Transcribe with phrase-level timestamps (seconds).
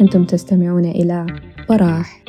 [0.00, 1.26] أنتم تستمعون إلى
[1.68, 2.24] براح.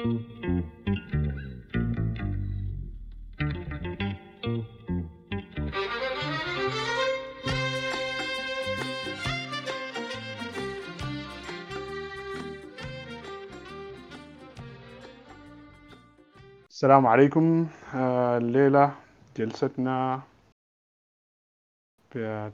[16.70, 18.92] السلام عليكم آه، الليلة
[19.38, 20.22] جلستنا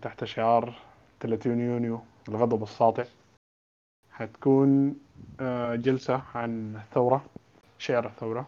[0.02, 0.74] تحت شعار
[1.20, 2.00] 30 يونيو
[2.30, 3.06] الغضب الساطع.
[4.12, 4.96] حتكون
[5.40, 7.26] آه، جلسة عن الثورة
[7.78, 8.48] شعر الثورة.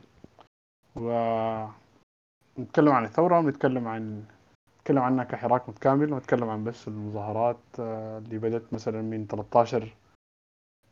[0.96, 1.74] ونتكلم
[2.92, 4.24] عن الثورة ونتكلم عن
[4.80, 9.96] نتكلم عنها كحراك متكامل ونتكلم عن بس المظاهرات آه، اللي بدت مثلا من 13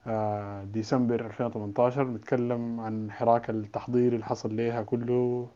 [0.08, 5.48] آه، ديسمبر 2018 نتكلم عن حراك التحضير اللي حصل ليها كله.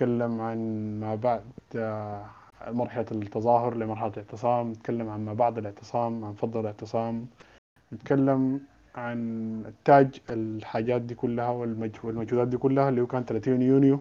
[0.00, 0.58] نتكلم عن
[1.00, 1.42] ما بعد
[1.76, 2.24] آه،
[2.68, 7.26] مرحلة التظاهر لمرحلة الاعتصام نتكلم عن ما بعد الاعتصام عن فضل الاعتصام.
[7.92, 8.60] نتكلم
[8.94, 9.18] عن
[9.66, 14.00] التاج الحاجات دي كلها والمج- والمجهودات دي كلها اللي هو كان 30 يونيو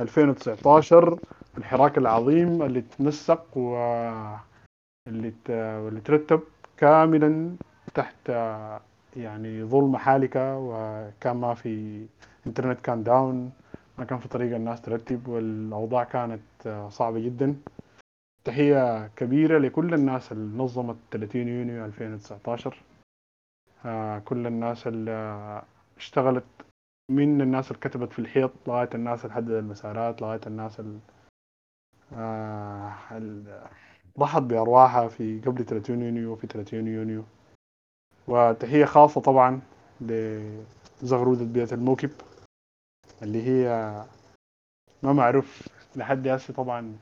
[0.00, 1.18] 2019
[1.58, 6.40] الحراك العظيم اللي تنسق واللي ت- واللي ترتب
[6.76, 7.56] كاملا
[7.94, 8.28] تحت
[9.16, 12.06] يعني ظلمة حالكة وكان ما في
[12.46, 13.50] انترنت كان داون.
[13.98, 17.56] ما كان في طريقة الناس ترتب والأوضاع كانت صعبة جدا.
[18.44, 22.76] تحية كبيرة لكل الناس اللي نظمت 30 يونيو 2019
[23.84, 25.62] آه، كل الناس اللي
[25.96, 26.44] اشتغلت
[27.10, 30.98] من الناس اللي كتبت في الحيط لغاية الناس اللي حددت المسارات لغاية الناس اللي
[32.12, 32.94] آه،
[34.18, 37.24] ضحت بأرواحها في قبل 30 يونيو وفي 30 يونيو.
[38.28, 39.60] وتحية خاصة طبعا
[40.00, 42.10] لزغرودة بيت الموكب.
[43.24, 43.66] اللي هي
[45.02, 46.96] ما معروف لحد هسه طبعا.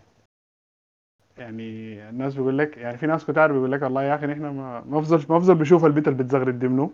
[1.39, 1.63] يعني
[2.09, 5.01] الناس بيقول لك يعني في ناس كتار بيقول لك والله يا أخي نحن ما ما
[5.01, 6.93] بفضل ما بفضل بشوف البيت اللي بتزغرد دي منو.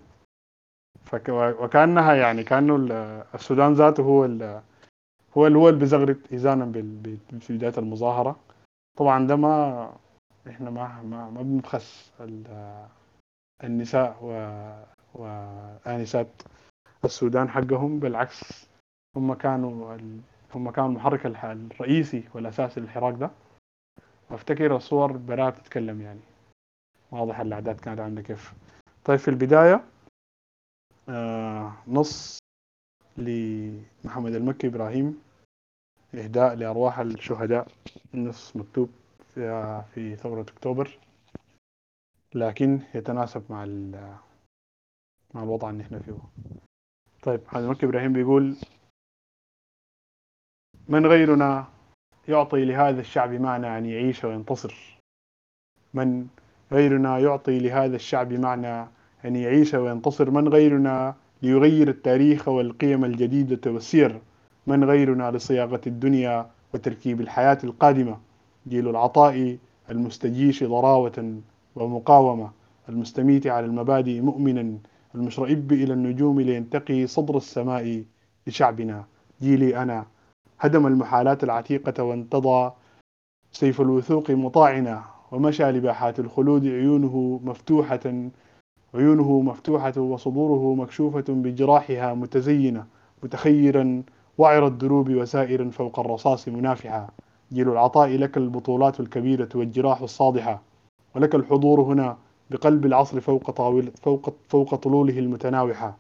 [1.05, 2.93] فك وكأنها يعني كأنه ال-
[3.35, 4.63] السودان ذاته هو ال
[5.37, 6.73] هو اللي هو اللي بيزغرد اذانا
[7.41, 8.37] في بداية المظاهرة.
[8.97, 9.93] طبعا ده ما
[10.49, 12.87] إحنا ما ما, ما بنبخس ال-
[13.65, 14.31] النساء و
[15.15, 16.29] وآنسات
[17.05, 17.99] السودان حقهم.
[17.99, 18.68] بالعكس
[19.17, 20.21] هم كانوا ال...
[20.55, 23.31] هم كانوا المحرك الرئيسي والأساسي للحراك ده.
[24.31, 26.21] وأفتكر الصور براها بتتكلم يعني.
[27.11, 28.53] واضح الأعداد كانت عاملة كيف.
[29.05, 29.85] طيب في البداية
[31.09, 32.39] آه نص
[33.17, 35.23] لمحمد المكي إبراهيم
[36.15, 37.69] إهداء لأرواح الشهداء.
[38.15, 38.91] نص مكتوب
[39.35, 40.99] في, في ثورة أكتوبر.
[42.35, 43.65] لكن يتناسب مع
[45.35, 46.19] مع الوضع اللي إحنا فيه.
[47.23, 48.57] طيب محمد المكي إبراهيم بيقول
[50.89, 51.65] من غيرنا
[52.29, 55.01] يعطي لهذا الشعب معنى أن يعيش وينتصر.
[55.95, 56.27] من
[56.73, 58.89] غيرنا يعطي لهذا الشعب معنى
[59.25, 60.31] أن يعيش وينتصر.
[60.31, 64.21] من غيرنا ليغير التاريخ والقيم الجديدة والسير.
[64.67, 68.19] من غيرنا لصياغة الدنيا وتركيب الحياة القادمة.
[68.69, 69.57] جيل العطاء
[69.91, 71.41] المستجيش ضراوة
[71.77, 72.51] ومقاومة.
[72.89, 74.79] المستميت على المبادئ مؤمنا.
[75.15, 78.05] المشرئب إلى النجوم لينتقي صدر السماء
[78.47, 79.05] لشعبنا.
[79.43, 80.07] جيلي أنا
[80.61, 82.73] هدم المحالات العتيقة وانتضى
[83.53, 88.01] سيف الوثوق مطاعنا ومشى لباحات الخلود عيونه مفتوحة
[88.95, 92.87] عيونه مفتوحة وصدوره مكشوفة بجراحها متزينة
[93.23, 94.03] متخيرا
[94.39, 97.09] وعر الدروب وسائر فوق الرصاص منافحا.
[97.53, 100.63] جيل العطاء لك البطولات الكبيرة والجراح الصادحة
[101.17, 102.17] ولك الحضور هنا
[102.51, 105.97] بقلب العصر فوق طاولة فوق فوق طلوله المتناوحة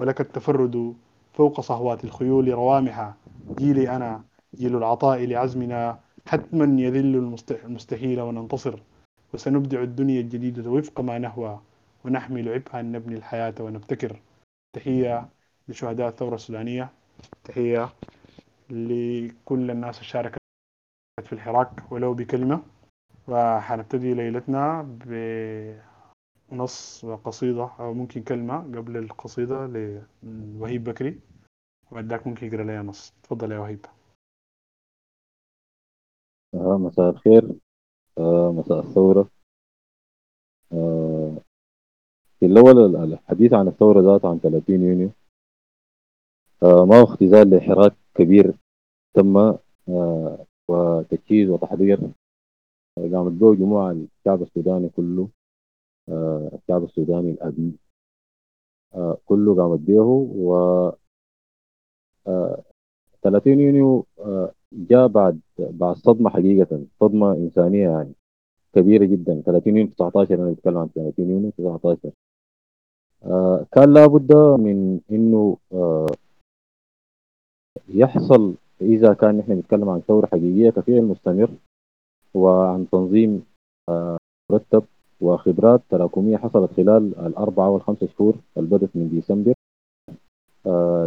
[0.00, 0.94] ولك التفرد
[1.34, 3.14] فوق صهوات الخيول روامحا
[3.54, 4.24] جيلي أنا
[4.54, 8.82] جيل العطاء لعزمنا حتما يذل المست- المستحيل وننتصر.
[9.34, 11.60] وسنبدع الدنيا الجديدة وفق ما نهوى
[12.04, 14.20] ونحمل عبئا نبني الحياة ونبتكر.
[14.76, 15.28] تحية
[15.68, 16.90] لشهداء الثورة السودانية.
[17.44, 17.88] تحية
[18.70, 20.38] لكل الناس اللي شاركت
[21.22, 22.62] في الحراك ولو بكلمة.
[23.28, 24.82] وحنبتدي ليلتنا
[26.52, 29.66] بنص وقصيدة أو ممكن كلمة قبل القصيدة
[30.22, 31.18] لوهيب بكري.
[31.92, 33.12] وبعدك ممكن يقرأ لي نص.
[33.22, 33.86] تفضل يا وهيب
[36.54, 37.44] آه مساء الخير.
[38.18, 39.30] آه مساء الثورة.
[40.72, 41.36] آه
[42.40, 45.10] في الأول الحديث عن الثورة ذات عن 30 يونيو.
[46.62, 48.54] آه ما هو اختزال لحراك كبير
[49.14, 49.36] تم
[49.88, 51.98] آه وتجهيز وتحضير.
[52.98, 55.28] آه، قامت به جموع الشعب السوداني كله.
[56.08, 57.72] آه الشعب السوداني الأبي
[58.94, 60.02] آه كله قامت به
[63.22, 68.12] 30 يونيو آه جاء بعد بعد صدمة حقيقة صدمة إنسانية يعني
[68.74, 69.42] كبيرة جدا.
[69.46, 72.10] 30 يونيو 19 أنا بتكلم عن 30 يونيو 19
[73.24, 76.06] آه كان لابد من إنه آه
[77.88, 81.50] يحصل إذا كان نحن نتكلم عن ثورة حقيقية كفعل مستمر
[82.34, 83.42] وعن تنظيم
[84.52, 84.84] مرتب
[85.20, 89.54] وخبرات تراكمية حصلت خلال الأربعة والخمسة شهور اللي بدت من ديسمبر.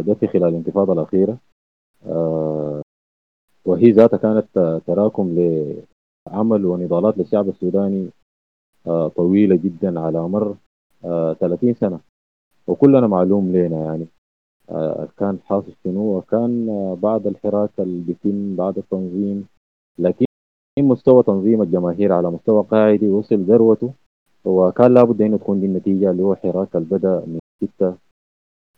[0.06, 1.38] ده في خلال الانتفاضة الأخيرة.
[2.06, 2.82] آه
[3.64, 5.34] وهي ذاتها كانت تراكم
[6.28, 8.08] لعمل ونضالات للشعب السوداني
[8.86, 10.54] آه طويلة جدا على مر
[11.04, 12.00] آه 30 سنة.
[12.66, 14.06] وكلنا معلوم لنا يعني.
[14.70, 19.46] آه كان حاصل شنو؟ وكان آه بعد الحراك اللي بيتم بعد التنظيم.
[19.98, 20.24] لكن
[20.78, 23.92] مستوى تنظيم الجماهير على مستوى قاعدي وصل ذروته.
[24.44, 27.94] وكان لابد إنه تكون دي النتيجة اللي هو حراك اللي بدا من 6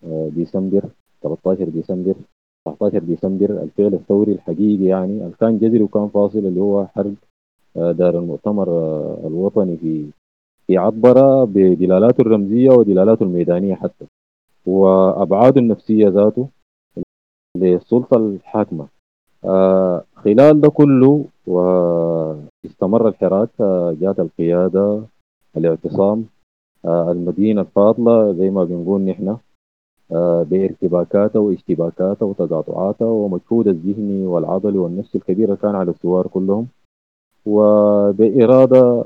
[0.07, 0.85] ديسمبر
[1.23, 2.15] 13 ديسمبر
[2.67, 7.13] 19 ديسمبر الفعل الثوري الحقيقي يعني كان جذري وكان فاصل اللي هو حرق
[7.77, 8.69] دار المؤتمر
[9.27, 10.07] الوطني في
[10.67, 14.07] في عطبرة بدلالاته الرمزية ودلالاته الميدانية حتى.
[14.67, 16.49] وأبعاده النفسية ذاته
[17.57, 18.87] للسلطة الحاكمة.
[19.45, 25.03] آه خلال ده كله واستمر الحراك آه جات القيادة
[25.57, 26.25] الاعتصام
[26.85, 29.37] آه المدينة الفاضلة زي ما بنقول نحن.
[30.51, 36.67] بارتباكاتها واشتباكاتها وتقاطعاتها ومجهود الذهني والعضلي والنفسي الكبير كان على الثوار كلهم.
[37.47, 39.05] وبإرادة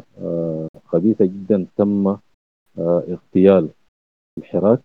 [0.86, 2.16] خبيثة جدا تم
[2.78, 3.68] اغتيال
[4.38, 4.80] الحراك.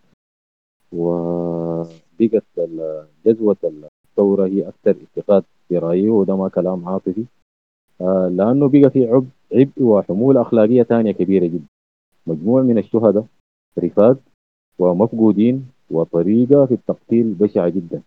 [0.92, 2.44] وبقت
[3.26, 7.24] جذوة الثورة هي أكثر اتخاذ في رأيي وده ما كلام عاطفي.
[8.30, 11.66] لأنه بقى في عبء عبء وحمولة أخلاقية ثانية كبيرة جدا.
[12.26, 13.24] مجموع من الشهداء
[13.78, 14.18] رفاد
[14.78, 18.02] ومفقودين وطريقة في التقتيل بشعة جدا.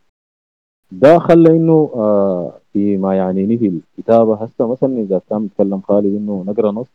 [0.91, 3.67] ده خلى إنه آه فيما يعنيني في
[3.97, 4.35] الكتابة.
[4.35, 6.87] هسه مثلا إذا كان بيتكلم خالد إنه نقرأ نص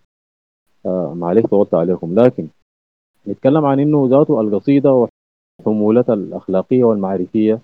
[0.86, 2.46] آه معلش طولت عليكم لكن
[3.28, 5.06] نتكلم عن إنه ذاته القصيدة
[5.60, 7.58] وحمولتها الأخلاقية والمعرفية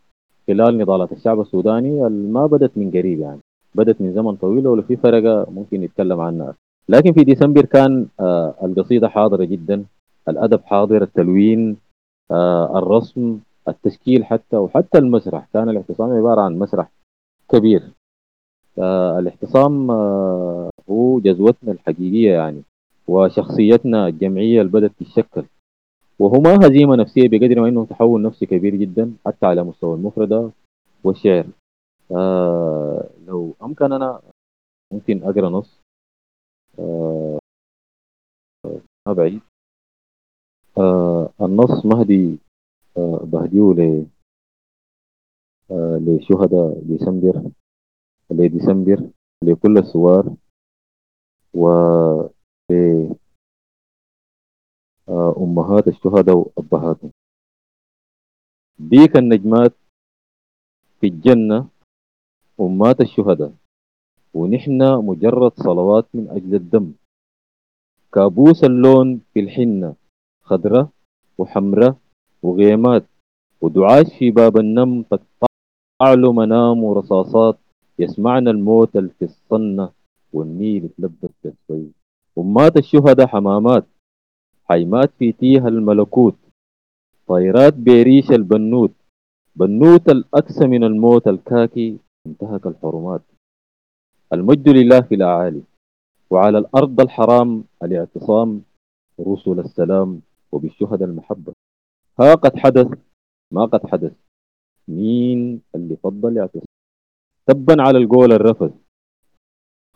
[0.46, 3.40] خلال نضالات الشعب السوداني ما بدت من قريب يعني.
[3.74, 6.54] بدت من زمن طويل ولو في فرقة ممكن نتكلم عنها.
[6.88, 9.84] لكن في ديسمبر كان آه القصيدة حاضرة جدا.
[10.28, 11.76] الأدب حاضر التلوين
[12.76, 13.38] الرسم
[13.68, 15.48] التشكيل حتى وحتى المسرح.
[15.52, 16.90] كان الاعتصام عبارة عن مسرح
[17.48, 17.82] كبير.
[18.78, 22.62] آه الاعتصام آه هو جذوتنا الحقيقية يعني
[23.08, 25.44] وشخصيتنا الجمعية اللي بدأت تتشكل.
[26.18, 30.50] وهو ما هزيمة نفسية بقدر ما إنه تحول نفسي كبير جدا حتى على مستوى المفردة
[31.04, 31.46] والشعر.
[32.16, 34.20] آه لو أمكن أنا
[34.92, 35.80] ممكن أقرأ نص.
[36.78, 37.38] آه
[39.06, 39.40] ما بعيد.
[40.78, 42.38] آه النص مهدي
[42.96, 44.06] آه بهديه ل
[45.70, 47.50] آه لشهداء ديسمبر
[48.30, 49.10] لديسمبر
[49.44, 50.34] لكل الثوار
[51.54, 51.68] و
[55.08, 57.10] آه أمهات الشهداء وأبهاتهم
[58.78, 59.72] ديك النجمات
[61.00, 61.68] في الجنة
[62.60, 63.52] أمات الشهداء.
[64.34, 66.92] ونحن مجرد صلوات من أجل الدم.
[68.12, 69.94] كابوس اللون في الحنة.
[70.46, 70.90] خضرة
[71.38, 71.96] وحمرة
[72.42, 73.04] وغيمات
[73.60, 77.58] ودعاش في باب النم تقطع له منام ورصاصات
[77.98, 79.90] يسمعنا الموت في الصنة
[80.32, 81.90] والنيل تلبس كسوي.
[82.38, 83.84] أمات الشهداء حمامات
[84.64, 86.36] حيمات في تيها الملكوت
[87.28, 88.92] طيرات بيريش البنوت.
[89.56, 93.22] بنوت الأكس من الموت الكاكي انتهك الحرمات.
[94.32, 95.62] المجد لله في الأعالي
[96.30, 98.62] وعلى الأرض الحرام الاعتصام
[99.20, 100.20] رسل السلام
[100.56, 101.52] وبالشهداء المحبة.
[102.20, 102.88] ها قد حدث
[103.52, 104.12] ما قد حدث.
[104.88, 106.66] مين اللي فضل يعتصم
[107.46, 108.72] تبا على القول الرفض.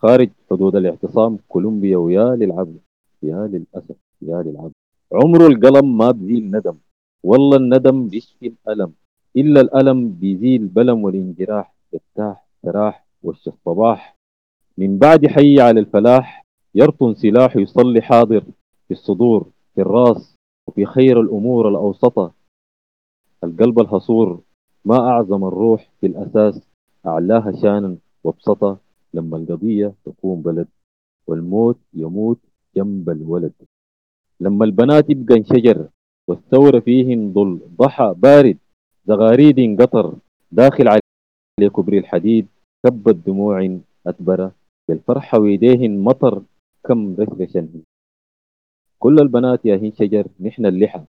[0.01, 2.79] خارج حدود الاعتصام كولومبيا ويا للعبد
[3.23, 4.71] يا للأسف يا للعبد.
[5.13, 6.77] عمره القلم ما بزيل ندم.
[7.23, 8.93] والله الندم بيشفي الألم.
[9.35, 14.17] إلا الألم بيزيل البلم والانجراح يرتاح تراح وش الصباح.
[14.77, 18.41] من بعد حي على الفلاح يرطن سلاح يصلي حاضر
[18.87, 20.30] في الصدور في الراس.
[20.71, 22.31] وفي خير الأمور الأوسطة.
[23.43, 24.41] القلب الهصور
[24.85, 26.61] ما أعظم الروح في الأساس.
[27.05, 28.77] أعلاها شانا وابسطة
[29.13, 30.67] لما القضية تكون بلد
[31.27, 32.37] والموت يموت
[32.75, 33.53] جنب الولد.
[34.39, 35.87] لما البنات يبقى شجر
[36.27, 38.57] والثورة فيهن ظل ضحى بارد.
[39.07, 40.13] زغاريد قطر
[40.51, 42.47] داخل عليه كبري الحديد.
[42.85, 44.51] كبت دموع أدبرة
[44.87, 46.41] بالفرحة ويديهن مطر.
[46.83, 47.67] كم رشرشن.
[49.01, 51.01] كل البنات يا هين شجر نحن اللحى.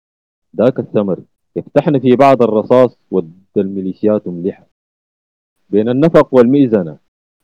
[0.56, 1.18] ذاك الثمر
[1.56, 4.66] يفتحن في بعض الرصاص ود الميليشيات ملحة
[5.70, 6.98] بين النفق والمئذنة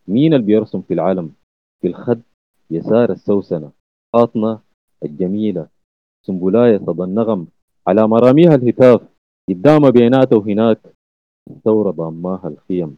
[0.08, 1.32] مين اللي بيرسم في العلم
[1.80, 2.20] في الخد
[2.70, 3.70] يسار السوسنة.
[4.12, 4.60] فاطمة
[5.02, 5.68] الجميلة
[6.26, 7.46] سنبلاية صدى النغم.
[7.86, 9.00] على مراميها الهتاف
[9.48, 10.80] قدام بيناته هناك
[11.50, 12.96] الثورة ضاماها الخيم.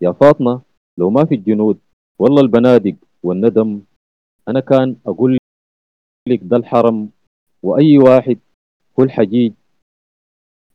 [0.00, 0.62] يا فاطمة
[0.98, 1.78] لو ما في الجنود
[2.18, 3.80] والله البنادق والندم.
[4.48, 5.39] أنا كان أقول
[6.30, 7.10] لك ده الحرم
[7.62, 8.38] وأي واحد
[8.94, 9.52] كل حجيج.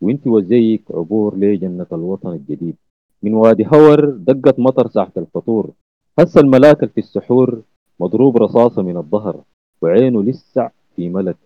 [0.02, 2.76] وإنت وزيك عبور لجنة الوطن الجديد.
[3.24, 5.72] من وادي هور دقت مطر ساعة الفطور.
[6.20, 7.64] هسه الملاكل في السحور
[8.00, 9.44] مضروب رصاصة من الظهر.
[9.82, 11.38] وعينه لسع في ملك.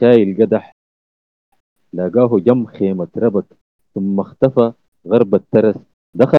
[0.00, 0.72] شايل قدح
[1.92, 3.46] لاقاه جم خيمة ربك.
[3.94, 4.72] ثم اختفى
[5.06, 5.76] غرب الترس.
[6.14, 6.38] دخل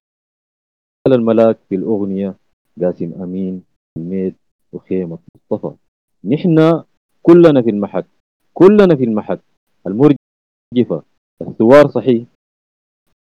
[1.07, 2.35] الملاك في الأغنية.
[2.81, 3.63] قاسم أمين
[3.97, 4.35] الميد
[4.73, 5.75] وخيمة مصطفى.
[6.23, 6.83] نحن
[7.21, 8.05] كلنا في المحك
[8.53, 9.39] كلنا في المحك.
[9.87, 11.03] المرجفة
[11.41, 12.27] الثوار صحيح.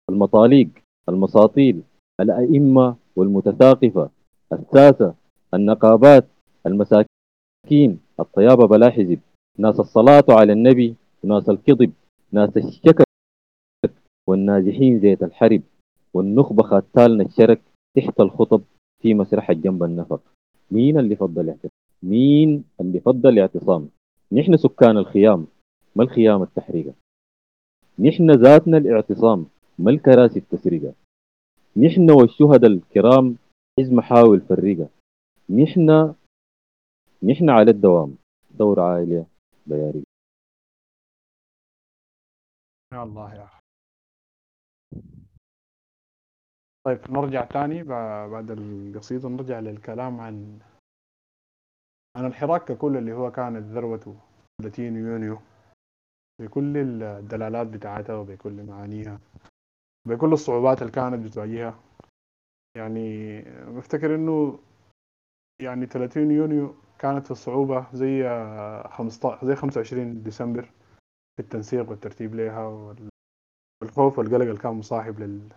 [0.10, 0.70] المطاليق
[1.10, 1.84] المساطيل
[2.22, 4.10] الأئمة والمتثاقفة.
[4.54, 5.16] الساسة
[5.54, 6.28] النقابات
[6.66, 9.20] المساكين الطيابة بلا حزب.
[9.58, 11.94] ناس الصلاة على النبي وناس الكذب
[12.32, 13.04] ناس الشكر
[14.28, 15.62] والنازحين زيت الحرب.
[16.14, 17.62] والنخبة خاتالنا الشرك
[17.98, 18.62] تحت الخطب
[19.02, 20.22] في مسرح الجنب النفق.
[20.72, 23.90] مين اللي فضل اعتصام مين اللي فضل اعتصام
[24.32, 25.48] نحن سكان الخيام.
[25.96, 26.94] ما الخيام التحريقة؟
[28.00, 29.46] نحن ذاتنا الاعتصام.
[29.80, 30.94] ما الكراسي التسرقة
[31.78, 33.38] نحن والشهداء الكرام
[33.80, 34.90] حزم حاول فرقة
[35.50, 36.16] نحن
[37.24, 38.18] نحن على الدوام.
[38.52, 39.26] دور عائلة
[39.68, 40.04] بياري.
[42.94, 43.50] يا الله يا
[46.86, 47.84] طيب نرجع تاني.
[47.84, 50.60] بعد القصيدة نرجع للكلام عن
[52.16, 54.16] عن الحراك ككل اللي هو كانت ذروته
[54.62, 55.40] 30 يونيو
[56.42, 59.20] بكل الدلالات بتاعتها وبكل معانيها
[60.08, 61.80] بكل الصعوبات اللي كانت بتواجهها.
[62.78, 64.60] يعني بفتكر إنه
[65.62, 68.24] يعني 30 يونيو كانت الصعوبة زي
[68.90, 70.64] 15 زي 25 ديسمبر
[71.36, 73.10] في التنسيق والترتيب لها وال-
[73.82, 75.54] والخوف والقلق اللي كان مصاحب لل-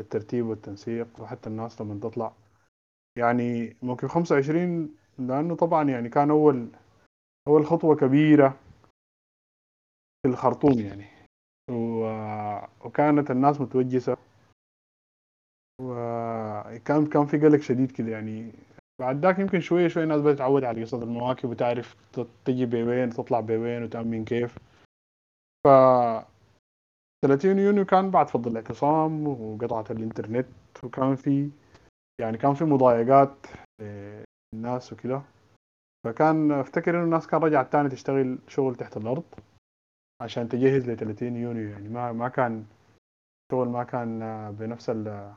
[0.00, 2.32] للترتيب والتنسيق وحتى الناس لما تطلع.
[3.18, 6.68] يعني ممكن 25 لأنه طبعا يعني كان أول
[7.48, 8.58] أول خطوة كبيرة
[10.22, 11.06] في الخرطوم يعني.
[12.84, 14.16] وكانت الناس متوجسة.
[15.82, 18.52] وكان كان في قلق شديد كده يعني.
[19.00, 21.96] بعد ذاك يمكن شوية شوية الناس بدأت تتعود على قصة المواكب وتعرف
[22.44, 24.58] تجي بوين تطلع بوين وتأمن كيف.
[25.66, 25.68] ف
[27.24, 30.48] 30 يونيو كان بعد فضل الاعتصام وقطعة الإنترنت
[30.84, 31.50] وكان في
[32.20, 33.46] يعني كان في مضايقات
[34.54, 35.22] للناس وكده
[36.06, 39.24] فكان أفتكر إنه الناس كان رجعت تاني تشتغل شغل تحت الأرض
[40.22, 41.88] عشان تجهز ل 30 يونيو يعني.
[41.88, 42.66] ما ما كان
[43.52, 44.20] شغل ما كان
[44.58, 45.34] بنفس ال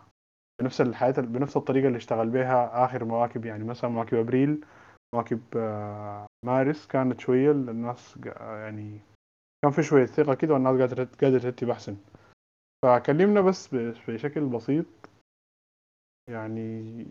[0.62, 3.64] بنفس الحياة بنفس الطريقة اللي اشتغل بها آخر مواكب يعني.
[3.64, 4.66] مثلا مواكب أبريل
[5.16, 7.52] مواكب آه، مارس كانت شوية.
[7.52, 9.00] الناس يعني
[9.64, 11.98] كان في شوية ثقة كده والناس قادرة قادرة ترتب أحسن.
[12.86, 13.76] فكلمنا بس
[14.08, 14.86] بشكل بسيط
[16.30, 17.06] يعني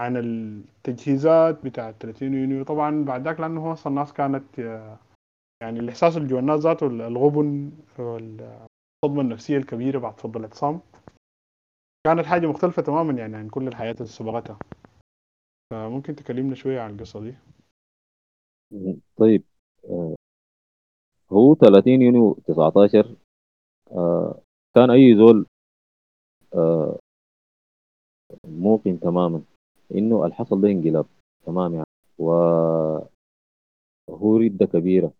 [0.00, 2.64] عن التجهيزات بتاعة 30 يونيو.
[2.64, 4.58] طبعا بعد ذاك لأنه هو أصلا الناس كانت
[5.62, 10.80] يعني الإحساس اللي جوا الناس ذاته الغبن والصدمة النفسية الكبيرة بعد فضل الاعتصام
[12.06, 14.58] كانت حاجة مختلفة تماما يعني عن كل الحياة اللي سبقتها.
[15.70, 17.34] فممكن تكلمنا شوية عن القصة دي؟
[19.16, 19.42] طيب
[19.84, 20.14] آه،
[21.32, 23.16] هو 30 يونيو 19
[23.92, 24.40] آه،
[24.74, 25.46] كان أي زول
[26.54, 26.98] آه،
[28.46, 29.42] موقن تماما.
[29.94, 31.06] إنه الحصل ده انقلاب.
[31.46, 31.86] تمام يعني.
[32.18, 33.08] وهو
[34.36, 35.12] ردة كبيرة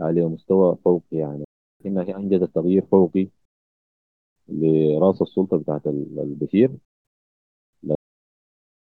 [0.00, 1.44] على مستوى فوقي يعني.
[1.86, 3.28] إنها هي أنجزت تغيير فوقي
[4.48, 6.70] لرأس السلطة بتاعت ال- البشير.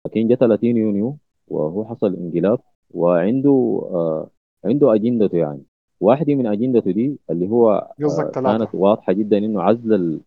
[0.08, 1.18] لكن جاء 30 يونيو
[1.48, 2.60] وهو حصل انقلاب
[2.92, 3.50] وعنده
[3.92, 4.30] آه
[4.66, 5.64] عنده أجندته يعني.
[6.00, 7.94] واحدة من أجندته دي اللي هو آه
[8.32, 8.58] ثلاثة.
[8.58, 10.22] كانت واضحة جدا إنه عزل ال-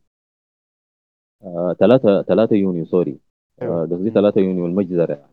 [1.43, 3.19] آه 3 3 يونيو sorry.
[3.61, 4.15] قصدي مم.
[4.15, 5.33] 3 يونيو المجزرة يعني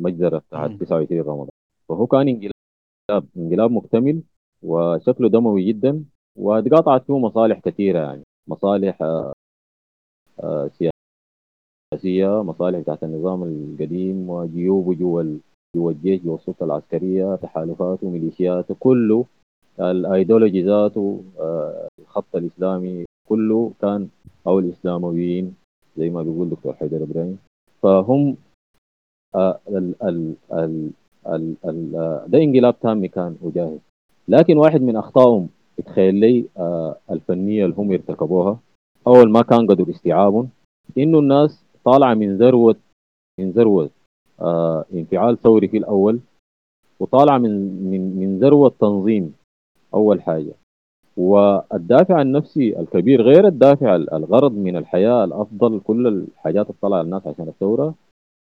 [0.00, 0.76] المجزرة بتاعت مم.
[0.76, 1.48] 29 رمضان
[1.88, 4.22] فهو كان انقلاب انقلاب مكتمل
[4.62, 6.04] وشكله دموي جدا
[6.38, 9.32] واتقاطعت فيه مصالح كثيرة يعني مصالح آه،
[10.40, 10.70] آه،
[11.94, 15.38] سياسية مصالح بتاعت النظام القديم وجيوبه جوا
[15.76, 19.24] جوا الجيش جوا السلطة العسكرية تحالفاته ميليشياته كله
[19.80, 24.08] الأيديولوجي ذاته آه، الخط الإسلامي كله كان
[24.46, 25.54] أو الإسلامويين
[25.96, 27.38] زي ما بيقول دكتور حيدر إبراهيم
[27.82, 28.36] فهم
[29.34, 29.94] آه، ال
[31.96, 33.78] آه، ده انقلاب تام كان وجاهز
[34.28, 38.58] لكن واحد من أخطائهم اتخيل لي آه، الفنية اللي هم ارتكبوها.
[39.06, 40.48] أول ما كان قدر استيعابهم
[40.98, 42.76] إنه الناس طالعة من ذروة
[43.40, 43.90] من ذروة
[44.94, 46.20] انفعال ثوري في الأول
[47.00, 47.50] وطالعة من
[47.90, 49.34] من من ذروة تنظيم.
[49.94, 50.52] أول حاجة.
[51.18, 57.48] والدافع النفسي الكبير غير الدافع الغرض من الحياة الأفضل كل الحاجات اللي طلع الناس عشان
[57.48, 57.94] الثورة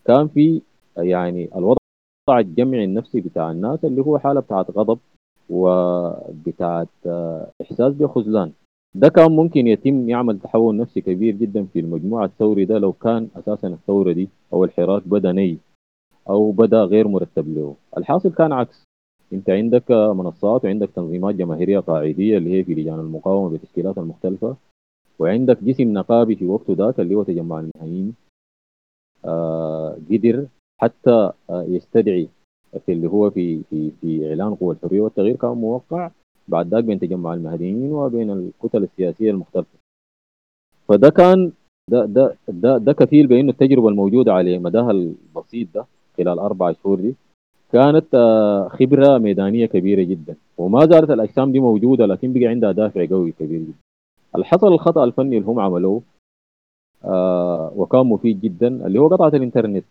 [0.06, 0.62] كان في
[0.98, 1.78] يعني الوضع
[2.30, 5.00] الجمعي النفسي بتاع الناس اللي هو حالة بتاعت غضب
[5.50, 8.52] وبتاعت آه، إحساس بخذلان.
[8.96, 13.28] ده كان ممكن يتم يعمل تحول نفسي كبير جدا في المجموعة الثوري ده لو كان
[13.36, 15.58] أساسا الثورة دي أو الحراك بدا ني
[16.30, 17.76] أو بدا غير مرتب له.
[17.98, 18.84] الحاصل كان عكس.
[19.34, 24.56] انت عندك منصات وعندك تنظيمات جماهيرية قاعدية اللي هي في لجان المقاومة بالتشكيلات المختلفة
[25.20, 28.16] وعندك جسم نقابي في وقته ذاك اللي هو تجمع المهنيين
[29.26, 30.48] آه قدر
[30.82, 32.30] حتى آه يستدعي
[32.86, 35.36] في اللي هو في في في إعلان قوى الحرية والتغيير.
[35.36, 36.12] كان موقع
[36.48, 39.78] بعد ذاك بين تجمع المهنيين وبين الكتل السياسية المختلفة.
[40.88, 41.52] فده كان
[41.92, 45.86] ده ده ده, ده كفيل بانه التجربة الموجودة على مداها البسيط ده
[46.18, 47.16] خلال أربع شهور دي.
[47.76, 50.36] كانت آه، خبرة ميدانية كبيرة جدا.
[50.58, 53.74] وما زالت الأجسام دي موجودة لكن بقى عندها دافع قوي كبير جدا.
[54.36, 56.02] اللي حصل الخطأ الفني اللي هم عملوه
[57.06, 59.86] آه وكان مفيد جدا اللي هو قطعة الإنترنت.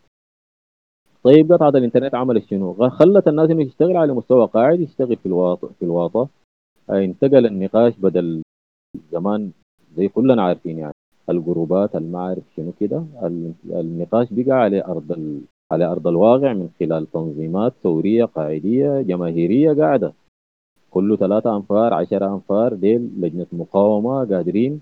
[1.25, 5.69] طيب قطعة الإنترنت عملت شنو؟ خلت الناس إنه تشتغل على مستوى قاعد يشتغل في الواطه
[5.79, 6.29] في الواطة.
[6.91, 8.43] آه انتقل النقاش بدل
[9.13, 9.51] زمان
[9.97, 10.95] زي كلنا عارفين يعني.
[11.31, 13.05] الجروبات المعارف شنو كده.
[13.65, 14.79] النقاش بقى على
[15.11, 15.41] ال...
[15.75, 20.13] على أرض الواقع من خلال تنظيمات ثورية قاعدية جماهيرية قاعدة.
[20.91, 24.81] كله ثلاثة أنفار عشرة أنفار ديل لجنة مقاومة قادرين.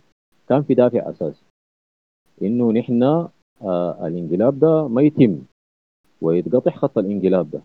[0.49, 1.43] كان في دافع أساسي.
[2.43, 5.39] إنه نحن آه الانقلاب ده ما يتم.
[6.21, 7.63] ويتقطع خط الانقلاب ده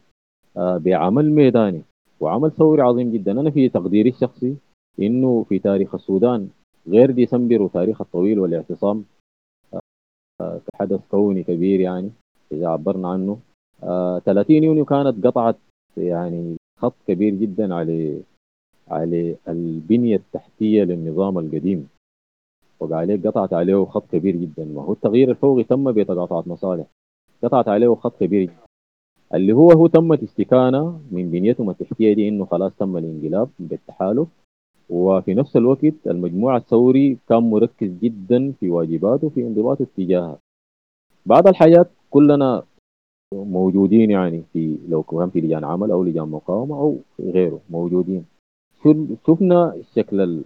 [0.57, 1.81] آه بعمل ميداني.
[2.19, 3.31] وعمل ثوري عظيم جدا.
[3.31, 4.55] أنا في تقديري الشخصي
[4.99, 6.49] إنه في تاريخ السودان
[6.87, 9.03] غير ديسمبر وتاريخ الطويل والاعتصام
[10.41, 12.11] آه كحدث كوني كبير يعني.
[12.51, 13.39] إذا عبرنا عنه.
[13.83, 15.55] آه 30 يونيو كانت قطعت
[15.97, 18.21] يعني خط كبير جدا على
[18.87, 21.87] على البنية التحتية للنظام القديم.
[22.79, 24.65] وقع عليه قطعت عليه خط كبير جدا.
[24.65, 26.85] ما هو التغيير الفوقي تم بتقاطعات مصالح.
[27.43, 28.67] قطعت عليه خط كبير جدا.
[29.33, 34.27] اللي هو هو تمت استكانة من بنيتهم التحتية دي إنه خلاص تم الانقلاب بالتحالف
[34.89, 40.37] وفي نفس الوقت المجموعة الثوري كان مركز جدا في واجباته في انضباطه اتجاهها
[41.25, 42.63] بعض الحاجات كلنا
[43.33, 48.25] موجودين يعني في لو كان في لجان عمل أو لجان مقاومة أو غيره موجودين.
[49.27, 50.43] شفنا شكل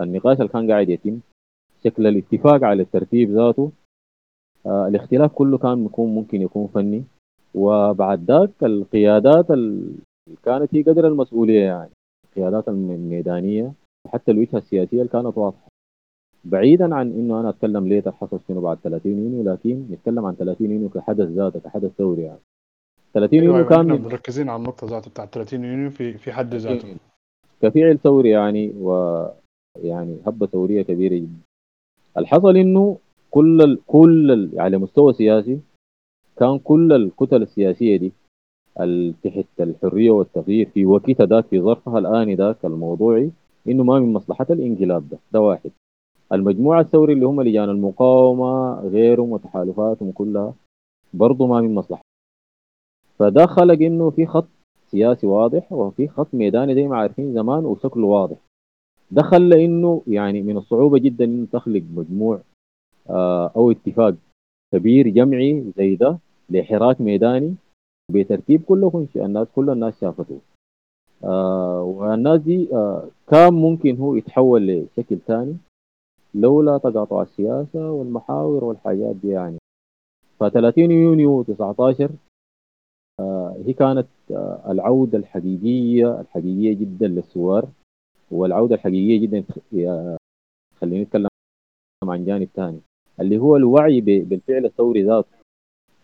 [0.00, 1.20] النقاش اللي كان قاعد يتم
[1.84, 3.70] شكل الاتفاق على الترتيب ذاته.
[4.66, 7.04] آه الاختلاف كله كان يكون ممكن يكون فني.
[7.54, 9.96] وبعد ذاك القيادات اللي
[10.42, 11.90] كانت هي قدر المسؤولية يعني
[12.28, 13.72] القيادات الميدانية
[14.06, 15.68] وحتى الوجهة السياسية اللي كانت واضحة.
[16.44, 20.70] بعيدا عن إنه أنا أتكلم ليه حصل شنو بعد 30 يونيو لكن نتكلم عن 30
[20.70, 22.38] يونيو كحدث ذاته كحدث ثوري يعني.
[23.14, 26.54] 30 أيوة يونيو أيوة كان مركزين على النقطة ذاته بتاع 30 يونيو في في حد
[26.54, 26.96] ذاته.
[27.62, 28.92] كفعل ثوري يعني و
[29.82, 31.38] يعني هبة ثورية كبيرة جدا.
[32.18, 32.98] الحصل إنه
[33.30, 35.60] كل ال كل ال على مستوى سياسي
[36.36, 38.12] كان كل الكتل السياسية دي
[39.24, 43.30] تحت الحرية والتغيير في وقتها ذاك في ظرفها الاني ذاك الموضوعي
[43.68, 45.18] إنه ما من مصلحة الإنقلاب ده.
[45.32, 45.70] ده واحد.
[46.32, 50.54] المجموعة الثوري اللي هم لجان المقاومة غيرهم وتحالفاتهم كلها
[51.14, 52.02] برضو ما من مصلحة.
[53.18, 54.48] فده خلق انه في خط
[54.86, 58.36] سياسي واضح وفي خط ميداني زي ما عارفين زمان وشكله واضح.
[59.10, 62.40] ده خلى انه يعني من الصعوبة جدا إنه تخلق مجموع
[63.10, 64.14] آه أو اتفاق
[64.74, 66.18] كبير جمعي زي ده
[66.50, 67.54] لحراك ميداني
[68.10, 70.38] بترتيب كله الناس كل الناس شافته
[71.24, 75.56] آه والناس دي آه كان ممكن هو يتحول لشكل ثاني
[76.34, 79.58] لولا تقاطع السياسة والمحاور والحاجات دي يعني.
[80.40, 82.10] ف 30 يونيو 19
[83.20, 87.68] آه هي كانت آه العودة الحقيقية الحقيقية جدا للثوار
[88.30, 89.44] والعودة الحقيقية جدا
[90.80, 91.28] خليني نتكلم
[92.04, 92.80] عن جانب ثاني
[93.20, 95.28] اللي هو الوعي بالفعل الثوري ذاته.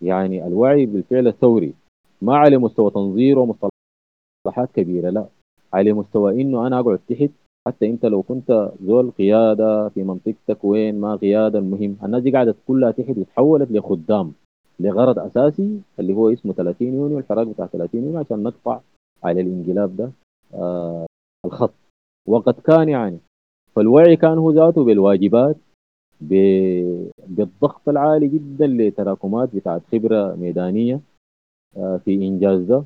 [0.02, 1.74] يعني الوعي بالفعل الثوري
[2.22, 5.26] ما على مستوى تنظير ومصطلحات كبيرة لا
[5.72, 7.30] على مستوى إنه أنا أقعد تحت
[7.68, 12.54] حتى انت لو كنت زول قياده في منطقتك وين ما قيادة المهم الناس دي قاعدة
[12.68, 14.32] كلها تحت وتحولت لخدام
[14.80, 18.80] لغرض أساسي اللي هو اسمه 30 يونيو الحراك بتاع 30 يونيو عشان نقطع
[19.24, 20.10] على الانقلاب ده
[20.54, 21.06] آه
[21.44, 21.74] الخط.
[22.28, 23.18] وقد كان يعني
[23.76, 25.56] فالوعي كان هو ذاته بالواجبات
[26.20, 31.00] بالضغط العالي جدا لتراكمات بتاعت خبرة ميدانية
[31.76, 32.84] آه في إنجاز ده.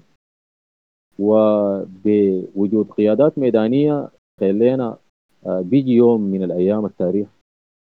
[1.18, 4.08] وبوجود قيادات ميدانية
[4.40, 4.98] خلينا
[5.46, 7.28] آه، بيجي يوم من الأيام التاريخ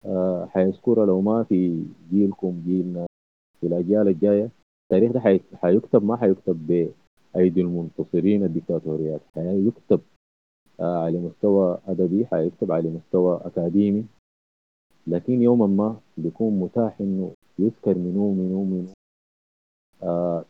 [0.06, 3.06] آه، حيذكرها لو ما في جيلكم جيلنا
[3.60, 4.50] في الأجيال الجاية
[4.84, 9.20] التاريخ ده حي- حيكتب ما حيكتب بأيدي المنتصرين الدكتاتوريات.
[9.34, 10.00] حيكتب
[10.80, 14.04] آه، على مستوى أدبي حيكتب على مستوى أكاديمي.
[15.06, 18.92] لكن يوما ما بيكون متاح إنه يذكر منو منو منو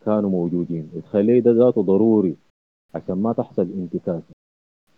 [0.04, 0.90] كانوا موجودين.
[0.96, 2.36] وتخليه ده ذاته ضروري
[2.94, 4.32] عشان ما تحصل انتكاسة.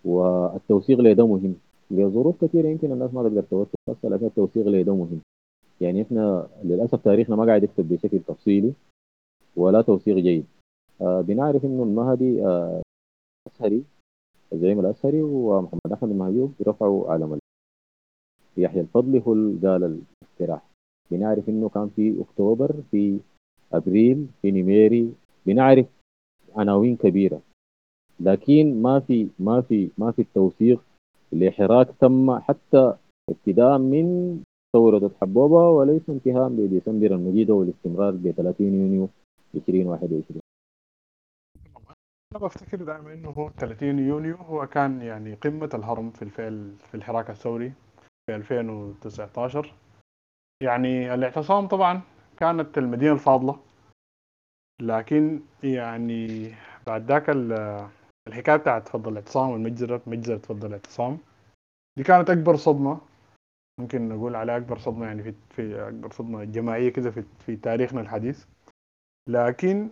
[0.05, 1.55] والتوثيق له ده مهم؟
[1.91, 5.21] لظروف كثيرة يمكن الناس ما تقدر توثق بس لكن التوثيق له ده مهم.
[5.81, 8.73] يعني إحنا للأسف تاريخنا ما قاعد يكتب بشكل تفصيلي
[9.57, 10.47] ولا توثيق جيد.
[11.01, 12.83] آه بنعرف إنه المهدي آه
[13.47, 13.85] الأزهري
[14.53, 17.39] الزعيم الأزهري ومحمد أحمد المهديوب رفعوا علم
[18.57, 20.63] يحيى الفضلي هو قال الاقتراح.
[21.11, 23.19] بنعرف إنه كان في أكتوبر في
[23.73, 25.13] أبريل في نيميري.
[25.47, 25.87] بنعرف
[26.57, 27.41] عناوين كبيرة.
[28.23, 30.81] لكن ما في ما في ما في التوثيق
[31.33, 32.95] لحراك تم حتى
[33.31, 34.39] ابتداء من
[34.77, 39.09] ثورة الحبوبة وليس انتهاء بديسمبر المجيد والاستمرار ب 30 يونيو
[39.55, 40.41] 2021
[42.33, 46.95] أنا بفتكر دائما إنه هو 30 يونيو هو كان يعني قمة الهرم في الفعل في
[46.95, 47.73] الحراك الثوري
[48.27, 49.75] في 2019
[50.63, 52.01] يعني الاعتصام طبعا
[52.37, 53.59] كانت المدينة الفاضلة
[54.81, 56.55] لكن يعني
[56.87, 57.31] بعد ذاك
[58.29, 61.19] ال- الحكاية بتاعت تفضل الاعتصام والمجزرة مجزرة تفضل الاعتصام.
[61.97, 63.01] دي كانت أكبر صدمة
[63.81, 68.01] ممكن نقول عليها أكبر صدمة يعني في في أكبر صدمة جماعية كده في في تاريخنا
[68.01, 68.45] الحديث.
[69.29, 69.89] لكن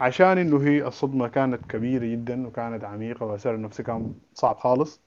[0.00, 5.00] عشان إنه هي الصدمة كانت كبيرة جدا وكانت عميقة وأثر النفسي كان صعب خالص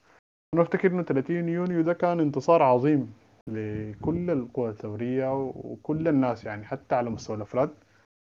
[0.54, 3.14] أنا أفتكر إنه 30 يونيو ده كان انتصار عظيم
[3.48, 7.70] لكل القوى الثورية وكل الناس يعني حتى على مستوى الأفراد.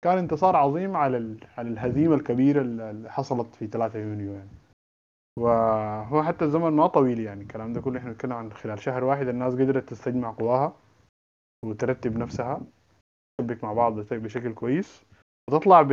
[0.05, 4.49] كان انتصار عظيم على على الهزيمة الكبيرة اللي حصلت في 3 يونيو يعني.
[5.39, 9.29] وهو حتى الزمن ما طويل يعني الكلام ده كله إحنا بنتكلم عن خلال شهر واحد
[9.29, 10.77] الناس قدرت تستجمع قواها
[11.65, 12.61] وترتب نفسها
[13.41, 15.05] تشبك مع بعض بشكل كويس
[15.49, 15.93] وتطلع ب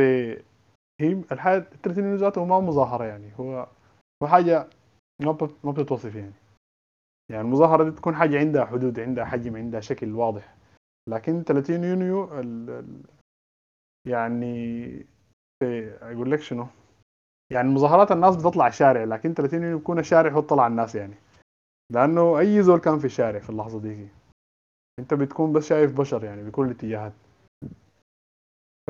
[1.00, 3.68] هي الحاجة 30 يونيو ذاته ما مظاهرة يعني هو
[4.22, 4.66] هو حاجة
[5.22, 6.32] ما ما بتتوصف يعني.
[7.30, 10.54] يعني المظاهرة دي تكون حاجة عندها حدود عندها حجم عندها شكل واضح.
[11.08, 12.84] لكن 30 يونيو ال...
[14.06, 15.06] يعني
[16.02, 16.66] أقول لك شنو
[17.52, 21.14] يعني مظاهرات الناس بتطلع الشارع لكن 30 يونيو بيكون الشارع هو طلع الناس يعني.
[21.92, 24.08] لأنه أي زول كان في الشارع في اللحظة دي.
[24.98, 27.12] أنت بتكون بس شايف بشر يعني بكل الاتجاهات.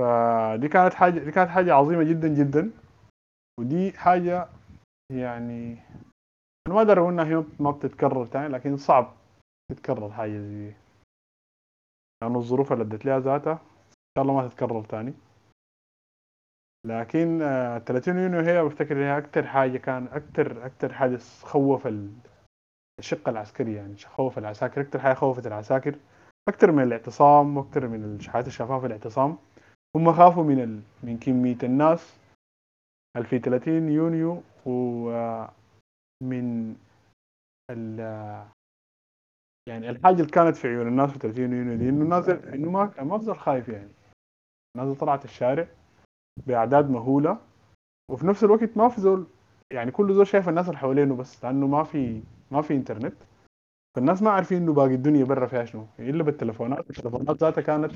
[0.00, 2.70] فدي كانت حاجة دي كانت حاجة عظيمة جدا جدا.
[3.60, 4.48] ودي حاجة
[5.12, 5.72] يعني
[6.66, 9.12] أنا ما أقول إنها هي ما بتتكرر تاني لكن صعب
[9.70, 10.74] تتكرر حاجة زي دي.
[12.22, 13.71] لأنه الظروف اللي ادت لها ذاتها
[14.18, 15.14] شاء الله ما تتكرر تاني
[16.86, 22.12] لكن آه، 30 يونيو هي بفتكر هي أكتر حاجة كان أكتر أكتر حدث خوف ال-
[22.98, 25.98] الشق العسكري يعني خوف العساكر أكتر حاجة خوفت العساكر.
[26.48, 29.38] أكتر من الاعتصام وأكتر من الحياة الشفافه في الاعتصام.
[29.96, 30.80] هم خافوا من ال...
[31.02, 32.18] من كمية الناس
[33.16, 36.76] اللي في 30 يونيو ومن
[37.70, 37.98] ال
[39.68, 43.02] يعني الحاجة اللي كانت في عيون الناس في 30 يونيو دي إنه الناس إنه ما
[43.02, 43.90] ما خايف يعني.
[44.76, 45.66] الناس طلعت الشارع
[46.46, 47.38] بأعداد مهولة
[48.10, 49.26] وفي نفس الوقت ما في زول
[49.72, 53.14] يعني كل زول شايف الناس اللي حوالينه بس لأنه ما في ما في إنترنت.
[53.96, 57.92] فالناس ما عارفين إنه باقي الدنيا برا فيها شنو إلا بالتليفونات التليفونات ذاتها كانت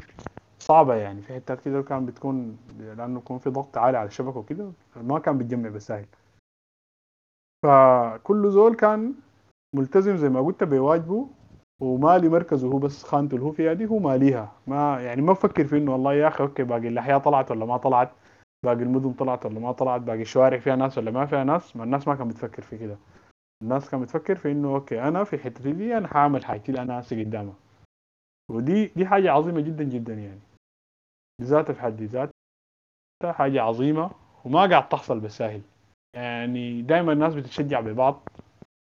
[0.58, 4.72] صعبة يعني في حتات كده كان بتكون لأنه يكون في ضغط عالي على الشبكة وكده
[4.96, 6.06] ما كان بيتجمع بالسهل
[7.62, 9.14] فكل زول كان
[9.74, 11.28] ملتزم زي ما قلت بواجبه
[11.80, 15.64] ومالي مركزه هو بس خانته اللي هو فيها دي هو ماليها ما يعني ما بفكر
[15.66, 18.10] في إنه والله يا أخي okay باقي الأحياء طلعت ولا ما طلعت؟
[18.64, 21.84] باقي المدن طلعت ولا ما طلعت؟ باقي الشوارع فيها ناس ولا ما فيها ناس؟ ما
[21.84, 22.96] الناس ما كانت بتفكر في كده.
[23.62, 27.00] الناس كانت بتفكر في إنه okay أنا في حتتي دي أنا هعمل حاجتي اللي أنا
[27.00, 27.54] هسي قدامها.
[28.50, 30.40] ودي دي حاجة عظيمة جدا جدا يعني.
[31.40, 32.32] بذاتها في حد ذاتها
[33.32, 34.10] حاجة عظيمة
[34.44, 35.60] وما قاعد تحصل بالساهل
[36.16, 38.28] يعني دائما الناس بتتشجع ببعض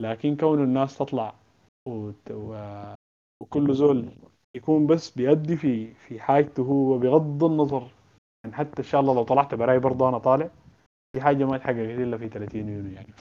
[0.01, 1.33] لكن كون الناس تطلع
[1.87, 2.11] و...
[3.41, 4.09] وكل زول
[4.55, 7.91] يكون بس بيأدي في في حاجته هو بغض النظر.
[8.43, 10.51] يعني حتى إن شاء الله لو طلعت براي برضه أنا طالع
[11.15, 13.13] دي حاجة ما تحققت إلا في 30 يونيو يعني.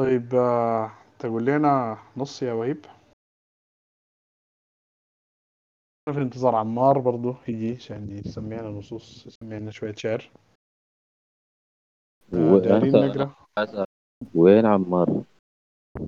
[0.00, 2.86] طيب آه، تقول لنا نص يا وهيب.
[6.12, 10.30] في انتظار عمار برضه يجي عشان يسمعنا نصوص يسمعنا شوية شعر.
[12.62, 13.34] دايرين نقرأ.
[14.34, 15.24] وين عمار؟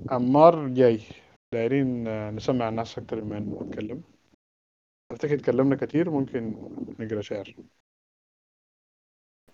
[0.09, 0.99] عمار جاي.
[1.53, 4.01] دايرين آه، نسمع الناس أكتر مما نتكلم.
[5.11, 6.53] أفتكر تكلمنا كتير ممكن
[6.99, 7.55] نقرأ شعر.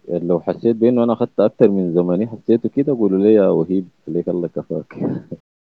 [0.10, 4.30] لو حسيت بإنه أنا أخذت أكثر من زمني حسيته كده قولوا لي يا وهيب خليك
[4.30, 4.94] الله كفاك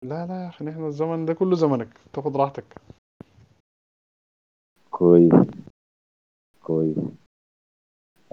[0.04, 1.90] لا لا يا أخي نحن الزمن ده كله زمنك.
[2.14, 2.82] تاخد راحتك.
[4.92, 5.34] كويس.
[6.64, 6.98] كويس.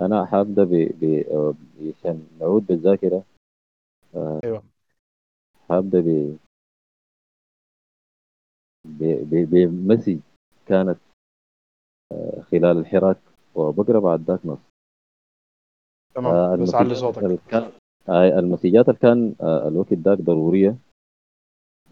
[0.01, 1.25] أنا حابدأ ب ب
[1.81, 3.23] عشان نعود بالذاكرة.
[4.17, 4.63] أيوه.
[5.69, 6.37] حابدأ ب
[8.85, 10.19] ب- ب- بمسج
[10.67, 10.99] كانت
[12.13, 13.19] آه، خلال الحراك
[13.55, 14.59] وبقرا بعد ذاك نص.
[16.15, 17.41] تمام آه، بس علي صوتك.
[17.51, 17.71] كان
[18.09, 20.77] آه، المسجات اللي كان آه، الوقت ذاك ضرورية.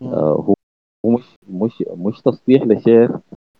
[0.02, 0.54] آه، هو
[1.06, 3.08] مش مش مش تصليح لشيء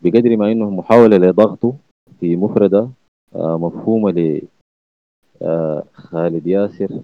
[0.02, 1.76] بقدر ما إنه محاولة لضغطه
[2.20, 2.90] في مفردة.
[3.34, 4.40] آه، مفهومة
[5.40, 7.02] لخالد ياسر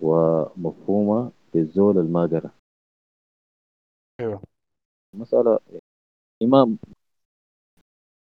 [0.00, 2.50] ومفهومة للزول الماقره
[4.20, 4.40] أيوه.
[5.14, 5.58] مسألة
[6.42, 6.76] إما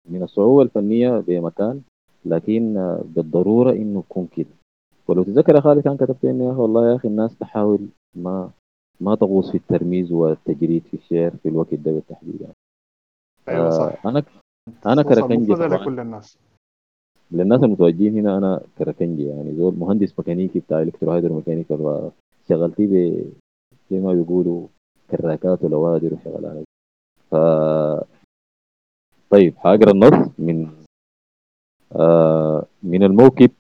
[0.09, 1.83] من الصعوبة الفنية بمكان
[2.25, 4.55] لكن آه، بالضرورة إنه يكون كده.
[5.09, 8.51] ولو تتذكر يا خالد كان كتبت إنه يا أخي والله يا أخي الناس تحاول ما
[9.01, 12.55] ما تغوص في الترميز والتجريد في الشعر في الوقت ده بالتحديد يعني.
[13.49, 14.23] أيوه آه صح أنا
[14.87, 16.23] أنا توصل كركنجي مفردة طبعا.
[17.33, 23.25] للناس المتوجهين هنا أنا كركنجي يعني زول مهندس ميكانيكي بتاع electro hydromechanical وشغلتي ب
[23.91, 24.67] زي ما بيقولوا
[25.11, 26.65] كراكات ولوادر وشغلانات
[27.31, 27.35] ف
[29.31, 30.71] طيب هقرأ النص من
[31.97, 33.51] آه من الموكب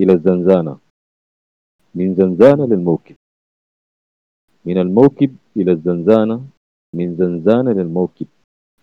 [0.00, 0.78] إلى الزنزانة.
[1.94, 3.16] من زنزانة للموكب.
[4.64, 6.46] من الموكب إلى الزنزانة.
[6.94, 8.26] من زنزانة للموكب.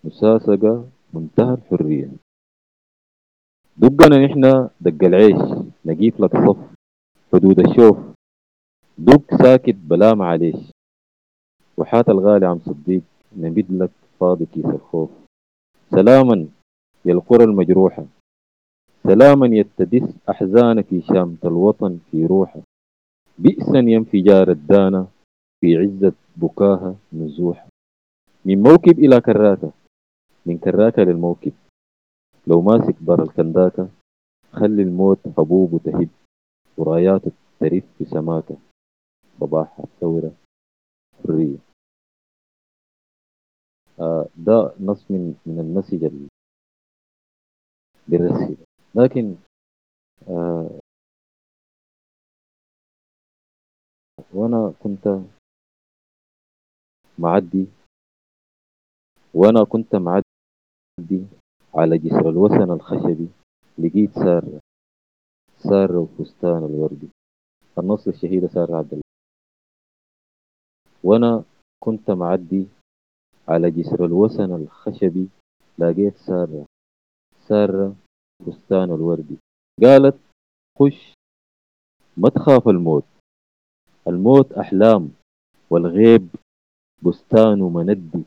[0.03, 2.09] مساسقة منتهى الحرية.
[3.77, 5.41] دقنا نحن دق العيش
[5.85, 6.57] نجيب لك صف
[7.33, 7.97] حدود الشوف.
[8.97, 10.55] دق ساكت بلا معليش
[11.77, 13.01] وحات الغالي عم صديق
[13.37, 15.09] نبيد لك فاضي كيس الخوف.
[15.91, 16.47] سلاما
[17.05, 18.05] يا القرى المجروحة.
[19.03, 22.61] سلاما يتدس أحزانك شامة الوطن في روحه.
[23.39, 25.07] بئسا يا انفجار الدانة
[25.61, 27.67] في عزة بكاها نزوحة.
[28.45, 29.71] من موكب إلى كراكة
[30.45, 31.53] من كراكة للموكب.
[32.47, 33.89] لو ماسك بر الكنداكة
[34.51, 36.09] خلي الموت حبوب تهب
[36.77, 38.57] وراياته ترف في سماكة.
[39.39, 40.31] صباح الثورة
[41.23, 41.57] حرية.
[43.99, 46.27] آه ده نص من من المسج اللي
[48.07, 48.57] بالرسي
[48.95, 49.35] لكن
[50.29, 50.79] آه
[54.33, 55.07] وأنا كنت
[57.19, 57.67] معدي
[59.33, 61.27] وأنا كنت معدي
[61.77, 63.29] على جسر الوسن الخشبي
[63.77, 64.59] لقيت سارة
[65.57, 67.09] سارة وفستان الوردي
[67.79, 69.03] النص الشهيدة سارة عبد الله.
[71.03, 71.43] وأنا
[71.79, 72.67] كنت معدي
[73.47, 75.29] على جسر الوسن الخشبي
[75.79, 76.65] لقيت سارة
[77.47, 77.95] سارة
[78.45, 79.37] فستان الوردي
[79.83, 80.19] قالت
[80.79, 81.13] خش
[82.17, 83.03] ما تخاف الموت.
[84.07, 85.11] الموت أحلام
[85.69, 86.29] والغيب
[87.03, 88.23] بستان مندي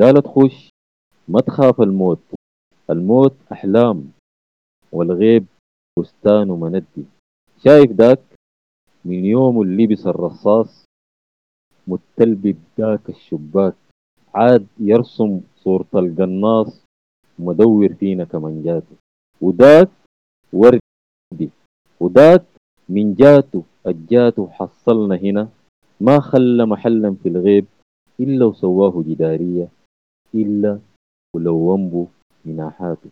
[0.00, 0.70] قالت خش
[1.28, 2.20] ما تخاف الموت.
[2.90, 4.12] الموت أحلام
[4.92, 5.46] والغيب
[5.98, 7.04] بستان مندي
[7.64, 8.20] شايف داك
[9.04, 10.84] من يوم اللي لبس الرصاص
[11.86, 13.74] متلبب داك الشباك.
[14.34, 16.84] عاد يرسم صورة القناص
[17.38, 18.96] مدور فينا كمنجاته
[19.40, 19.90] وداك
[20.52, 21.50] وردي.
[22.00, 22.44] وداك
[22.88, 25.48] من جاته الجاته حصلنا هنا.
[26.00, 27.66] ما خلى محلا في الغيب
[28.20, 29.68] إلا وسواه جدارية.
[30.34, 30.78] إلا
[31.36, 32.06] ولو ومبه
[32.46, 33.10] جناحاته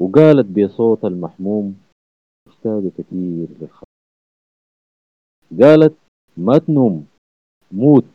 [0.00, 1.78] وقالت بصوت المحموم
[2.48, 3.86] اشتاق كثير للخط
[5.60, 5.94] قالت
[6.36, 7.06] ما تنوم
[7.72, 8.10] موت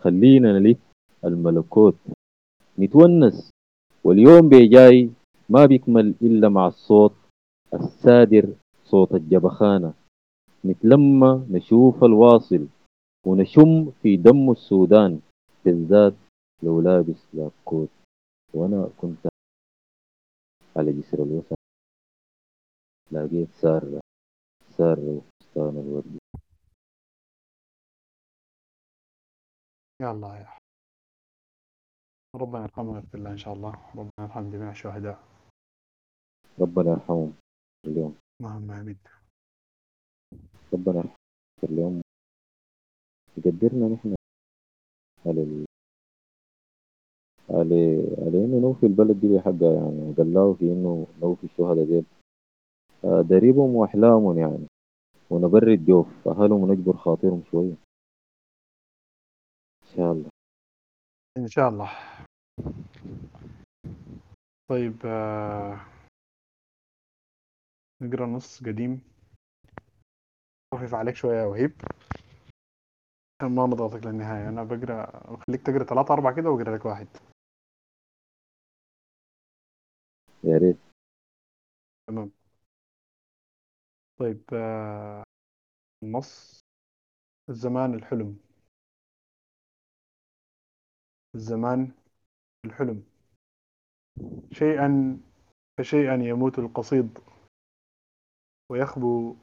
[0.00, 0.78] خلينا نلف
[1.24, 1.96] الملكوت.
[2.78, 3.50] نتونس
[4.04, 5.10] واليوم بيجاي
[5.48, 7.14] ما بيكمل إلا مع الصوت
[7.74, 9.94] السادر صوت الجبخانة.
[10.64, 12.66] نتلمى نشوف الواصل
[13.26, 15.20] ونشم في دم السودان
[15.64, 16.14] بالذات
[16.62, 17.88] لو لابس لاكوت.
[18.54, 19.28] وأنا كنت
[20.76, 21.58] على جسر الوسط.
[23.12, 24.00] لقيت سارة
[24.76, 26.18] سارة وفستان الورد.
[30.02, 30.58] يلا يا
[32.34, 33.72] ربنا يرحمه ويغفر له إن شاء الله.
[33.96, 35.18] ربنا يرحم جميع الشهداء.
[36.60, 37.36] ربنا يرحمهم
[37.86, 38.98] اليوم اللهم آمين.
[40.74, 41.16] ربنا يرحمهم
[41.62, 42.02] اليوم
[43.36, 44.14] يقدرنا نحن
[45.26, 45.42] على
[47.50, 47.72] ال...
[48.18, 52.04] على إنه نوفي البلد دي بحقها يعني قلاو في إنه نوفي الشهداء ديل.
[53.04, 54.66] آه، دريبهم وأحلامهم يعني.
[55.30, 57.74] ونبرد جوف أهلهم ونجبر خاطرهم شوية.
[59.82, 60.30] إن شاء الله.
[61.38, 61.90] إن شاء الله.
[64.68, 65.80] طيب آه،
[68.02, 69.00] نقرأ نص قديم.
[70.74, 71.72] خفيف عليك شوية يا وهيب.
[73.40, 74.48] عشان ما نضغطك للنهاية.
[74.48, 75.06] أنا بقرأ
[75.46, 77.08] خليك تقرأ ثلاثة أربعة كده وأقرأ لك واحد.
[80.46, 80.76] يا ريت.
[82.06, 82.30] تمام.
[84.18, 85.24] طيب آه،
[86.02, 86.60] النص
[87.50, 88.38] الزمان الحلم.
[91.34, 91.92] الزمان
[92.64, 93.04] الحلم.
[94.52, 95.20] شيئا
[95.78, 97.18] فشيئا يموت القصيد.
[98.70, 99.36] ويخبو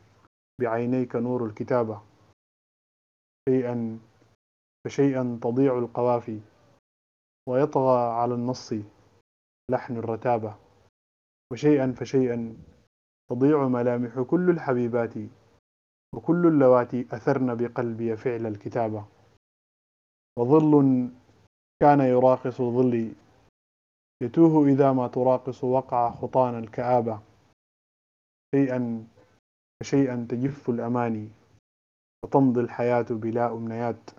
[0.62, 2.02] بعينيك نور الكتابة
[3.50, 4.00] شيئا
[4.86, 6.42] فشيئا تضيع القوافي.
[7.50, 8.74] ويطغى على النص
[9.72, 10.71] لحن الرتابة.
[11.52, 12.58] وشيئا فشيئا.
[13.30, 15.14] تضيع ملامح كل الحبيبات
[16.16, 19.06] وكل اللواتي أثرن بقلبي فعل الكتابة.
[20.40, 20.72] وظل
[21.82, 23.14] كان يراقص ظلي
[24.22, 27.20] يتوه إذا ما تراقص وقع خطانا الكآبة.
[28.56, 29.08] شيئا
[29.80, 31.30] فشيئا تجف الأماني
[32.24, 34.10] وتمضي الحياة بلا أمنيات.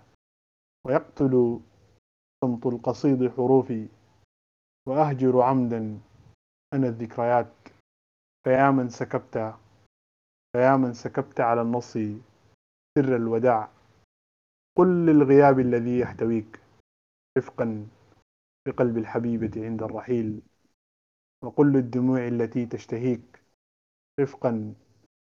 [0.85, 1.59] ويقتل
[2.43, 3.87] صمت القصيد حروفي
[4.87, 5.99] وأهجر عمدا
[6.73, 7.53] أنا الذكريات
[8.43, 9.55] فيا من سكبت
[10.53, 11.93] فيا من سكبت على النص
[12.97, 13.69] سر الوداع.
[14.77, 16.59] قل للغياب الذي يحتويك
[17.37, 17.87] رفقا
[18.67, 20.41] بقلب الحبيبة عند الرحيل.
[21.43, 23.41] وقل للدموع التي تشتهيك
[24.19, 24.73] رفقا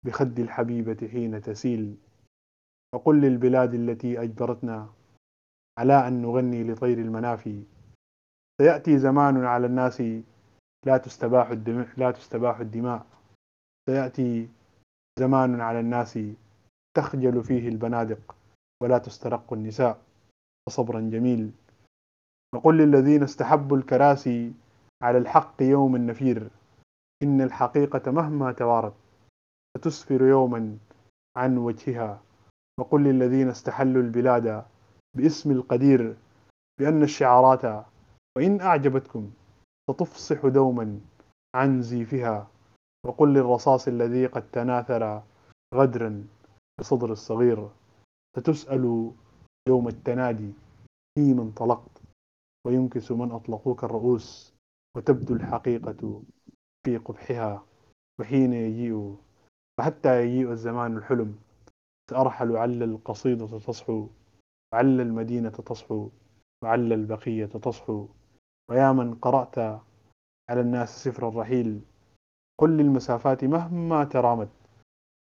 [0.07, 1.97] بخد الحبيبة حين تسيل.
[2.95, 4.93] وقل للبلاد التي أجبرتنا
[5.79, 7.65] على أن نغني لطير المنافي.
[8.61, 10.03] سيأتي زمان على الناس
[10.87, 13.07] لا تستباح الدماء لا تستباح الدماء.
[13.91, 14.49] سيأتي
[15.19, 16.19] زمان على الناس
[16.97, 18.37] تخجل فيه البنادق
[18.83, 19.99] ولا تسترق النساء.
[20.67, 21.53] فصبرا جميل.
[22.55, 24.53] وقل للذين استحبوا الكراسي
[25.03, 26.51] على الحق يوم النفير
[27.23, 28.95] إن الحقيقة مهما توارت
[29.77, 30.79] ستسفر يوما
[31.37, 32.23] عن وجهها.
[32.81, 34.65] وقل للذين استحلوا البلاد
[35.17, 36.17] باسم القدير
[36.81, 37.85] بأن الشعارات
[38.37, 39.31] وإن أعجبتكم
[39.91, 41.01] ستفصح دوما
[41.55, 42.51] عن زيفها
[43.07, 45.23] وقل للرصاص الذي قد تناثر
[45.75, 46.27] غدرا
[46.81, 47.69] بصدر الصغير
[48.37, 49.13] ستسأل
[49.69, 50.53] يوم التنادي
[51.15, 52.03] في من طلقت؟
[52.67, 54.55] وينكس من أطلقوك الرؤوس
[54.97, 56.23] وتبدو الحقيقة
[56.85, 57.65] في قبحها
[58.21, 59.17] وحين يجيء
[59.79, 61.39] وحتى يجيء الزمان الحلم
[62.11, 64.09] سأرحل عل القصيدة تصحو
[64.73, 66.11] وعل المدينة تصحو
[66.65, 68.09] وعل البقية تصحو.
[68.71, 69.59] ويا من قرأت
[70.51, 71.81] على الناس سفر الرحيل.
[72.61, 74.49] قل للمسافات مهما ترامت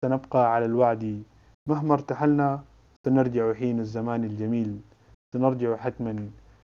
[0.05, 1.23] سنبقى على الوعد.
[1.69, 2.65] مهما ارتحلنا
[3.07, 4.81] سنرجع حين الزمان الجميل.
[5.35, 6.31] سنرجع حتما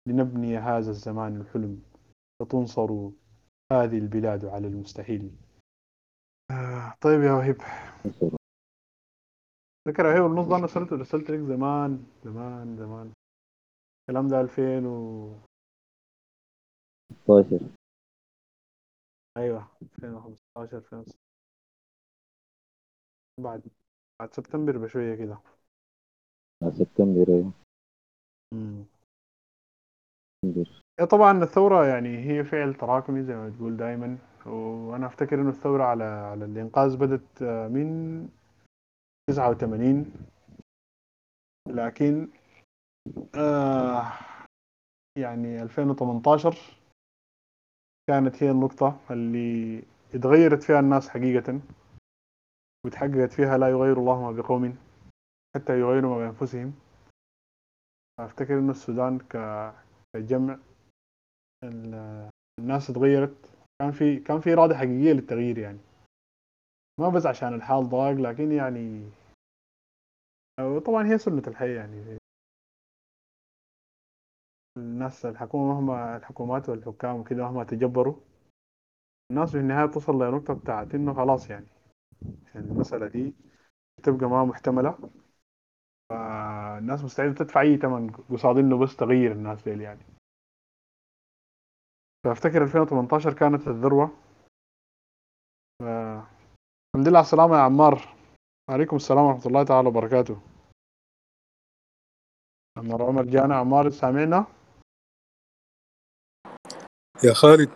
[0.09, 1.83] لنبني هذا الزمان الحلم.
[2.41, 2.91] فتنصر
[3.73, 5.31] هذه البلاد على المستحيل.
[6.51, 7.57] آه طيب يا وهيب.
[9.89, 13.13] ذكر يا وهيب النص ده أنا رسلت رسلت لك زمان زمان زمان.
[14.01, 15.35] الكلام ده 2000 و
[17.13, 17.61] 16
[19.37, 21.19] أيوه 2015 2016
[23.41, 23.63] بعد
[24.21, 25.39] بعد سبتمبر بشوية كده.
[26.63, 27.53] مع سبتمبر.
[28.53, 28.85] امم
[30.45, 30.81] سبتمبر.
[31.11, 36.05] طبعا الثورة يعني هي فعل تراكمي زي ما تقول دائما وأنا أفتكر إنه الثورة على
[36.05, 38.29] على الإنقاذ بدت آه، من
[39.31, 40.13] 89
[41.69, 42.29] لكن
[43.35, 44.13] آه
[45.19, 46.78] يعني 2018
[48.09, 49.83] كانت هي النقطة اللي
[50.15, 51.61] اتغيرت فيها الناس حقيقة
[52.87, 54.77] وتحققت فيها لا يغير الله ما بقوم
[55.57, 56.75] حتى يغيروا ما بأنفسهم.
[58.21, 59.19] أفتكر إنه السودان
[60.17, 60.59] كجمع
[61.65, 62.29] ال-
[62.61, 63.55] الناس اتغيرت.
[63.83, 65.79] كان في كان في إرادة حقيقية للتغيير يعني.
[67.01, 69.11] ما بس عشان الحال ضاق لكن يعني
[70.61, 72.19] وطبعا هي سنة الحياة يعني.
[74.79, 78.17] الناس الحكومة مهما الحكومات والحكام وكده مهما تجبروا
[79.31, 81.67] الناس في النهاية توصل لنقطة بتاعت إنه خلاص يعني.
[82.55, 83.35] يعني المسألة دي
[84.03, 84.99] تبقى ما محتملة.
[86.11, 90.01] فالناس مستعدة تدفع أي ثمن قصاد إنه بس تغير الناس ديل يعني.
[92.25, 94.07] فأفتكر 2018 كانت الذروة.
[95.83, 95.85] ف-
[96.95, 98.15] الحمد لله على السلامة يا عمار.
[98.71, 100.41] وعليكم السلام ورحمة الله تعالى وبركاته.
[102.79, 103.57] عمار عمر جانا.
[103.57, 104.47] عمار سامعنا؟
[107.25, 107.71] يا خالد؟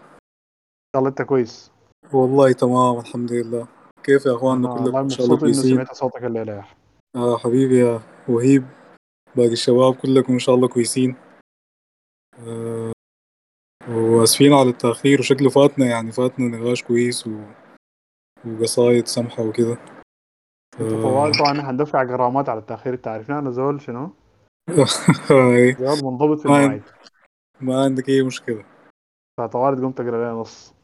[0.96, 1.72] الله أنت كويس.
[2.12, 3.68] والله تمام الحمد لله.
[4.02, 6.64] كيف يا إخواننا؟ أنا كلكم إن شاء الله كويسين؟ سمعت صوتك الليلة يا
[7.16, 8.66] آه حبيبي يا وهيب
[9.36, 11.16] باقي الشباب كلكم إن شاء الله كويسين.
[12.38, 12.92] آه
[13.88, 17.30] وآسفين على التأخير وشكله فاتنا يعني فاتنا نقاش كويس و...
[18.46, 19.78] وقصايد سمحة وكده.
[20.80, 24.10] أنت طوال طبعا هندفع غرامات على التأخير أنت عارفنا أنا زول شنو؟
[25.30, 25.72] هاي.
[25.86, 26.82] زول منضبط في المواعيد
[27.60, 28.64] ما عندك أي مشكلة.
[29.40, 30.74] تقوم تقرا لنا نص.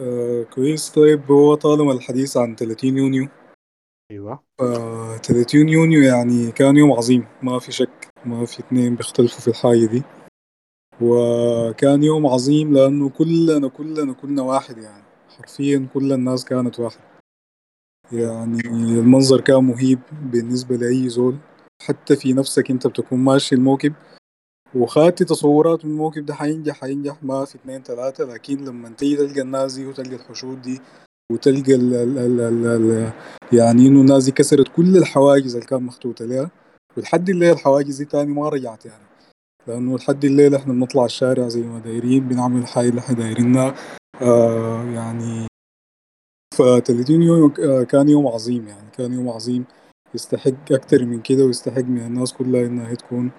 [0.00, 0.90] آه كويس.
[0.90, 3.28] طيب هو طالما الحديث عن 30 يونيو.
[4.10, 4.42] أيوه.
[4.60, 7.26] آه 30 يونيو يعني كان يوم عظيم.
[7.42, 10.02] ما في شك ما في اثنين بيختلفوا في الحاجة دي.
[11.00, 15.04] وكان يوم عظيم لأنه كلنا كلنا كلنا واحد يعني.
[15.36, 17.00] حرفيا كل الناس كانت واحد.
[18.12, 18.60] يعني
[18.98, 21.38] المنظر كان مهيب بالنسبة لأي زول.
[21.82, 23.94] حتى في نفسك أنت بتكون ماشي الموكب
[24.74, 29.40] وخدت تصورات من الموكب ده حينجح حينجح ما في اثنين ثلاثة لكن لما تيجي تلقى
[29.40, 30.80] الناس دي وتلقى الحشود دي
[31.32, 33.12] وتلقى ال ال ال ال ال
[33.52, 36.50] يعني إنه الناس دي كسرت كل الحواجز اللي كان مخطوطة لها
[36.96, 39.06] ولحد الليل الحواجز دي تاني ما رجعت يعني.
[39.66, 43.74] لأنه لحد الليل إحنا بنطلع الشارع زي ما دايرين بنعمل الحاجة اللي إحنا دايرينها
[44.22, 45.46] آه يعني
[46.54, 49.64] ف 30 يوم آه، كان يوم عظيم يعني كان يوم عظيم
[50.14, 53.30] يستحق أكتر من كده ويستحق من الناس كلها إنها تكون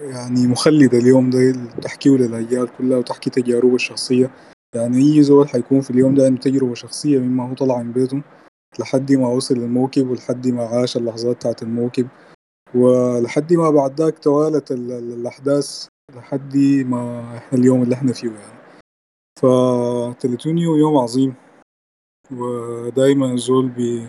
[0.00, 1.52] يعني مخلدة اليوم ده
[1.82, 4.30] تحكيه للأجيال كلها وتحكي تجاربه الشخصية.
[4.74, 8.22] يعني أي زول حيكون في اليوم ده عنده تجربة شخصية مما هو طلع من بيته
[8.78, 12.08] لحد ما وصل للموكب ولحد ما عاش اللحظات بتاعت الموكب.
[12.74, 16.56] ولحد ما بعد ذاك توالت ال- ال- الأحداث لحد
[16.86, 18.58] ما إحنا اليوم اللي إحنا فيه يعني.
[19.40, 19.46] ف
[20.20, 21.34] 30 يوم عظيم.
[22.32, 24.08] ودايما الزول بي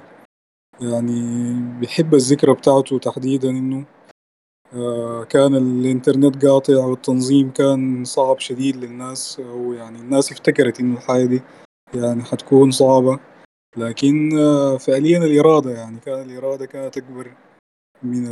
[0.82, 3.86] يعني بيحب الذكرى بتاعته تحديدا آه،
[5.30, 11.42] كان الإنترنت قاطع والتنظيم كان صعب شديد للناس أو يعني الناس افتكرت إنه الحاجة دي
[11.94, 13.20] يعني حتكون صعبة.
[13.78, 17.32] لكن آه، فعليا الإرادة يعني كان الإرادة كانت أكبر
[18.04, 18.24] من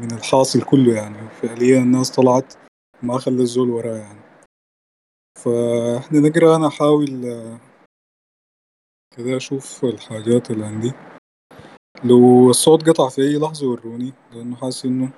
[0.00, 1.28] من الحاصل كله يعني.
[1.28, 2.54] فعليا الناس طلعت
[3.02, 4.20] ما خلى الزول وراه يعني.
[5.38, 7.58] فإحنا نقرأ أنا أحاول آه،
[9.16, 10.92] كده أشوف الحاجات اللي عندي.
[12.04, 15.10] لو الصوت قطع في أي لحظة وروني لأنه حاسس إنه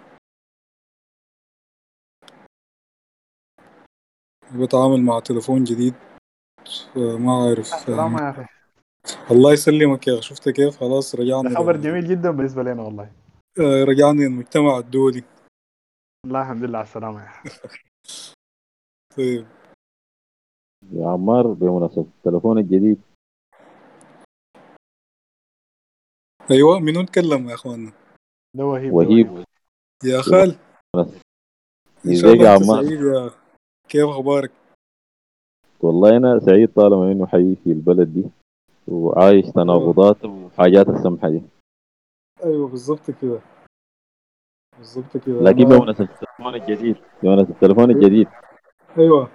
[4.55, 5.95] بتعامل مع تليفون جديد
[6.97, 8.47] ما عارف سلامة يا أخي
[9.31, 10.23] الله يسلمك يا أخي.
[10.23, 13.13] شفت كيف؟ خلاص رجعنا ده خبر جميل جدا بالنسبة لنا والله.
[13.61, 15.25] آه، رجعنا للمجتمع الدولي.
[16.27, 17.49] الله الحمد لله على السلامة يا أخي.
[19.17, 19.47] طيب.
[20.93, 23.01] يا عمار بمناسبة التليفون الجديد.
[26.51, 27.93] أيوه منو نتكلم يا اخوانا
[28.57, 29.45] ده وهيب وهيب.
[30.05, 30.59] يا خال.
[32.07, 33.40] إزيك يا عمار؟
[33.91, 34.53] كيف أخبارك؟
[35.81, 38.25] والله أنا سعيد طالما إنه حي في البلد دي
[38.89, 41.43] وعايش تناقضات وحاجات السمحة دي.
[42.45, 43.41] أيوه بالظبط كده.
[44.79, 45.41] بالظبط كده.
[45.43, 48.29] لكن أنا- بمناسبة التليفون الجديد بمناسبة التليفون الجديد.
[48.99, 49.31] أيوه.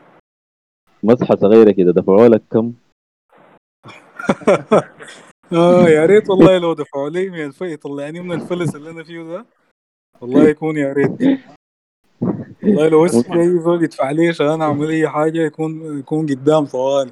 [1.03, 2.73] مسحة صغيرة كده دفعوا لك كم؟
[5.53, 9.45] آه يا ريت والله لو دفعوا لي من يطلعني من الفلس اللي أنا فيه ده.
[10.21, 11.11] والله يكون يا ريت.
[12.65, 17.11] والله لو في اي زول يدفع لي عشان أعمل أي حاجة يكون يكون قدام طوالي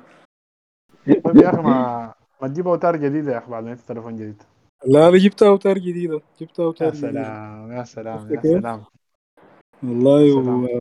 [1.07, 4.43] طيب يا أخي ما ما تجيب أوتار جديدة يا أخي بعد ما انت تليفون جديد.
[4.85, 7.11] لا لا جبتها أوتار جديدة يا أوتار جديدة.
[7.11, 8.83] سلام يا سلام يا؟ سلام.
[9.83, 10.63] والله سلام.
[10.63, 10.79] و...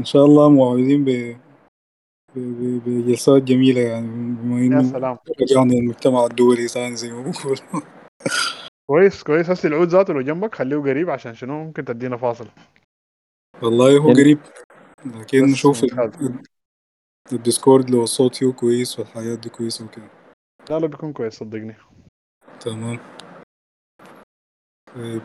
[0.00, 1.36] إن شاء الله موعدين ب...
[2.86, 4.06] بجلسات جميلة يعني.
[4.06, 5.18] بما يا سلام.
[5.40, 7.58] رجعنا للمجتمع الدولي ثاني زي ما بقول.
[8.86, 9.50] كويس كويس.
[9.50, 12.46] هسه العود ذاته لو جنبك خليه قريب عشان شنو؟ ممكن تدينا فاصل.
[13.62, 14.38] والله هو إن- قريب
[15.06, 15.84] لكن بس نشوف.
[15.84, 16.42] ال-
[17.32, 20.08] الديسكورد لو الصوت فيه كويس والحياة دي كويسة وكده.
[20.70, 21.76] لا لا بيكون كويس صدقني.
[22.60, 22.98] تمام.
[24.94, 25.22] طيب.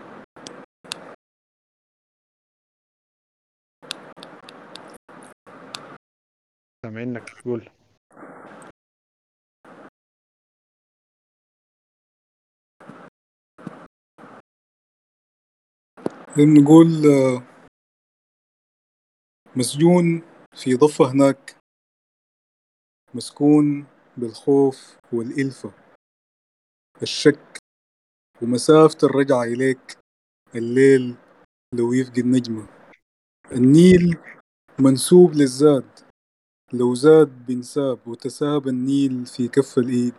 [6.85, 7.69] سامعينك قول
[16.37, 17.43] نقول آه،
[19.55, 20.21] مسجون
[20.55, 21.57] في ضفة هناك.
[23.13, 23.85] مسكون
[24.17, 25.73] بالخوف والإلفة.
[27.01, 27.57] الشك
[28.41, 29.97] ومسافة الرجعة إليك
[30.55, 31.15] الليل
[31.75, 32.67] لو يفقد نجمة.
[33.51, 34.17] النيل
[34.79, 35.99] منسوب للزاد.
[36.73, 40.15] لو زاد بنساب وتساب النيل في كف الإيد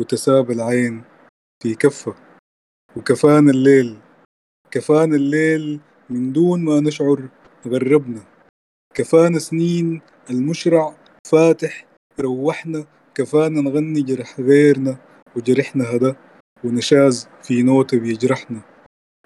[0.00, 1.04] وتساب العين
[1.62, 2.14] في كفة.
[2.96, 4.00] وكفانا الليل.
[4.70, 7.28] كفانا الليل من دون ما نشعر
[7.66, 8.29] غربنا.
[9.00, 10.94] كفانا سنين المشرع
[11.26, 11.86] فاتح
[12.20, 12.84] روحنا
[13.14, 14.98] كفانا نغني جرح غيرنا
[15.36, 16.16] وجرحنا هدا
[16.64, 18.60] ونشاز في نوتة بيجرحنا.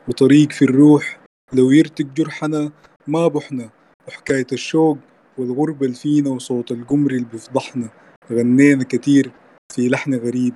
[0.08, 1.20] وطريق في الروح
[1.52, 2.72] لو يرتق جرحنا
[3.06, 3.70] ما بحنا
[4.08, 4.98] وحكاية الشوق
[5.38, 7.90] والغربة اللي فينا وصوت القمر اللي بيفضحنا.
[8.32, 9.32] غنينا كتير
[9.72, 10.54] في لحن غريب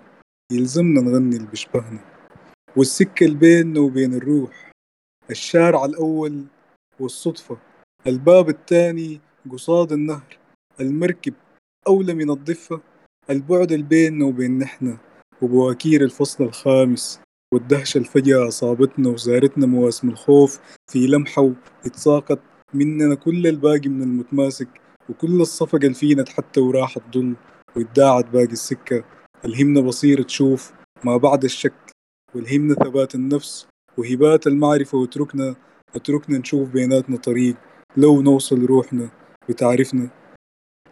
[0.52, 2.00] يلزمنا نغني اللي بيشبهنا.
[2.76, 4.72] والسكة اللي بيننا وبين الروح
[5.30, 6.44] الشارع الأول
[7.00, 7.67] والصدفة
[8.08, 9.20] الباب التاني
[9.52, 10.38] قصاد النهر
[10.80, 11.34] المركب
[11.86, 12.80] أولى من الضفة
[13.30, 14.98] البعد البيننا وبين نحنا
[15.42, 17.20] وبواكير الفصل الخامس
[17.54, 21.42] والدهشة الفجأة أصابتنا وزارتنا مواسم الخوف في لمحة
[21.84, 22.38] واتساقط
[22.74, 24.68] مننا كل الباقي من المتماسك
[25.08, 27.34] وكل الصفقة اللي فينا حتى وراح الظل
[27.76, 29.04] وادعت باقي السكة.
[29.44, 30.72] الهمنا بصيرة تشوف
[31.04, 31.92] ما بعد الشك
[32.34, 35.54] والهمنا ثبات النفس وهبات المعرفة واتركنا
[35.94, 37.56] اتركنا نشوف بيناتنا طريق.
[37.96, 39.08] لو نوصل روحنا
[39.48, 40.08] بتعرفنا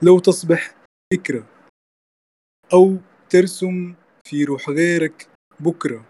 [0.02, 0.74] لو تصبح
[1.12, 1.46] فكرة
[2.72, 2.96] أو
[3.30, 3.94] ترسم
[4.24, 5.28] في روح غيرك
[5.60, 6.04] بكرة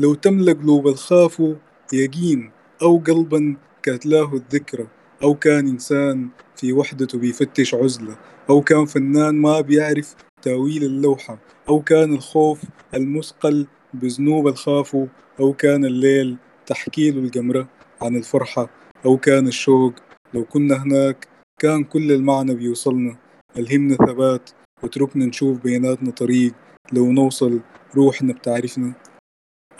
[0.00, 1.54] لو تملى قلوب الخافوا
[1.92, 2.50] يقين
[2.82, 4.86] أو قلبا كاتلاه الذكرى
[5.22, 8.16] أو كان إنسان في وحدته بيفتش عزلة
[8.50, 12.62] أو كان فنان ما بيعرف تأويل اللوحة أو كان الخوف
[12.94, 15.06] المثقل بذنوب الخافوا
[15.40, 17.68] أو كان الليل تحكي له القمرة
[18.02, 18.70] عن الفرحة
[19.06, 19.92] أو كان الشوق
[20.36, 21.28] لو كنا هناك
[21.60, 23.16] كان كل المعنى بيوصلنا.
[23.56, 24.50] ألهمنا ثبات
[24.82, 26.54] واتركنا نشوف بيناتنا طريق.
[26.92, 27.60] لو نوصل
[27.94, 28.92] روحنا بتعرفنا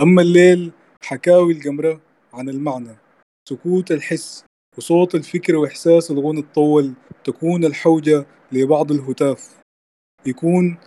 [0.01, 2.01] أما الليل حكاوي القمرة
[2.33, 2.97] عن المعنى.
[3.49, 4.45] سكوت الحس
[4.79, 6.93] وصوت الفكرة وإحساس الغنى الطول.
[7.25, 9.61] تكون الحوجة لبعض الهتاف.
[10.27, 10.79] يكون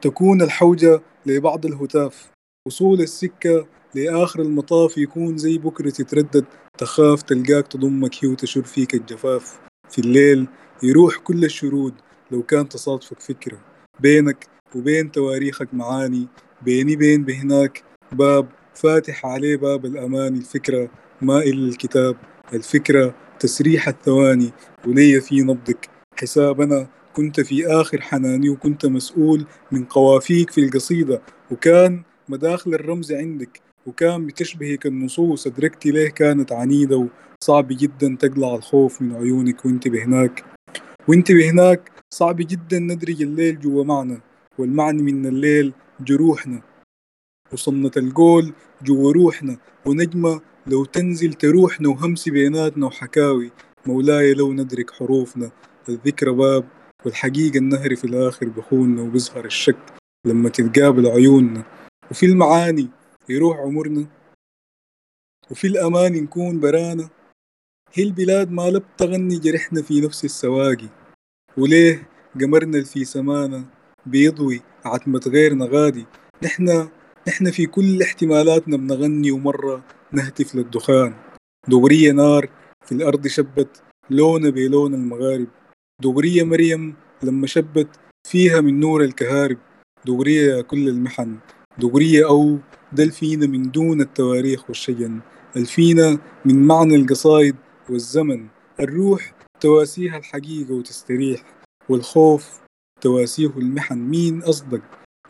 [0.00, 2.30] تكون الحوجة لبعض الهتاف.
[2.66, 6.44] وصول السكة لآخر المطاف يكون زي بكرة تتردد.
[6.78, 9.58] تخاف تلقاك تضمك هي وتشر فيك الجفاف
[9.90, 10.46] في الليل
[10.82, 11.94] يروح كل الشرود
[12.30, 13.58] لو كان تصادفك فكرة
[14.00, 16.28] بينك وبين تواريخك معاني
[16.62, 20.90] بيني بين بهناك باب فاتح عليه باب الأمان الفكرة
[21.22, 22.16] ما إلا الكتاب
[22.52, 24.50] الفكرة تسريح الثواني
[24.86, 25.88] ولي في نبضك.
[26.16, 33.12] حساب أنا كنت في آخر حناني وكنت مسؤول من قوافيك في القصيدة وكان مداخل الرمز
[33.12, 33.60] عندك.
[33.86, 35.46] وكان بتشبهك النصوص.
[35.46, 37.08] أدركتي ليه كانت عنيدة
[37.42, 40.44] وصعب جدا تقلع الخوف من عيونك وانت بهناك؟
[41.08, 44.20] وانت بهناك صعب جدا ندرج الليل جوا معنى
[44.58, 46.62] والمعنى من الليل جروحنا.
[47.52, 48.52] وصمة القول
[48.82, 49.56] جوا روحنا
[49.86, 53.50] ونجمة لو تنزل تروحنا وهمس بيناتنا وحكاوي.
[53.86, 55.50] مولاي لو ندرك حروفنا
[55.88, 56.64] الذكرى باب
[57.04, 59.78] والحقيقة النهر في الآخر بخوننا وبيظهر الشك
[60.26, 61.64] لما تتقابل عيوننا.
[62.10, 62.88] وفي المعاني
[63.32, 64.06] يروح عمرنا.
[65.50, 67.08] وفي الأمان نكون برانا.
[67.92, 70.88] هي البلاد ما لب تغني جرحنا في نفس السواقي.
[71.56, 72.08] وليه
[72.40, 73.64] قمرنا في سمانا؟
[74.06, 76.06] بيضوي عتمة غيرنا غادي
[76.42, 76.88] نحنا
[77.28, 81.14] نحنا في كل احتمالاتنا بنغني ومرة نهتف للدخان.
[81.68, 82.50] دغرية نار
[82.86, 85.48] في الأرض شبت لون بلون المغارب.
[86.02, 87.88] دغرية مريم لما شبت
[88.28, 89.58] فيها من نور الكهارب.
[90.06, 91.38] دغرية يا كل المحن.
[91.78, 92.58] دغرية أو
[92.94, 95.20] ده الفينا من دون التواريخ والشجن
[95.56, 97.56] الفينا من معنى القصايد
[97.90, 98.46] والزمن.
[98.80, 101.44] الروح تواسيها الحقيقة وتستريح
[101.88, 102.60] والخوف
[103.00, 103.98] تواسيه المحن.
[103.98, 104.80] مين أصدق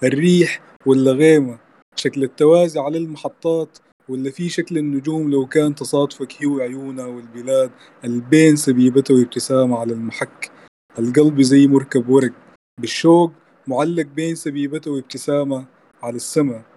[0.05, 1.59] الريح ولا غيمة؟
[1.97, 7.71] شكل التوازي على المحطات ولا في شكل النجوم؟ لو كان تصادفك هي وعيونها والبلاد
[8.05, 10.51] البين سبيبته وابتسامة على المحك.
[10.99, 12.33] القلب زي مركب ورق
[12.81, 13.33] بالشوق
[13.67, 15.67] معلق بين سبيبته وابتسامة
[16.03, 16.72] على السما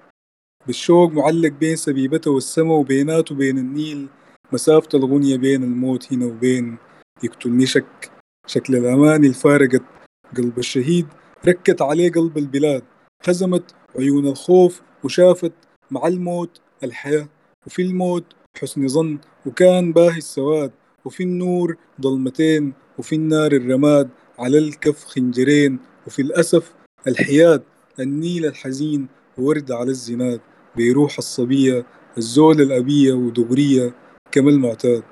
[0.68, 4.08] بالشوق معلق بين سبيبته والسما وبيناته بين النيل.
[4.54, 6.78] مسافة الغنية بين الموت هنا وبين.
[7.24, 8.12] يقتلني شك
[8.48, 9.84] شكل الأمان الفارقت
[10.38, 11.08] قلب الشهيد
[11.48, 12.84] ركت عليه قلب البلاد.
[13.28, 15.54] هزمت عيون الخوف وشافت
[15.92, 17.30] مع الموت الحياة.
[17.68, 18.24] وفي الموت
[18.62, 20.72] حسن ظن وكان باهي السواد.
[21.06, 24.10] وفي النور ظلمتين وفي النار الرماد.
[24.40, 26.74] على الكف خنجرين وفي الأسف
[27.08, 27.64] الحياد.
[28.00, 29.08] النيل الحزين
[29.38, 30.42] وورد على الزناد.
[30.78, 31.86] بيروح الصبية
[32.18, 33.94] الزول الأبية ودغرية
[34.32, 35.04] كما المعتاد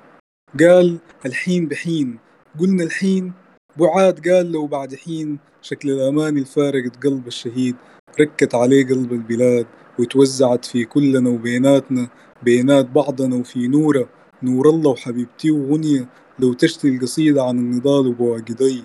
[0.60, 2.20] قال الحين بحين
[2.60, 3.34] قلنا الحين
[3.78, 7.76] بعاد قال لو بعد حين شكل الأمان الفارقت قلب الشهيد
[8.20, 9.66] ركت عليه قلب البلاد
[10.00, 12.10] وتوزعت في كلنا وبيناتنا
[12.44, 14.10] بينات بعضنا وفي نورة.
[14.44, 16.10] نور الله وحبيبتي وغنية
[16.40, 18.84] لو تشتي القصيدة عن النضال وبواقدي.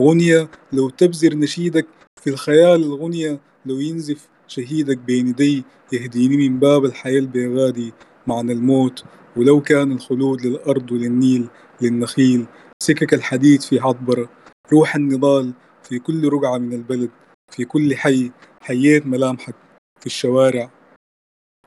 [0.00, 1.86] غنية لو تبذر نشيدك
[2.22, 7.92] في الخيال الغنية لو ينزف شهيدك بين يدي يهديني من باب الحياة البيغادي
[8.26, 9.04] معنى الموت.
[9.36, 11.48] ولو كان الخلود للأرض وللنيل
[11.80, 12.46] للنخيل
[12.82, 14.28] سكك الحديد في عطبرة
[14.72, 17.10] روح النضال في كل رقعة من البلد
[17.50, 18.30] في كل حي
[18.60, 19.54] حييت ملامحك
[20.00, 20.70] في الشوارع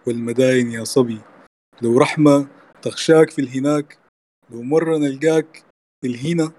[0.07, 1.19] والمداين يا صبي.
[1.81, 2.47] لو رحمة
[2.81, 3.97] تغشاك في الهناك
[4.49, 5.63] لو مرة نلقاك
[6.01, 6.51] في الهنا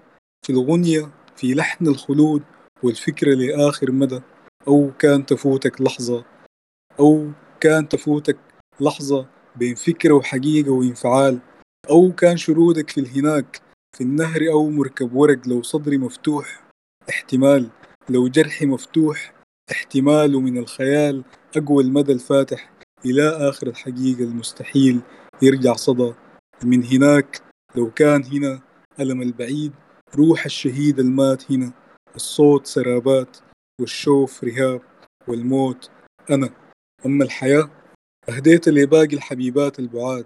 [0.45, 2.43] في الغنية في لحن الخلود
[2.83, 4.21] والفكرة لآخر مدى.
[4.69, 6.25] أو كان تفوتك لحظة.
[6.99, 8.37] أو كان تفوتك
[8.81, 11.39] لحظة بين فكرة وحقيقة وانفعال.
[11.89, 13.61] أو كان شرودك في الهناك
[13.97, 16.63] في النهر أو مركب ورق لو صدري مفتوح.
[17.09, 17.69] احتمال
[18.09, 19.33] لو جرحي مفتوح.
[19.71, 21.23] احتماله من الخيال
[21.57, 22.71] أقوى المدى الفاتح
[23.05, 25.01] إلى آخر الحقيقة المستحيل
[25.41, 26.13] يرجع صدى.
[26.63, 27.41] من هناك
[27.75, 28.61] لو كان هنا
[28.99, 29.73] ألم البعيد
[30.15, 31.71] روح الشهيد المات هنا.
[32.15, 33.37] الصوت سرابات
[33.79, 34.81] والشوف رهاب
[35.27, 35.91] والموت
[36.29, 36.49] أنا.
[37.05, 37.69] أما الحياة
[38.29, 40.25] أهديت لباقي الحبيبات البعاد.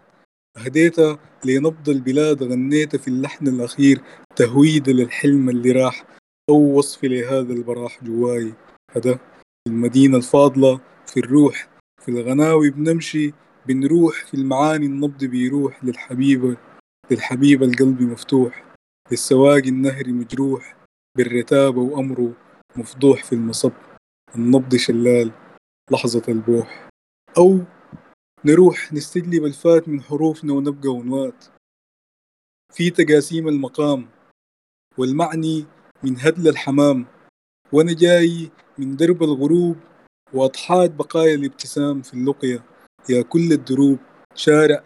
[0.58, 4.02] أهديتها لنبض البلاد غنيت في اللحن الأخير.
[4.36, 6.06] تهويد للحلم اللي راح
[6.50, 8.54] أو وصف لهذا البراح جواي.
[8.92, 9.20] هذا
[9.68, 11.70] المدينة الفاضلة في الروح
[12.02, 13.34] في الغناوي بنمشي
[13.68, 15.84] بنروح في المعاني النبض بيروح.
[15.84, 16.58] للحبيبة
[17.12, 18.66] للحبيبة القلب مفتوح.
[19.12, 20.76] للسواقي النهر مجروح
[21.18, 22.34] بالرتابة وأمره
[22.78, 23.72] مفضوح في المصب
[24.36, 25.32] النبض شلال
[25.92, 26.90] لحظة البوح.
[27.38, 27.60] أو
[28.46, 31.46] نروح نستجلب الفات من حروفنا ونبقى ونوات.
[32.74, 34.10] في تقاسيم المقام
[34.98, 35.66] والمعني
[36.04, 37.06] من هدل الحمام.
[37.72, 39.78] وأنا جاي من درب الغروب
[40.34, 42.66] وأضحات بقايا الابتسام في اللقية.
[43.10, 44.00] يا كل الدروب
[44.36, 44.84] شارع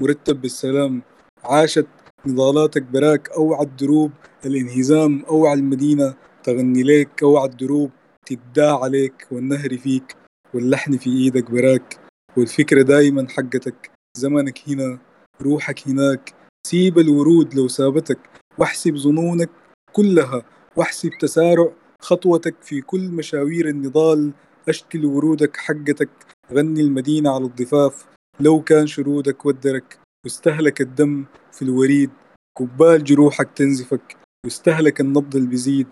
[0.00, 1.02] مرتب بالسلام.
[1.44, 1.86] عاشت
[2.26, 4.12] نضالاتك براك أوعى الدروب
[4.46, 6.27] الانهزام أوعى المدينة.
[6.48, 7.90] تغني ليك أوعى الدروب
[8.26, 10.16] تداع عليك والنهر فيك
[10.54, 12.00] واللحن في إيدك براك.
[12.36, 14.98] والفكرة دايما حقتك زمنك هنا
[15.42, 16.34] روحك هناك.
[16.66, 18.18] سيب الورود لو سابتك
[18.58, 19.50] واحسب ظنونك
[19.92, 20.42] كلها.
[20.76, 21.68] واحسب تسارع
[22.00, 24.32] خطوتك في كل مشاوير النضال.
[24.68, 26.10] أشكل ورودك حقتك
[26.52, 28.06] غني المدينة على الضفاف.
[28.40, 32.10] لو كان شرودك ودرك واستهلك الدم في الوريد.
[32.58, 35.86] كبال جروحك تنزفك واستهلك النبض اللي بيزيد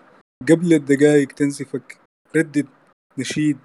[0.49, 1.97] قبل الدقايق تنزفك
[2.35, 2.67] ردد
[3.17, 3.57] نشيد.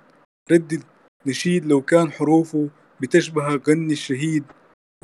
[0.53, 0.83] ردد
[1.27, 2.69] نشيد لو كان حروفه
[3.01, 4.45] بتشبه غني الشهيد.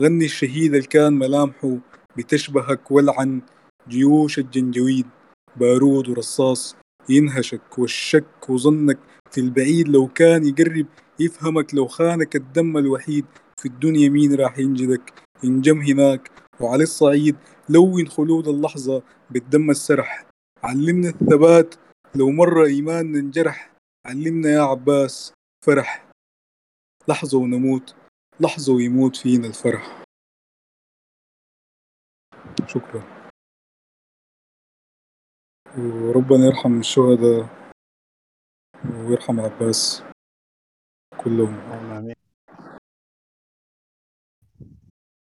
[0.01, 1.77] غني الشهيد اللي كان ملامحه
[2.17, 3.43] بتشبهك ولعن
[3.89, 5.07] جيوش الجنجويد.
[5.57, 6.77] بارود ورصاص
[7.09, 8.99] ينهشك والشك وظنك
[9.31, 10.87] في البعيد لو كان يقرب
[11.21, 13.27] يفهمك لو خانك الدم الوحيد.
[13.57, 15.13] في الدنيا مين راح ينجدك؟
[15.45, 17.37] انجم هناك وعلى الصعيد
[17.69, 20.28] لون خلود اللحظة بالدم السرح.
[20.65, 21.75] علمنا الثبات.
[22.15, 23.75] لو مرة إيماننا انجرح
[24.07, 25.33] علمنا يا عباس
[25.67, 26.11] فرح.
[27.09, 27.97] لحظة ونموت
[28.41, 30.05] لحظة ويموت فينا الفرح.
[32.67, 33.19] شكرا.
[35.79, 37.73] وربنا يرحم الشهداء
[38.85, 40.03] ويرحم عباس
[41.25, 41.55] كلهم.
[41.55, 42.15] آمين.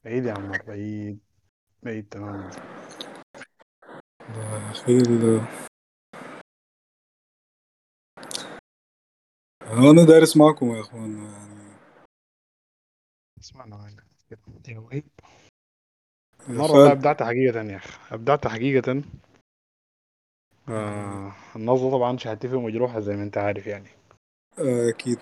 [0.05, 1.19] بعيد يا عمار بعيد
[1.83, 2.51] بعيد تماما
[4.71, 4.97] أخي
[9.91, 11.59] أنا دارس معكم يا أخوان يعني
[13.41, 14.37] اسمعنا معنا يا
[14.79, 15.03] وهيب
[16.49, 16.71] مرة خالد.
[16.71, 19.03] والله أبدعت حقيقة يا أخي أبدعت حقيقة
[20.69, 23.89] آه النظرة طبعا شهادتي مجروحة زي ما أنت عارف يعني
[24.59, 25.19] آه، أكيد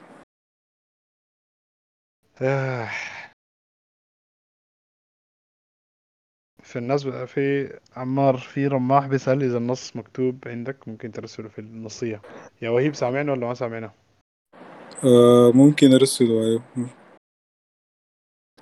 [2.41, 2.89] آه.
[6.67, 11.59] في الناس بقى في عمار في رماح بيسأل إذا النص مكتوب عندك ممكن ترسله في
[11.59, 12.21] النصية.
[12.61, 13.91] يا وهيب سامعنا ولا ما سامعنا؟
[15.03, 16.63] آه، ممكن أرسله أيوه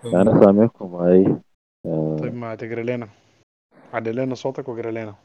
[0.06, 1.36] أنا سامعكم أي
[1.86, 2.18] آه.
[2.20, 3.08] طيب ما تقرا لنا.
[3.94, 5.16] عدل لنا صوتك واقرا لنا.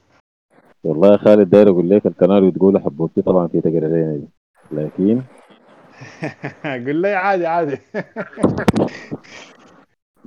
[0.85, 4.29] والله يا خالد داير أقول لك الكناري بتقول حبوبتي طبعا في تقرا لنا دي.
[4.73, 5.23] لكن
[6.87, 7.79] قل لي عادي عادي.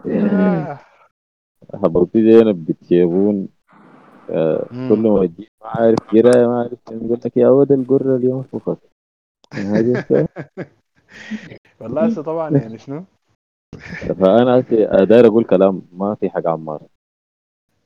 [1.74, 3.48] حبوبتي دي أنا بتشيبون
[4.30, 4.68] آه.
[4.90, 8.80] كل ما تجي ما عارف قراية ما عارف يقول لك يا ود القرة اليوم فقط.
[9.54, 10.28] الساعة.
[11.82, 13.04] والله هسه طبعا يعني شنو؟
[14.12, 16.82] هسه داير أقول كلام ما في حق عمار.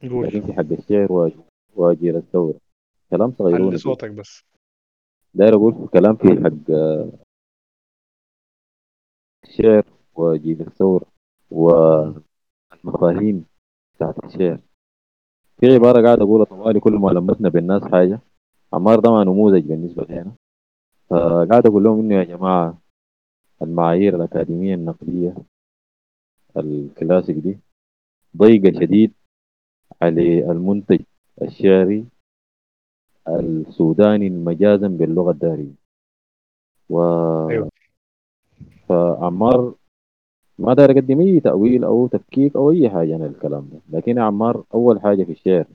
[0.03, 1.35] لكن قول في حق الشعر واجي
[1.75, 2.59] واجي الثورة
[3.09, 3.67] كلام صغيرون.
[3.67, 4.43] علي صوتك بس.
[5.33, 7.11] داير أقول كلام في حق آه،
[9.43, 9.83] الشعر
[10.15, 11.05] وجيل الثورة
[11.51, 13.45] والمفاهيم
[13.97, 14.59] بتاعت الشعر
[15.59, 18.19] في عبارة قاعد أقولها طوالي كل ما لمسنا بالناس حاجة.
[18.73, 20.31] عمار ده ما نموذج بالنسبة لنا
[21.09, 22.77] فقاعد أقول لهم إنه يا جماعة
[23.61, 25.35] المعايير الأكاديمية النقدية
[26.57, 27.57] الكلاسيك دي
[28.37, 29.13] ضيقة شديد
[30.01, 30.99] على المنتج
[31.41, 32.05] الشعري
[33.27, 35.73] السوداني مجازا باللغة الدارجة.
[36.89, 37.01] و
[37.49, 37.69] أيوة.
[38.89, 39.73] فعمار
[40.59, 43.79] ما داير أقدم أي تأويل أو تفكيك أو أي حاجة عن الكلام ده.
[43.89, 45.65] لكن يا عمار أول حاجة في الشعر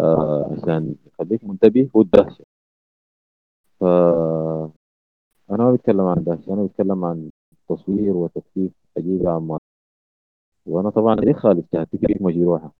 [0.00, 2.44] آه عشان يخليك منتبه هو الدهشة.
[3.80, 3.84] ف
[5.50, 7.30] أنا ما بتكلم عن دهشة أنا بتكلم عن
[7.68, 9.58] تصوير وتفكيك عجيب يا عمار.
[10.66, 12.72] وأنا طبعا ليه خالد فيك مجروحة.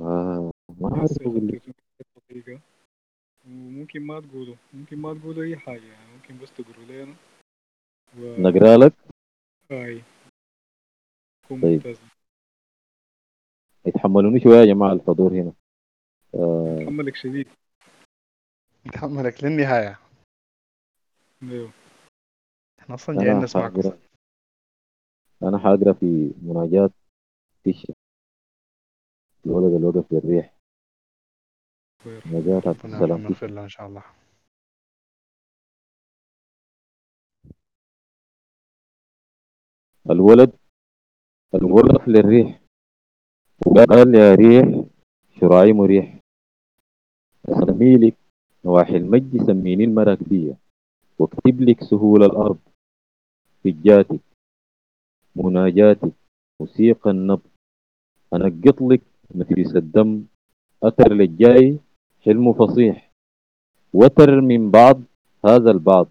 [0.00, 1.62] آه ما عارف أقول لك
[2.28, 2.60] دقيقة.
[3.46, 7.14] ممكن ما تقولوا ممكن ما تقولوا أي حاجة يعني ممكن بس تقولوا لنا.
[8.18, 8.40] و...
[8.40, 8.92] نقرأ لك.
[9.70, 10.02] هاي
[11.48, 11.72] كون طيب.
[11.72, 11.98] ممتاز.
[13.86, 15.52] يتحملوني شوية يا جماعة الحضور هنا.
[16.34, 16.84] آه.
[16.86, 17.48] حملك شديد.
[18.86, 19.98] نتحملك للنهاية.
[21.42, 21.72] أيوه.
[22.78, 23.72] إحنا أصلا جايين أنا نسمعك.
[23.72, 23.98] حاقرا
[25.42, 26.90] أنا حاقرا في مناجاة
[27.64, 27.94] تيشا
[29.46, 30.52] الولد اللي وقف للريح.
[32.06, 34.04] مناجاة عبد ربنا ويغفر له إن شاء الله.
[40.10, 40.52] الولد
[41.54, 42.60] الوقف للريح.
[43.66, 44.84] وقال يا ريح
[45.40, 46.18] شراعي مريح
[47.48, 48.16] أسمي لك
[48.64, 50.54] نواحي المجد سميني المراكبية
[51.18, 52.58] واكتب لك سهول الأرض.
[53.64, 54.20] فجاتك
[55.36, 56.12] مناجاتك
[56.60, 57.50] موسيقى النبض.
[58.34, 59.02] أنقط لك
[59.34, 60.24] نفيس الدم.
[60.82, 61.78] أثر للجاي
[62.22, 63.10] حلم فصيح.
[63.94, 65.02] وتر من بعض
[65.44, 66.08] هذا البعض.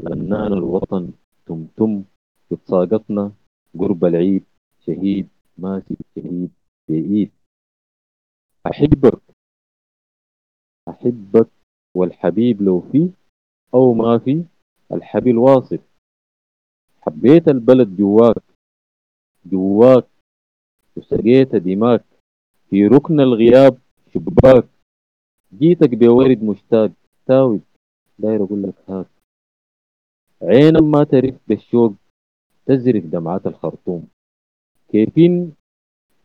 [0.00, 1.12] غنان الوطن
[1.46, 2.04] تمتم.
[2.52, 3.32] اتساقطنا
[3.78, 4.44] قرب العيد
[4.86, 5.28] شهيد
[5.58, 6.50] ماسك شهيد
[6.88, 7.30] بإيد
[8.66, 9.22] أحبك
[10.88, 11.48] أحبك
[11.96, 13.10] والحبيب لو في
[13.74, 14.44] أو ما في
[14.92, 15.78] الحبيب واصل
[17.00, 18.42] حبيت البلد جواك
[19.46, 20.06] جواك
[20.96, 22.04] وسقيت دماك.
[22.70, 23.78] في ركن الغياب
[24.14, 24.68] شباك.
[25.58, 26.90] جيتك بورد مشتاق
[27.26, 27.60] تاوج
[28.18, 29.06] داير أقول لك هاك.
[30.42, 31.94] عين ما تعرف بالشوق
[32.70, 34.08] تزرف دمعات الخرطوم.
[34.88, 35.54] كيفين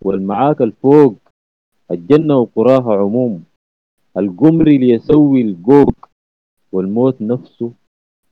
[0.02, 1.16] والمعاك الفوق
[1.92, 3.44] الجنة وقراها عموم.
[4.18, 6.10] القمر ليسوي القوق
[6.72, 7.74] والموت نفسه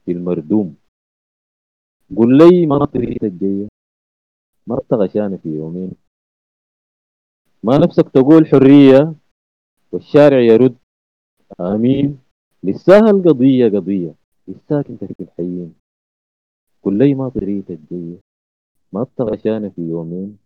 [0.04, 0.76] في المردوم.
[2.16, 3.68] قل لي ما طريقة الجاية
[4.66, 5.92] ما غشانة في يومين.
[7.62, 9.14] ما نفسك تقول حرية
[9.92, 10.76] والشارع يرد؟
[11.60, 12.18] آمين.
[12.62, 14.14] لساها القضية قضية.
[14.48, 15.83] لساك انت في الحيين
[16.84, 18.20] قل لي ما طريقة الجاية
[18.92, 20.38] ما غشانة في يومين.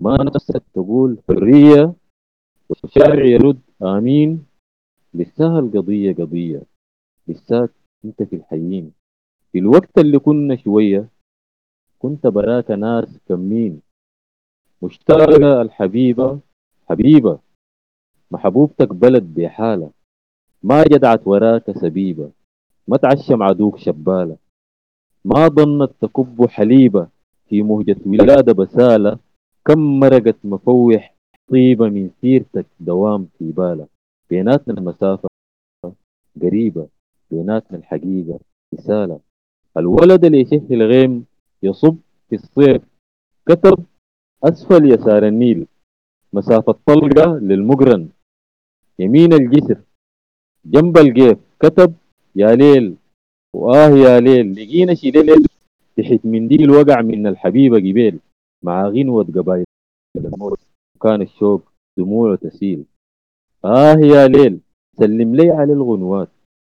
[0.00, 1.94] ما نفسك تقول حرية
[2.68, 4.46] والشارع يرد آمين.
[5.14, 6.62] لساها القضية قضية.
[7.28, 7.70] لساك
[8.04, 8.92] أنت في الحيين.
[9.52, 11.08] في الوقت اللي كنا شوية
[11.98, 13.80] كنت براك ناس كمين.
[14.82, 16.40] مشتاقة الحبيبة
[16.88, 17.38] حبيبة.
[18.30, 19.90] محبوبتك بلد بحالة.
[20.62, 22.30] ما جدعت وراك سبيبة.
[22.88, 24.41] ما تعشم عدوك شبالة.
[25.24, 27.08] ما ظنت تكب حليبة
[27.48, 29.18] في مهجة ولادة بسالة؟
[29.64, 31.14] كم مرقت مفوح
[31.50, 33.86] طيبة من سيرتك دوام في بالة؟
[34.30, 35.28] بيناتنا المسافة
[36.42, 36.88] قريبة
[37.30, 38.40] بيناتنا الحقيقة
[38.74, 39.20] رسالة.
[39.76, 41.24] الولد اللي يشه الغيم
[41.62, 41.96] يصب
[42.28, 42.82] في الصيف.
[43.46, 43.84] كتب
[44.44, 45.66] أسفل يسار النيل.
[46.32, 48.08] مسافة طلقة للمقرن.
[48.98, 49.80] يمين الجسر.
[50.64, 51.94] جنب القيف كتب
[52.36, 52.96] يا ليل
[53.54, 55.46] وآه يا ليل لقينا شي ليل
[55.96, 58.20] تحت منديل وقع من الحبيبة قبيل.
[58.62, 59.64] مع غنوة قبايل
[60.16, 60.60] الموت.
[60.96, 62.84] وكان الشوق دموعه تسيل.
[63.64, 64.60] آه يا ليل
[64.98, 66.28] سلم لي على الغنوات.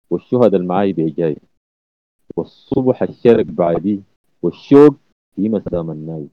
[0.10, 1.38] والشهد المعاي بيجاي.
[2.38, 4.02] والصبح الشرق بعدي.
[4.42, 4.96] والشوق
[5.36, 6.28] في مسام الناي.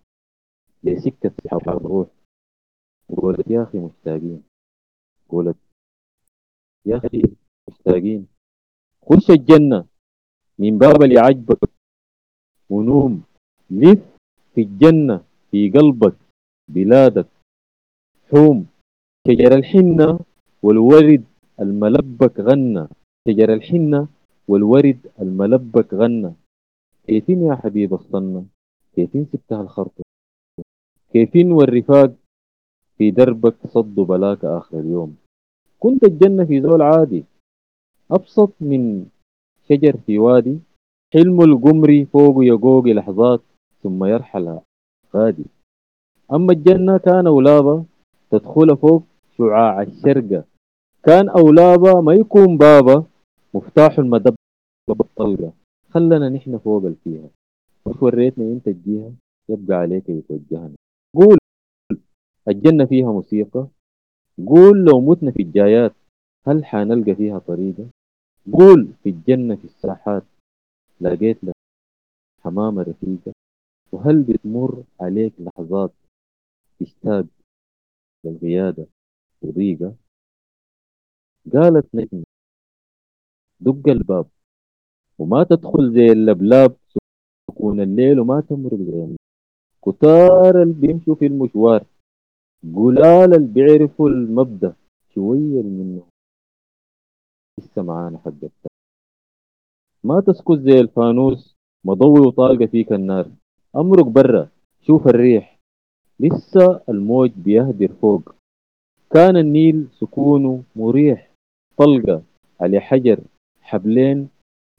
[0.85, 2.09] لسكة سحاب الروح.
[3.17, 4.43] قولت يا أخي مشتاقين.
[5.29, 5.57] قولت
[6.87, 7.23] يا أخي
[7.69, 8.27] مشتاقين.
[9.03, 9.92] خش الجنة.
[10.59, 11.71] من باب اللي عجبك
[12.71, 13.23] ونوم.
[13.71, 14.03] لف
[14.55, 16.17] في الجنة في قلبك
[16.69, 17.27] بلادك.
[18.31, 18.67] حوم
[19.29, 20.21] شجر الحنة
[20.63, 21.25] والورد
[21.61, 22.89] الملبك غنى.
[23.29, 24.09] شجر الحنة
[24.49, 26.33] والورد الملبك غنى.
[27.07, 28.47] كيفين يا حبيب الصنة؟
[28.95, 30.03] كيفين سبتها الخرطة
[31.13, 32.15] كيفين والرفاق
[32.99, 35.17] في دربك صدوا بلاك آخر اليوم؟
[35.81, 37.25] كنت الجنة في زول عادي
[38.11, 39.07] أبسط من
[39.73, 40.59] شجر في وادي
[41.15, 43.41] حلم القمري فوق يقوق لحظات
[43.83, 44.59] ثم يرحل
[45.15, 45.45] غادي
[46.33, 47.85] أما الجنة كان أولابا
[48.31, 49.03] تدخل فوق
[49.39, 50.45] شعاع الشرقة
[51.05, 53.05] كان أولابا ما يكون بابا
[53.55, 54.35] مفتاح المدب
[54.89, 55.53] بالطلقة.
[55.91, 57.29] خلنا نحن فوق الفيها.
[57.87, 57.97] مش
[58.39, 59.13] أنت الجهة
[59.49, 60.75] يبقى عليك يتوجهنا.
[61.17, 61.39] قول
[62.49, 63.67] الجنة فيها موسيقى؟
[64.47, 65.93] قول لو متنا في الجايات
[66.47, 67.87] هل حنلقى فيها طريقة؟
[68.53, 70.23] قول في الجنة في الساحات
[71.01, 71.55] لقيت لك
[72.41, 73.33] حمامة رفيقة
[73.93, 75.93] وهل بتمر عليك لحظات
[76.81, 77.27] تشتاق
[78.25, 78.87] للغيادة
[79.43, 79.95] وضيقة
[81.53, 82.25] قالت نجمة
[83.61, 84.27] دق الباب
[85.19, 86.77] وما تدخل زي اللبلاب
[87.51, 89.17] سكون الليل وما تمرق زي.
[89.83, 91.85] كتار اللي بيمشوا في المشوار
[92.77, 94.77] قلال اللي بيعرفوا المبدأ
[95.15, 96.03] شوية منه
[97.59, 98.73] لسه معانا حق التاني.
[100.05, 103.31] ما تسكت زي الفانوس مضوي وطالقة فيك النار.
[103.77, 104.49] أمرك برا
[104.83, 105.59] شوف الريح.
[106.21, 108.35] لسه الموج بيهدر فوق.
[109.11, 111.33] كان النيل سكونه مريح.
[111.77, 112.23] طلقة
[112.61, 113.21] على حجر
[113.61, 114.29] حبلين.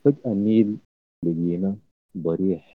[0.04, 0.78] فجأة النيل
[1.24, 1.76] لقينا
[2.18, 2.74] ضريح.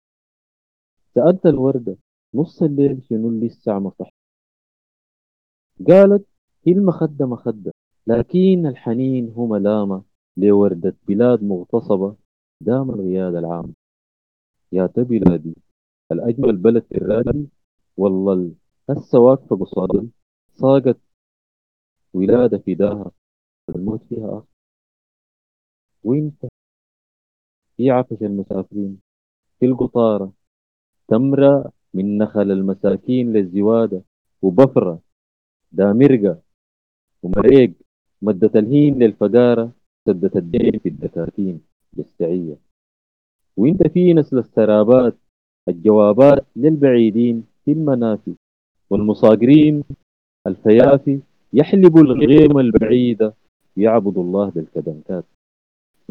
[1.16, 1.98] سألت الوردة
[2.36, 4.10] نص الليل شنو لسه ما صح
[5.88, 6.26] قالت
[6.68, 7.72] هي المخدة مخدة.
[8.08, 10.04] لكن الحنين هو ملامة
[10.38, 12.16] لوردة بلاد مغتصبة
[12.62, 13.74] دام الغياد العام.
[14.72, 15.56] يا بلادي
[16.12, 17.50] الأجمل بلد في الرادي
[17.98, 18.52] والله
[18.90, 20.10] هسه واقفة قصاد
[20.54, 20.98] صاقت
[22.14, 23.12] ولادة فداها
[23.70, 24.46] الموت فيها آخر.
[26.04, 26.46] وانت
[27.78, 29.02] في عفش المسافرين
[29.60, 30.34] في القطارة
[31.08, 34.04] تمرة من نخل المساكين للزوادة
[34.42, 35.02] وبفرة
[35.72, 36.42] دامرقة
[37.24, 37.74] ومريق
[38.26, 39.72] مدة الهين للفقارة
[40.06, 41.62] سدة الدين في الدكاكين
[41.98, 42.58] للسعية.
[43.58, 45.16] وانت في نسل السرابات
[45.68, 48.36] الجوابات للبعيدين في المنافي.
[48.90, 49.84] والمصاقرين
[50.48, 51.20] الفيافي
[51.54, 53.34] يحلبوا الغيمة البعيدة
[53.78, 55.26] يعبدوا الله بالكدنكات.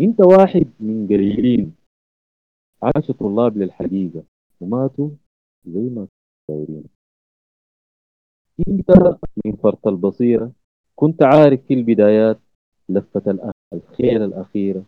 [0.00, 1.74] إنت واحد من قليلين
[2.82, 4.22] عاشوا طلاب للحقيقة
[4.60, 5.10] وماتوا
[5.66, 6.06] زي ما
[8.68, 8.90] إنت
[9.44, 10.52] من فرط البصيرة
[10.96, 12.38] كنت عارف في البدايات
[12.88, 14.84] لفة الخير الأخيرة.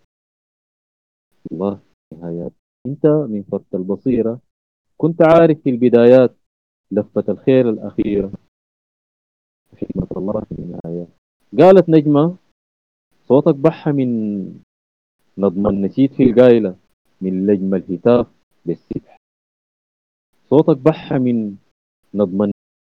[1.53, 1.81] الله
[2.13, 2.53] نهايات.
[2.87, 4.41] أنت من فرط البصيرة.
[4.97, 6.35] كنت عارف في البدايات
[6.91, 8.33] لفة الخير الأخيرة.
[9.77, 11.09] حكمة الله في النهايات.
[11.59, 12.37] قالت نجمة
[13.29, 14.09] صوتك بحى من
[15.39, 16.77] نظم النشيد في القايلة.
[17.21, 18.27] من لجم الهتاف
[18.67, 19.17] بالسبح
[20.51, 21.57] صوتك بحى من
[22.15, 22.51] نظم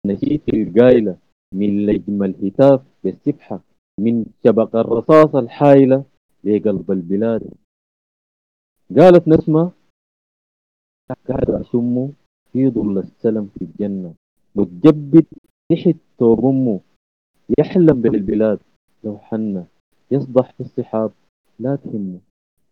[0.06, 1.18] النشيد في القايلة.
[1.54, 3.60] من لجم الهتاف بالسبحة
[4.00, 6.06] من شبق الرصاص الحايلة
[6.44, 7.54] لقلب البلاد.
[8.98, 9.72] قالت نسمة
[11.28, 12.12] قاعد أشمه
[12.52, 14.14] في ظل السلم في الجنة.
[14.56, 15.26] متجبد
[15.72, 16.80] تحت ثوب أمه
[17.60, 18.60] يحلم بالبلاد.
[19.04, 19.66] لو حنا
[20.12, 21.12] يصبح في الصحاب
[21.60, 22.20] لا تهمه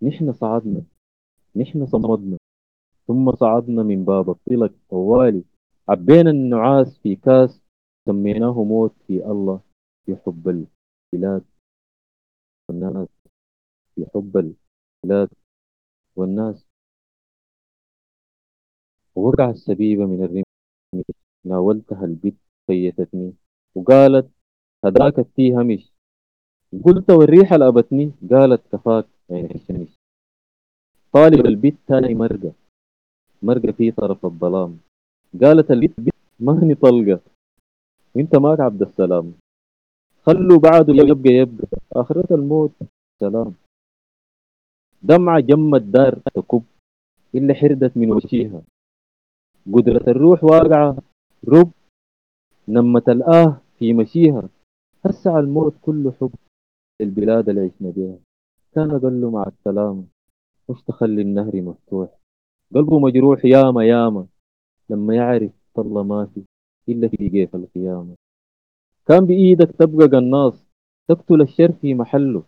[0.01, 0.81] نحن صعدنا
[1.55, 2.37] نحن صمدنا.
[3.07, 5.43] ثم صعدنا من باب الطلق طوالي.
[5.89, 7.61] عبينا النعاس في كاس
[8.05, 9.61] سميناه موت في الله
[10.05, 10.67] في حب
[11.13, 11.43] البلاد
[12.69, 13.07] والناس
[13.95, 15.29] في حب البلاد
[16.15, 16.65] والناس.
[19.15, 20.43] وقع السبيبة من الرمي
[21.45, 22.35] ناولتها البت
[22.67, 23.33] فيتتني
[23.75, 24.29] وقالت
[24.85, 25.93] هداك التيه همش
[26.85, 29.95] قلت والريحة لأبتني قالت كفاك عين الشمس
[31.13, 32.53] طالب البيت تاني مرقة
[33.41, 34.79] مرقة في طرف الظلام.
[35.41, 37.34] قالت البيت بيت ما هني طلقة؟
[38.15, 39.33] وانت ماك عبد السلام.
[40.25, 41.67] خلوا بعده يبقى يبقى.
[41.93, 42.71] آخرة الموت.
[43.19, 43.53] سلام.
[45.03, 46.63] دمعة جم الدار تكب.
[47.35, 48.61] إلا حردت من وشيها
[49.73, 50.97] قدرة الروح واقعة.
[51.47, 51.71] رب.
[52.67, 54.49] نمة الآه في مشيها.
[55.05, 56.31] هسع الموت كله حب.
[57.01, 58.17] البلاد اللي عشنا بيها.
[58.75, 60.03] كان قال له مع السلامة
[60.69, 62.09] مش تخلي النهر مفتوح.
[62.75, 64.27] قلبه مجروح ياما ياما.
[64.89, 66.43] لما يعرف طلة ما في
[66.89, 68.15] إلا في جيف القيامة.
[69.07, 70.65] كان بإيدك تبقى قناص
[71.07, 72.43] تقتل الشر في محله.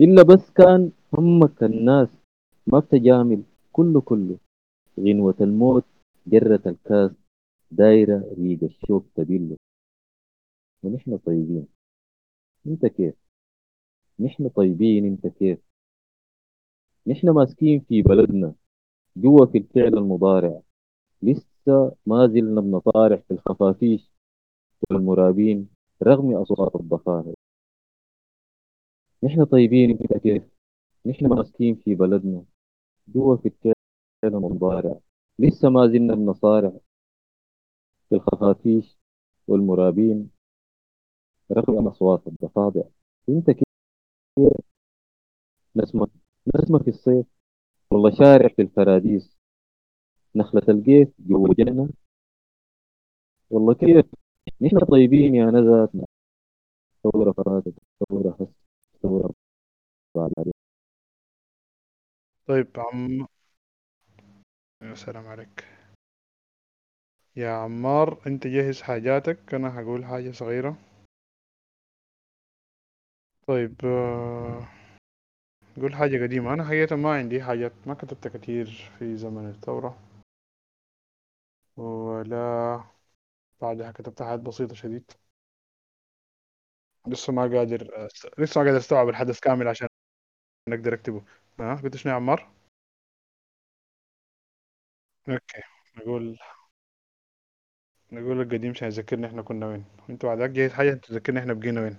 [0.00, 2.08] إلا بس كان همك الناس
[2.66, 4.38] ما بتجامل كله كله.
[5.00, 5.84] غنوة الموت
[6.26, 7.10] جرة الكاس
[7.70, 9.56] دايرة ريق الشوك تبله.
[10.82, 11.66] ونحن طيبين.
[12.66, 13.14] أنت كيف؟
[14.20, 15.58] نحن طيبين أنت كيف؟
[17.06, 18.54] نحن ماسكين في بلدنا
[19.16, 20.60] جوا في الفعل المضارع.
[21.22, 21.53] لسه
[22.06, 24.12] ما زلنا بنطارح في الخفافيش
[24.90, 25.68] والمرابين
[26.02, 27.34] رغم أصوات الضفاهر
[29.24, 30.42] نحن طيبين كيف.
[31.06, 32.44] نحن ماسكين في بلدنا.
[33.08, 33.74] جوا في الفعل
[34.24, 35.00] المضارع.
[35.38, 36.72] لسه ما زلنا بنصارع
[38.08, 38.98] في الخفافيش
[39.48, 40.30] والمرابين
[41.52, 42.82] رغم أصوات الضفادع.
[43.28, 43.64] انت كيف؟
[45.76, 46.08] نسمة
[46.56, 47.26] نسمة في الصيف.
[47.90, 49.33] والله شارع في الفراديس.
[50.36, 51.88] نخلة القيف جوا الجنة
[53.50, 54.06] والله كيف؟
[54.60, 56.06] نحن طيبين يا نزاتنا
[57.02, 57.72] ثورة فرادة
[58.08, 58.48] ثورة هس
[59.02, 59.34] ثورة
[62.46, 63.26] طيب عم
[64.82, 65.64] يا سلام عليك.
[67.36, 69.54] يا عمار انت جهز حاجاتك.
[69.54, 70.76] أنا هقول حاجة صغيرة.
[73.46, 74.68] طيب آه،
[75.76, 76.54] قول حاجة قديمة.
[76.54, 79.98] أنا حقيقة ما عندي حاجات ما كتبت كتير في زمن الثورة.
[81.76, 82.84] ولا
[83.60, 85.12] بعدها كتبت حاجات بسيطة شديد.
[87.06, 88.08] لسه ما قادر.
[88.38, 89.88] لسه ما قادر أستوعب الحدث كامل عشان
[90.68, 91.24] نقدر أكتبه.
[91.60, 92.50] ها قلت شنو يا عمار؟
[95.28, 95.62] أوكي
[95.96, 96.38] نقول
[98.12, 99.84] نقول القديم عشان يذكرني إحنا كنا وين.
[100.08, 101.98] وانتوا بعدك جايز حاجة تذكرني إحنا بقينا وين.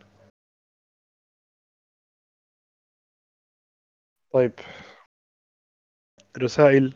[4.32, 4.54] طيب.
[6.38, 6.94] رسائل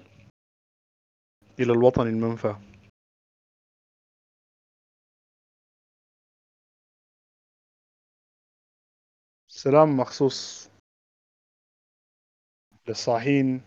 [1.59, 2.68] إلى الوطن المنفى.
[9.64, 10.70] سلام مخصوص
[12.88, 13.62] للصاحين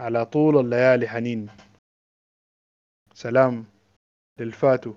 [0.00, 1.48] على طول الليالي حنين.
[3.14, 3.64] سلام
[4.38, 4.94] للفاتو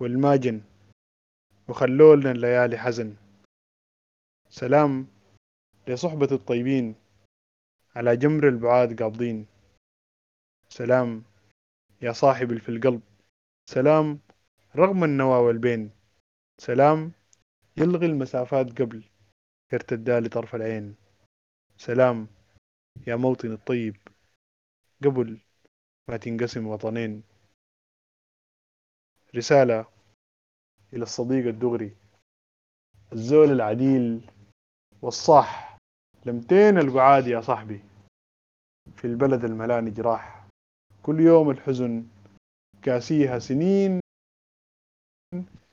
[0.00, 0.62] والماجن
[1.68, 3.16] وخلولنا الليالي حزن.
[4.50, 5.06] سلام
[5.88, 6.94] لصحبة الطيبين
[7.96, 9.46] على جمر البعاد قابضين.
[10.68, 11.24] سلام
[12.02, 13.02] يا صاحب في القلب
[13.70, 14.20] سلام
[14.76, 15.90] رغم النوى والبين.
[16.60, 17.12] سلام
[17.80, 19.04] يلغي المسافات قبل
[19.72, 20.96] يرتدى لطرف العين.
[21.76, 22.26] سلام
[23.06, 23.96] يا موطن الطيب.
[25.04, 25.38] قبل
[26.08, 27.22] ما تنقسم وطنين.
[29.36, 29.86] رسالة
[30.92, 31.96] إلى الصديق الدغري.
[33.12, 34.30] الزول العديل
[35.02, 35.76] والصح
[36.26, 37.80] لمتين القعاد يا صاحبي.
[38.96, 40.48] في البلد الملاني جراح.
[41.02, 42.06] كل يوم الحزن
[42.82, 44.00] كاسيها سنين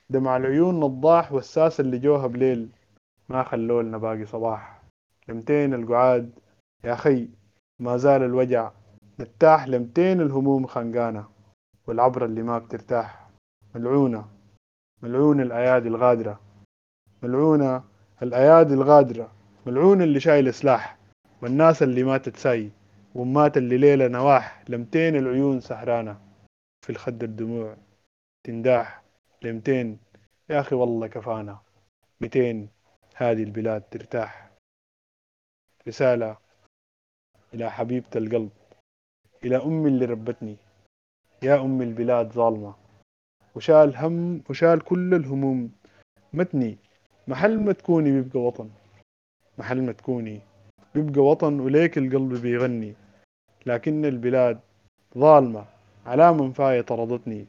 [0.09, 2.69] دمع العيون نضاح والساسة اللي جوها بليل.
[3.29, 4.81] ما خلولنا باقي صباح.
[5.27, 6.39] لمتين القعاد.
[6.83, 7.29] يا خي
[7.79, 8.71] ما زال الوجع.
[9.19, 11.25] نرتاح لمتين الهموم خنقانة.
[11.87, 13.29] والعبرة اللي ما بترتاح.
[13.75, 14.27] ملعونة.
[15.01, 16.39] ملعون الأيادي الغادرة.
[17.23, 17.83] ملعونة
[18.21, 19.31] الأيادي الغادرة.
[19.65, 20.97] ملعون اللي شايل سلاح.
[21.41, 22.71] والناس اللي ما تتساي
[23.15, 24.63] ومات اللي ليلة نواح.
[24.69, 26.19] لمتين العيون سهرانة.
[26.85, 27.77] في الخد الدموع.
[28.43, 29.04] تنداح.
[29.41, 29.99] لمتين.
[30.49, 31.59] يا أخي والله كفانا.
[32.21, 32.69] متين
[33.15, 34.51] هذه البلاد ترتاح.
[35.87, 36.37] رسالة
[37.53, 38.51] إلى حبيبة القلب.
[39.43, 40.57] إلى أمي اللي ربتني.
[41.43, 42.75] يا أم البلاد ظالمة.
[43.55, 45.71] وشال هم وشال كل الهموم.
[46.33, 46.77] متني.
[47.27, 48.69] محل ما تكوني بيبقى وطن.
[49.57, 50.41] محل ما تكوني.
[50.95, 52.93] بيبقى وطن وليك القلب بيغني.
[53.65, 54.59] لكن البلاد
[55.17, 55.65] ظالمة.
[56.05, 57.45] على منفاية طردتني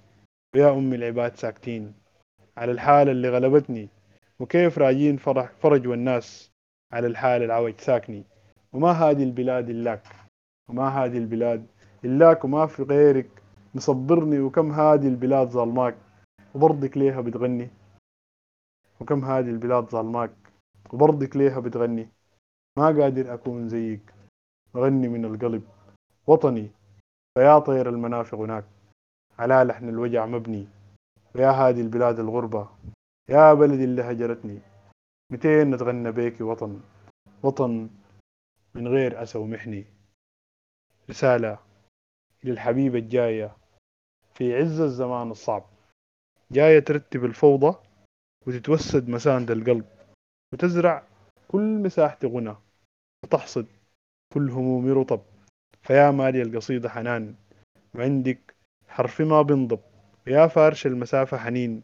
[0.57, 1.95] ويا أم العباد ساكتين.
[2.57, 3.89] على الحالة اللي غلبتني.
[4.41, 6.53] وكيف راجين فرح فرج والناس؟
[6.93, 8.25] على الحال العوج ساكني.
[8.73, 10.03] وما هذه البلاد إلاك.
[10.69, 11.67] وما هذه البلاد
[12.05, 13.29] إلاك وما في غيرك.
[13.75, 15.97] مصبرني وكم هذه البلاد ظلماك.
[16.55, 17.69] وبرضك ليها بتغني.
[19.01, 20.35] وكم هذه البلاد ظلماك.
[20.93, 22.09] وبرضك ليها بتغني.
[22.79, 24.15] ما قادر أكون زيك.
[24.77, 25.63] أغني من القلب.
[26.27, 26.71] وطني.
[27.39, 28.65] فيا طير المنافق هناك.
[29.39, 30.69] على لحن الوجع مبني.
[31.35, 32.69] ويا هذه البلاد الغربة
[33.29, 34.61] يا بلدي اللي هجرتني.
[35.33, 36.81] متين نتغنى بيكي وطن؟
[37.43, 37.91] وطن
[38.75, 39.85] من غير أسى ومحني.
[41.11, 41.59] رسالة
[42.45, 43.57] للحبيبة الجاية
[44.35, 45.65] في عز الزمان الصعب.
[46.51, 47.79] جاية ترتب الفوضى
[48.47, 49.85] وتتوسد مساند القلب.
[50.53, 51.03] وتزرع
[51.49, 52.55] كل مساحة غنى
[53.25, 53.67] وتحصد
[54.35, 55.21] كل همومي رطب.
[55.83, 57.35] فيا مالي القصيدة حنان
[57.95, 58.56] وعندك
[58.89, 59.81] حرف ما بنضب
[60.27, 61.83] ويا فارش المسافة حنين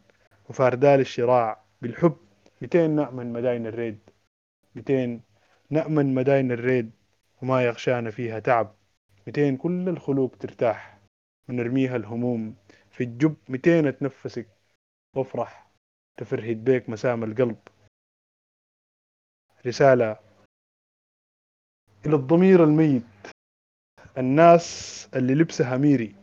[0.49, 1.63] وفارد الشراع.
[1.83, 2.17] بالحب
[2.63, 3.99] متين نأمن مداين الريد؟
[4.75, 5.23] متين
[5.71, 6.91] نأمن مداين الريد
[7.43, 8.75] وما يغشانا فيها تعب؟
[9.27, 10.99] متين كل الخلوق ترتاح
[11.49, 12.55] ونرميها الهموم.
[12.91, 14.49] في الجب متين اتنفسك
[15.17, 15.71] وافرح
[16.17, 17.59] تفرهد بيك مسام القلب.
[19.67, 20.17] رسالة
[22.07, 23.03] إلى الضمير الميت.
[24.19, 26.22] الناس اللي لبسها ميري.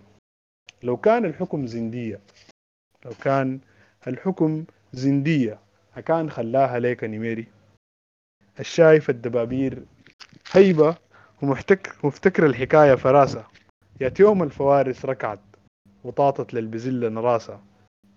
[0.83, 2.19] لو كان الحكم زندية
[3.05, 3.59] لو كان
[4.07, 5.59] الحكم زندية
[5.97, 7.47] أكان خلاها ليك نميري.
[8.59, 9.83] الشايف الدبابير
[10.51, 10.97] هيبة
[11.41, 13.45] ومفتك مفتكر الحكاية فراسة.
[14.01, 15.39] يات يوم الفوارس ركعت
[16.03, 17.59] وطاطت للبزلة نراسة.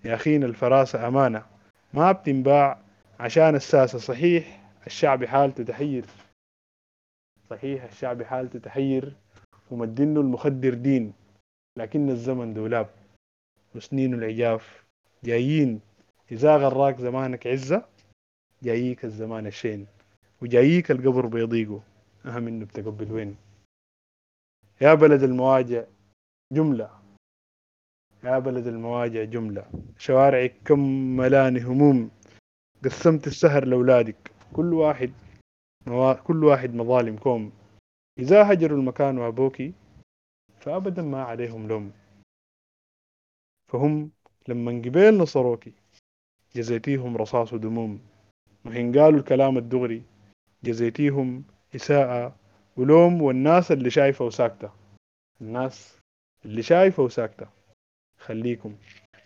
[0.05, 1.47] يا أخينا الفراسة أمانة.
[1.95, 2.79] ما بتنباع
[3.21, 6.05] عشان الساسة صحيح الشعب حالته تحير
[7.51, 9.17] صحيح الشعب حالته تحير
[9.71, 11.13] ومدينه المخدر دين.
[11.77, 12.89] لكن الزمن دولاب.
[13.75, 14.85] وسنين العجاف.
[15.25, 15.81] جايين.
[16.33, 17.85] إذا غراك زمانك عزة.
[18.63, 19.87] جاييك الزمان الشين.
[20.43, 21.83] وجاييك القبر بيضيقه
[22.27, 23.37] أهم إنه بتقبل وين.
[24.81, 25.85] يا بلد المواجع.
[26.53, 26.91] جملة.
[28.25, 29.25] يا بلد المواجع.
[29.25, 29.65] جملة.
[29.99, 30.81] شوارعك كم
[31.17, 32.11] ملاني هموم.
[32.85, 34.31] قسمت السهر لأولادك.
[34.53, 35.13] كل واحد.
[36.25, 37.53] كل واحد مظالم كوم.
[38.19, 39.73] إذا هجروا المكان وأبوكي
[40.63, 41.93] فأبدا ما عليهم لوم
[43.69, 44.11] فهم
[44.49, 45.73] لما قبيل نصروكي
[46.57, 48.01] جزيتيهم رصاص ودموم
[48.67, 50.03] وحين قالوا الكلام الدغري
[50.65, 51.45] جزيتيهم
[51.75, 52.37] إساءة
[52.77, 54.71] ولوم والناس اللي شايفة وساكتة
[55.41, 55.99] الناس
[56.45, 57.47] اللي شايفة وساكتة
[58.19, 58.77] خليكم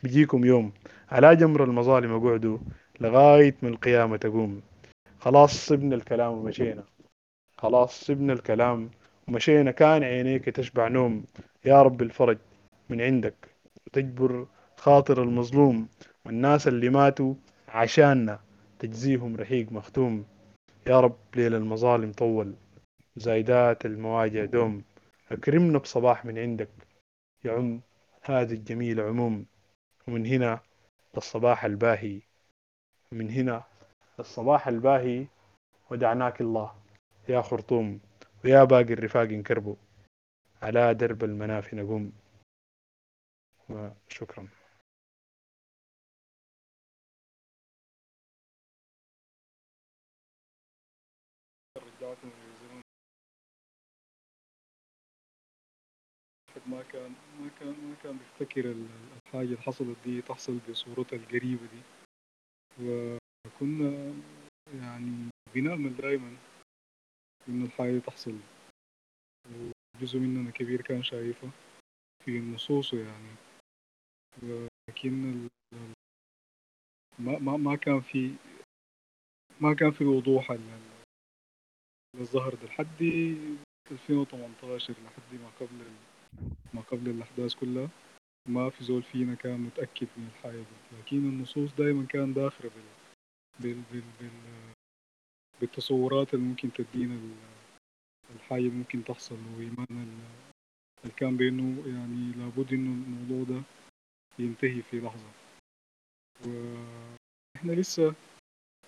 [0.03, 0.73] بيجيكم يوم
[1.09, 2.59] على جمر المظالم أقعدوا
[3.01, 4.63] لغاية من القيامة تقوم.
[5.21, 6.85] خلاص سبنا الكلام ومشينا.
[7.59, 8.91] خلاص سبنا الكلام
[9.29, 11.25] ومشينا كان عينيك تشبع نوم.
[11.65, 12.39] يا رب الفرج
[12.89, 13.35] من عندك
[13.87, 14.47] وتجبر
[14.77, 15.89] خاطر المظلوم
[16.27, 17.35] والناس اللي ماتوا
[17.69, 18.41] عشاننا
[18.79, 20.25] تجزيهم رحيق مختوم.
[20.87, 22.55] يا رب ليل المظالم طول
[23.17, 24.83] زايدات المواجع دوم.
[25.33, 26.71] أكرمنا بصباح من عندك
[27.45, 27.81] يعم
[28.23, 29.47] هذا الجميل عموم.
[30.09, 30.61] ومن هنا
[31.15, 32.21] للصباح الباهي.
[33.13, 33.63] من هنا
[34.19, 35.27] للصباح الباهي
[35.91, 36.73] ودعناك الله
[37.29, 38.01] يا خرطوم.
[38.45, 39.77] ويا باقي الرفاق انكربوا
[40.63, 42.13] على درب المنافي نقوم.
[43.71, 44.49] وشكرا.
[56.67, 58.87] ما كان ما كان ما كان بيفتكر ال-
[59.27, 61.83] الحاجة اللي حصلت دي تحصل بصورتها القريبة دي.
[62.81, 64.15] وكنا
[64.75, 66.37] يعني بنأمل دائما
[67.49, 68.39] إن الحاجة دي تحصل.
[69.97, 71.51] وجزء مننا كبير كان شايفها
[72.25, 73.29] في نصوصه يعني.
[74.43, 75.49] ال-
[77.19, 78.35] ما ما ما كان في
[79.61, 80.81] ما كان في الوضوح ال-
[82.15, 82.67] الظهر ده.
[82.67, 83.03] لحد
[83.91, 85.85] 2018 لحد ما قبل
[86.75, 87.89] ما قبل الأحداث كلها
[88.49, 90.99] ما في زول فينا كان متأكد من الحاجة دي.
[90.99, 92.85] لكن النصوص دائما كان داخلة بال
[93.61, 94.31] بال بال بال
[95.61, 97.37] بالتصورات اللي ممكن تدينا ال-
[98.37, 100.53] الحاجة اللي ممكن تحصل وإيماننا ال-
[101.05, 103.63] اللي كان بأنه يعني لابد إنه الموضوع ده
[104.39, 105.31] ينتهي في لحظة.
[106.47, 108.15] وإحنا لسه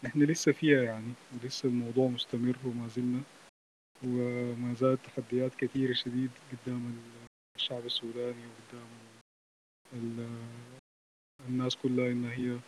[0.06, 3.20] إحنا لسه فيها يعني ولسه الموضوع مستمر وما زلنا
[4.04, 7.02] وما زالت تحديات كثيرة شديد قدام
[7.56, 8.88] الشعب السوداني وقدام
[9.92, 10.48] ال-
[11.48, 12.58] الناس كلها إن هي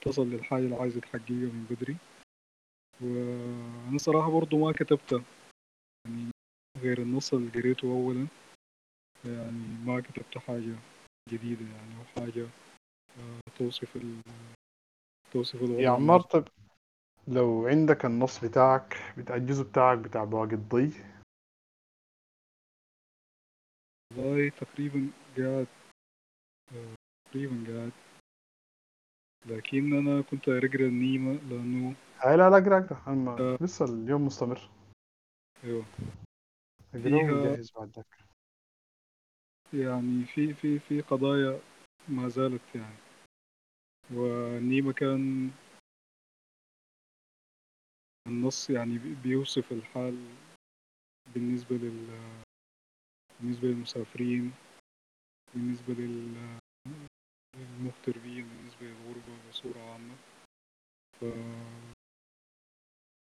[0.00, 1.96] تصل للحاجة اللي عايزة تحققها من بدري.
[3.02, 5.12] وأنا صراحة برضو ما كتبت
[6.06, 6.30] يعني
[6.78, 8.26] غير النص اللي قريته أولا
[9.24, 10.76] يعني ما كتبت حاجة
[11.28, 12.46] جديدة يعني أو حاجة
[13.18, 14.20] آه، توصف ال
[15.32, 15.80] توصف الوضع.
[15.80, 16.44] يا عمار طب
[17.28, 20.90] لو عندك النص بتاعك بتاع الجزء بتاعك بتاع بواقي الضي.
[24.16, 25.66] والله تقريبا قاعد
[26.72, 26.94] آه،
[27.30, 27.92] تقريبا قاعد.
[29.46, 33.56] لكن أنا كنت أقرأ النيمة لأنه هاي لا لا اقرا اقرا.
[33.60, 34.70] لسه اليوم مستمر.
[35.64, 35.84] اقرا
[36.94, 38.06] فيها- ونجهز بعد ذاك
[39.74, 41.60] يعني في في في قضايا
[42.08, 42.96] ما زالت يعني.
[44.10, 45.50] والنيمة كان
[48.26, 50.28] النص يعني بي- بيوصف الحال
[51.34, 52.06] بالنسبة لل
[53.40, 54.52] بالنسبة للمسافرين
[55.54, 56.58] بالنسبة لل
[57.56, 60.14] للمغتربين بالنسبة للغربة بصورة عامة.
[61.20, 61.24] ف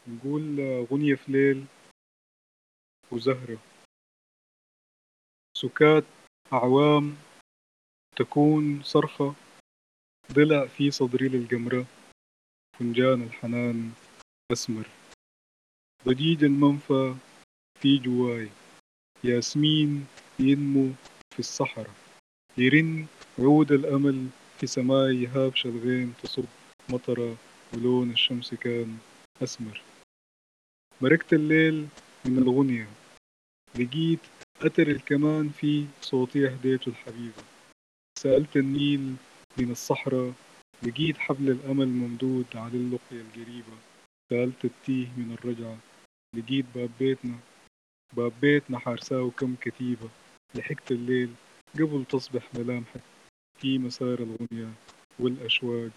[0.07, 0.61] نقول
[0.91, 1.67] غنية في ليل
[3.13, 3.59] وزهرة.
[5.57, 6.05] سكات
[6.53, 7.17] أعوام
[8.17, 9.35] تكون صرخة
[10.33, 11.87] ضلع في صدري للجمرة
[12.79, 13.93] فنجان الحنان
[14.53, 14.89] أسمر.
[16.05, 17.15] ضجيج المنفى
[17.81, 18.49] في جواي
[19.25, 20.07] ياسمين
[20.39, 20.93] ينمو
[21.33, 21.95] في الصحراء.
[22.59, 23.07] يرن
[23.39, 26.45] عود الأمل في سماي يهاب شلغين تصب
[26.89, 27.37] مطرة
[27.75, 28.99] ولون الشمس كان
[29.43, 29.88] أسمر.
[31.01, 31.87] مركت الليل
[32.25, 32.89] من الغنية.
[33.75, 34.19] لقيت
[34.63, 37.43] أثر الكمان في صوتي هديته الحبيبة.
[38.19, 39.15] سألت النيل
[39.59, 40.33] من الصحراء
[40.83, 43.77] لقيت حبل الأمل ممدود على اللقية القريبة.
[44.31, 45.79] سألت التيه من الرجعة
[46.37, 47.39] لقيت باب بيتنا
[48.17, 50.09] باب بيتنا حارساه كم كتيبة.
[50.55, 51.31] لحقت الليل
[51.75, 53.01] قبل تصبح ملامحك
[53.59, 54.73] في مسار الغنية
[55.19, 55.91] والأشواق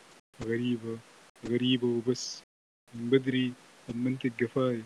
[0.43, 0.97] غريبة
[1.45, 2.43] غريبة وبس.
[2.95, 3.53] من بدري
[3.91, 4.81] أمنتك قفاي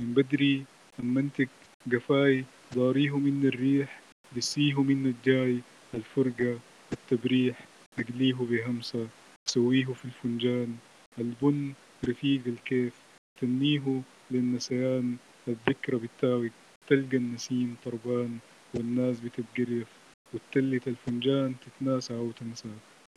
[0.00, 0.64] من بدري
[1.00, 1.48] أمنتك
[1.92, 2.44] قفاي
[2.74, 4.00] ضاريه من الريح
[4.36, 5.60] دسيه من الجاي.
[5.94, 6.58] الفرقة
[6.92, 7.66] التبريح
[7.98, 9.08] أقليه بهمسة.
[9.46, 10.76] سويه في الفنجان.
[11.18, 11.72] البن
[12.08, 12.94] رفيق الكيف.
[13.40, 15.16] تنيه للنسيان.
[15.48, 16.50] الذكرى بالتاوي
[16.86, 18.38] تلقى النسيم طربان.
[18.74, 19.88] والناس بتتقرف
[20.34, 22.68] وتلة الفنجان تتناسى أو تنسى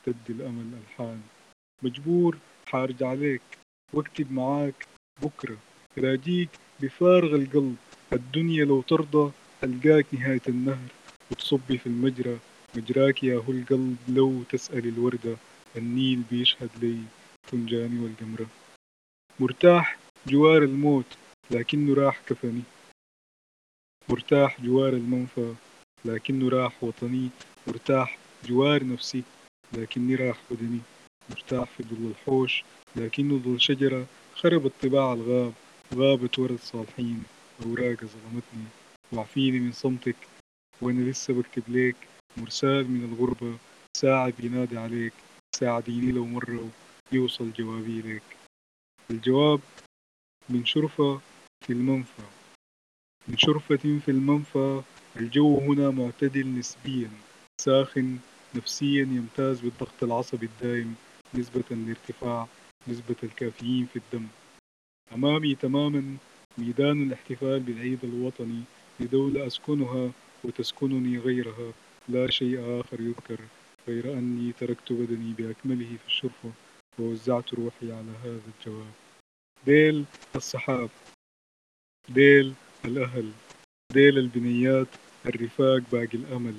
[0.03, 1.21] تدي الأمل ألحان.
[1.83, 2.37] مجبور
[2.67, 3.41] حارج عليك.
[3.93, 4.87] واكتب معاك.
[5.19, 5.57] بكرة.
[5.97, 7.75] راجيك بفارغ القلب.
[8.13, 9.31] الدنيا لو ترضى
[9.63, 10.89] ألقاك نهاية النهر.
[11.31, 12.39] وتصبي في المجرى.
[12.75, 15.37] مجراك يا هو القلب لو تسأل الوردة.
[15.77, 16.97] النيل بيشهد لي
[17.43, 18.47] فنجاني والقمرة.
[19.39, 19.97] مرتاح
[20.27, 21.05] جوار الموت
[21.51, 22.61] لكنه راح كفني.
[24.09, 25.53] مرتاح جوار المنفى
[26.05, 27.29] لكنه راح وطني.
[27.67, 29.23] مرتاح جوار نفسي
[29.73, 30.79] لكني راح بدني.
[31.29, 32.63] مرتاح في ظل الحوش
[32.95, 34.05] لكنه ظل شجرة.
[34.43, 35.53] خربت طباع الغاب
[35.95, 37.23] غابت ورد صالحين
[37.65, 38.65] أوراق ظلمتني
[39.13, 40.15] وعفيني من صمتك
[40.81, 41.95] وأنا لسه بكتب ليك
[42.37, 43.57] مرسال من الغربة
[43.97, 45.13] ساعة بينادي عليك
[45.55, 46.69] ساعديني لو مرة
[47.11, 48.23] يوصل جوابي لك
[49.11, 49.59] الجواب
[50.49, 51.19] من شرفة
[51.65, 52.23] في المنفى.
[53.27, 54.81] من شرفة في المنفى
[55.15, 57.11] الجو هنا معتدل نسبيا
[57.61, 58.19] ساخن
[58.55, 60.95] نفسيا يمتاز بالضغط العصبي الدائم
[61.33, 62.47] نسبة لارتفاع
[62.87, 64.27] نسبة الكافيين في الدم.
[65.13, 66.17] أمامي تماما
[66.57, 68.63] ميدان الاحتفال بالعيد الوطني
[68.99, 70.11] لدولة أسكنها
[70.43, 71.73] وتسكنني غيرها.
[72.09, 73.39] لا شيء آخر يذكر
[73.87, 76.51] غير أني تركت بدني بأكمله في الشرفة
[76.99, 78.93] ووزعت روحي على هذا الجواب.
[79.65, 80.05] ديل
[80.35, 80.89] السحاب
[82.09, 82.53] ديل
[82.85, 83.31] الأهل.
[83.93, 84.87] ديل البنيات.
[85.25, 86.55] الرفاق باقي الأمل.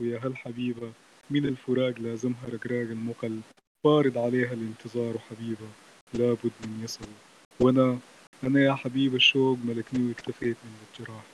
[0.00, 0.92] ويا هل حبيبة
[1.30, 3.40] من الفراق لازمها رقراق المقل؟
[3.86, 5.68] فارض عليها الانتظار حبيبة
[6.14, 7.08] لابد من يصل.
[7.60, 7.98] وأنا
[8.44, 11.24] أنا يا حبيب الشوق ملكني واكتفيت من الجراح.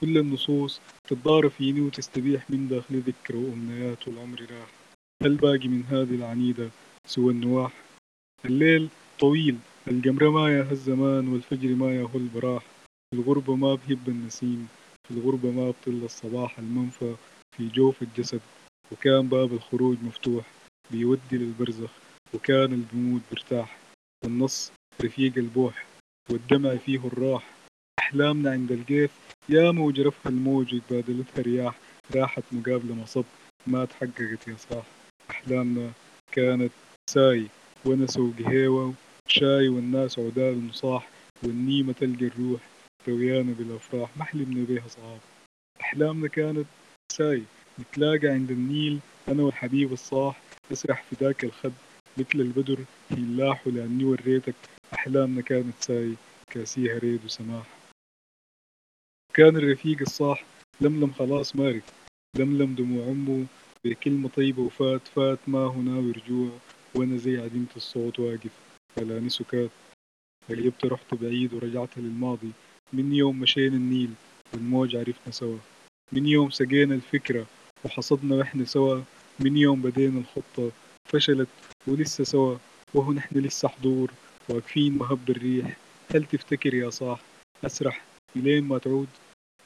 [0.00, 4.70] كل النصوص تتضارب فيني وتستبيح من داخل ذكر وأمنيات والعمر راح.
[5.22, 6.70] هل باقي من هذه العنيدة
[7.06, 7.72] سوى النواح؟
[8.44, 8.88] الليل
[9.18, 9.56] طويل
[9.88, 12.62] القمر ما يا الزمان والفجر ما يا هو البراح.
[13.10, 14.68] في الغربة ما بهب النسيم
[15.08, 17.14] في الغربة ما بطل الصباح المنفى
[17.56, 18.40] في جوف الجسد.
[18.92, 20.44] وكان باب الخروج مفتوح.
[20.90, 21.90] بيودي للبرزخ
[22.34, 23.76] وكان البموت برتاح
[24.24, 24.72] والنص
[25.04, 25.84] رفيق البوح
[26.30, 27.50] والدمع فيه الراح.
[27.98, 29.10] أحلامنا عند القيف
[29.48, 31.74] يا موج رفها الموج بادلتها رياح
[32.16, 33.24] راحت مقابلة مصب
[33.66, 34.84] ما تحققت يا صاح.
[35.30, 35.90] أحلامنا
[36.32, 36.72] كانت
[37.10, 37.46] ساي
[37.84, 38.94] وأنا سوق هيوة
[39.28, 41.08] شاي والناس عدال مصاح
[41.42, 42.60] والنيمة تلقى الروح
[43.08, 45.20] رويانا بالأفراح ما حلمنا بيها صعاب
[45.80, 46.66] أحلامنا كانت
[47.12, 47.42] ساي
[47.80, 48.98] نتلاقى عند النيل
[49.28, 50.40] أنا والحبيب الصاح.
[50.70, 51.72] نسرح في ذاك الخد
[52.18, 54.54] مثل البدر في اللاح لأني وريتك
[54.94, 56.14] أحلامنا كانت ساي
[56.50, 57.66] كاسيها ريد وسماح.
[59.34, 60.44] كان الرفيق الصاح
[60.80, 61.82] لملم خلاص مارك
[62.36, 63.46] لملم دموع أمه
[63.84, 66.50] بكلمة طيبة وفات فات ما هنا ورجوع
[66.94, 68.50] وأنا زي عديمة الصوت واقف
[68.94, 69.70] كلامي سكات
[70.50, 72.50] غيبت رحت بعيد ورجعت للماضي؟
[72.92, 74.10] من يوم مشينا النيل
[74.54, 75.58] والموج عرفنا سوا.
[76.12, 77.46] من يوم سقينا الفكرة
[77.84, 79.02] وحصدنا وإحنا سوا.
[79.40, 80.70] من يوم بدينا الخطة
[81.04, 81.48] فشلت
[81.86, 82.56] ولسه سوا.
[82.94, 84.10] وهو نحن لسه حضور
[84.48, 85.76] واقفين مهب الريح.
[86.14, 87.20] هل تفتكر يا صاح؟
[87.64, 88.04] أسرح
[88.36, 89.08] إلين ما تعود.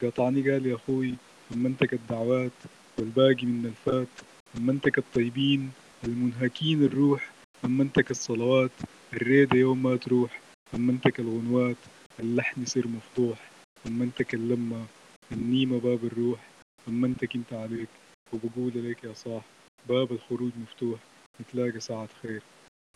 [0.02, 1.14] قاطعني قال يا أخوي
[1.55, 2.52] أمنتك الدعوات
[2.98, 4.09] والباقي من الفات.
[4.56, 5.70] أمنتك الطيبين
[6.05, 7.30] المنهكين الروح.
[7.64, 8.70] أمنتك الصلوات
[9.12, 10.40] الريدة يوم ما تروح.
[10.74, 11.76] أمنتك الغنوات
[12.20, 13.51] اللحن يصير مفضوح.
[13.86, 14.86] أمنتك اللمة
[15.32, 16.48] النيمة باب الروح.
[16.88, 17.88] أمنتك أنت عليك
[18.32, 19.42] وبقول لك يا صاح.
[19.89, 21.01] باب الخروج مفتوح
[21.40, 22.43] نتلاقى ساعة خير.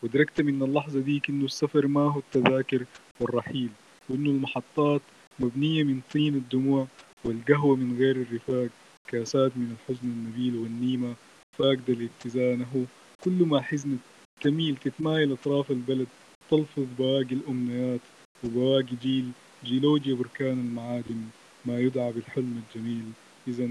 [0.03, 2.85] ودركت من اللحظة ديك إنه السفر ما هو التذاكر
[3.19, 3.69] والرحيل
[4.09, 5.01] وإنه المحطات
[5.39, 6.87] مبنية من طين الدموع
[7.23, 8.69] والقهوة من غير الرفاق
[9.07, 11.15] كاسات من الحزن النبيل والنيمة
[11.57, 12.85] فاقدة لاتزانه
[13.23, 13.99] كل ما حزنت
[14.41, 16.07] تميل تتمايل أطراف البلد
[16.49, 18.01] تلفظ بواقي الأمنيات
[18.43, 19.31] وبواقي جيل
[19.63, 21.21] جيولوجيا بركان المعادن
[21.65, 23.11] ما يدعى بالحلم الجميل.
[23.47, 23.69] إذا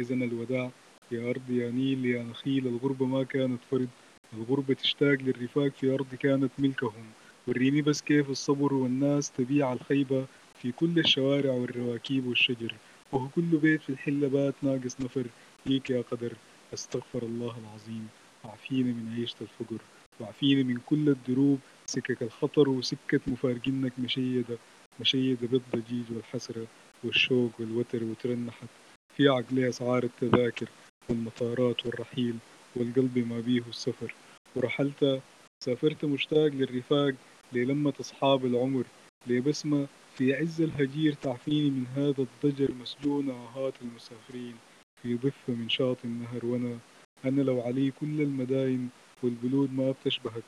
[0.00, 0.70] إذا الوداع
[1.12, 3.88] يا أرض يا نيل يا نخيل الغربة ما كانت فرد.
[4.32, 7.04] الغربة تشتاق للرفاق في أرض كانت ملكهم.
[7.46, 10.26] وريني بس كيف الصبر والناس تبيع الخيبة
[10.62, 12.74] في كل الشوارع والرواكيب والشجر.
[13.12, 15.26] وهو كل بيت في الحلة بات ناقص نفر.
[15.66, 16.32] ليك يا قدر
[16.74, 18.08] أستغفر الله العظيم.
[18.44, 19.78] وعفينا من عيشة الفقر.
[20.20, 21.58] وعفينا من كل الدروب.
[21.86, 24.58] سكك الخطر وسكة مفارقينك مشيدة.
[25.00, 26.66] مشيدة بالضجيج والحسرة
[27.04, 28.68] والشوق والوتر وترنحت.
[29.16, 30.68] في عقلي أسعار التذاكر.
[31.08, 32.34] والمطارات والرحيل
[32.76, 34.14] والقلب ما بيه السفر.
[34.56, 35.20] ورحلت
[35.64, 37.14] سافرت مشتاق للرفاق
[37.52, 38.84] للمة أصحاب العمر
[39.26, 39.86] لبسمة
[40.16, 44.54] في عز الهجير تعفيني من هذا الضجر مسجون آهات المسافرين.
[45.02, 46.78] في ضفة من شاطئ النهر وأنا
[47.24, 48.88] أنا لو علي كل المداين
[49.22, 50.42] والبلود ما بتشبهك.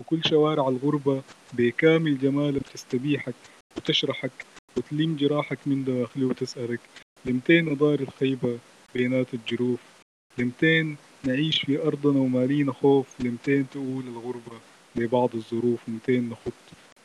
[0.00, 1.22] وكل شوارع الغربة
[1.52, 3.34] بكامل جمالها بتستبيحك
[3.76, 6.80] وتشرحك وتلم جراحك من داخلي وتسألك.
[7.24, 8.58] لمتين أدار الخيبة
[8.94, 9.95] بينات الجروف
[10.38, 13.20] لمتين نعيش في أرضنا ومالينا خوف.
[13.20, 14.60] لمتين تقول الغربة
[14.96, 15.88] لبعض الظروف.
[15.88, 16.52] متين نخط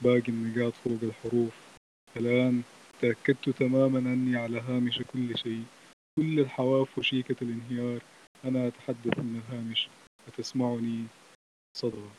[0.02, 1.54] باقي النقاط فوق الحروف.
[2.18, 2.62] الآن
[3.02, 5.64] تأكدت تماما أني على هامش كل شيء.
[6.16, 8.02] كل الحواف وشيكة الانهيار.
[8.46, 9.90] أنا أتحدث من الهامش.
[10.28, 11.06] أتسمعني
[11.78, 12.10] صدى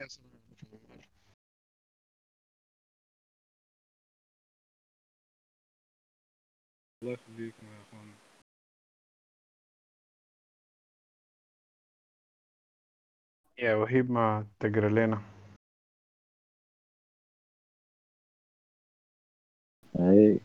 [0.00, 0.33] Absolutely.
[7.03, 8.13] الله يخليكم يا اخوان
[13.59, 15.21] يا وهيب ما تقرا لنا
[19.95, 20.39] هاي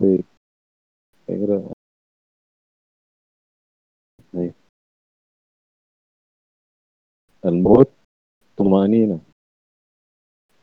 [0.00, 0.24] طيب
[1.28, 1.72] اقرا
[7.47, 7.91] الموت
[8.57, 9.19] طمأنينة.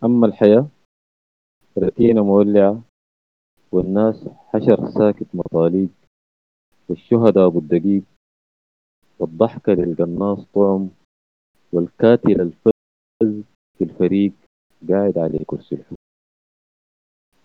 [0.04, 0.68] أما الحياة
[1.78, 2.82] رتينة مولعة
[3.72, 5.88] والناس حشر ساكت مطاليق
[6.88, 8.02] والشهداء أبو الدقيق
[9.18, 10.90] والضحكة للقناص طعم
[11.72, 13.44] والكاتل الفز
[13.78, 14.32] في الفريق
[14.88, 15.94] قاعد على كرسي الحكم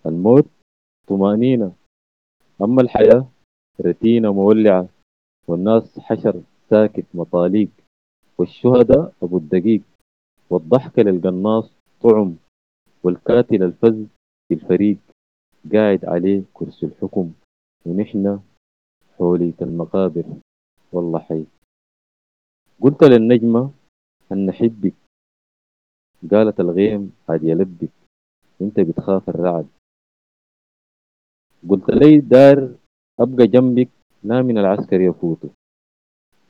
[0.06, 0.45] الموت
[1.07, 1.76] طمأنينة.
[2.61, 3.28] أما الحياة
[3.82, 4.90] رتينة مولعة
[5.48, 7.70] والناس حشر ساكت مطاليق
[8.40, 9.82] والشهداء أبو الدقيق
[10.49, 11.72] والضحكة للقناص
[12.02, 12.36] طعم
[13.03, 14.06] والكاتل الفز
[14.48, 14.98] في الفريق
[15.74, 17.34] قاعد عليه كرسي الحكم
[17.86, 18.40] ونحن
[19.18, 20.26] حولي كالمقابر
[20.94, 21.45] والله حي.
[22.82, 23.72] قلت للنجمة
[24.32, 24.94] أن نحبك
[26.32, 27.90] قالت الغيم عاد يلبك
[28.61, 29.68] أنت بتخاف الرعد.
[31.70, 32.76] قلت لي دار
[33.20, 33.90] أبقى جنبك
[34.24, 35.49] لا من العسكر يفوتوا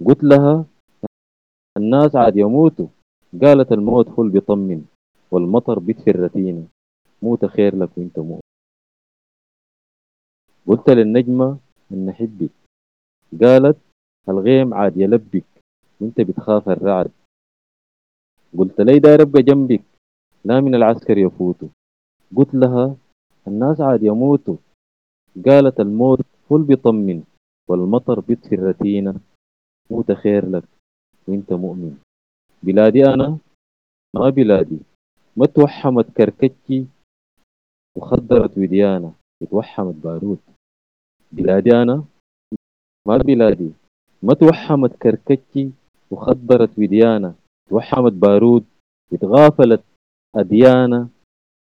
[0.05, 0.65] قلت لها
[1.79, 2.87] الناس عاد يموتوا.
[3.41, 4.85] قالت الموت فل بيطمن
[5.31, 6.67] والمطر بيدفي الرتينة
[7.21, 8.39] موت خير لك وانت مؤمن.
[10.67, 11.57] قلت للنجمة
[11.91, 12.51] إن نحبك
[13.41, 13.77] قالت
[14.29, 15.45] الغيم عاد يلبك.
[16.01, 17.11] وانت بتخاف الرعد.
[18.57, 19.83] قلت لي داير ابقى جنبك.
[20.45, 21.67] لا من العسكر يفوتوا.
[22.35, 22.95] قلت لها
[23.47, 24.57] الناس عاد يموتوا.
[25.45, 26.19] قالت الموت
[26.49, 27.23] فل بيطمن
[27.69, 29.15] والمطر بيطفي الرتينة
[29.89, 30.63] موت خير لك.
[31.27, 31.97] وانت مؤمن.
[32.63, 33.37] بلادي أنا؟
[34.15, 34.79] ما بلادي.
[35.37, 36.87] ما توحمت كركتي
[37.97, 39.13] وخدرت وديانة
[39.43, 40.39] اتوحمت بارود.
[41.31, 42.05] بلادي أنا؟
[43.07, 43.71] ما بلادي.
[44.23, 45.71] ما توحمت كركتي
[46.11, 47.35] وخدرت وديانة
[47.69, 48.65] توحمت بارود.
[49.13, 49.83] اتغافلت
[50.35, 51.09] أديانة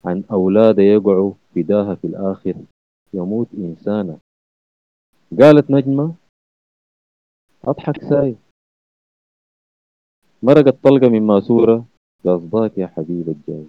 [0.04, 2.54] عن أولاد يقعوا فداها في الآخر
[3.14, 4.18] يموت إنسانا.
[5.40, 6.14] قالت نجمة
[7.64, 8.36] أضحك ساي.
[10.42, 11.86] مرقت طلقة من ماسورة.
[12.24, 13.66] قصداك يا حبيب الجاي.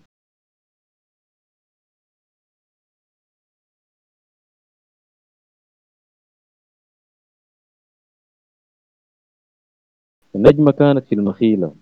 [10.36, 11.76] النجمة كانت في المخيلة.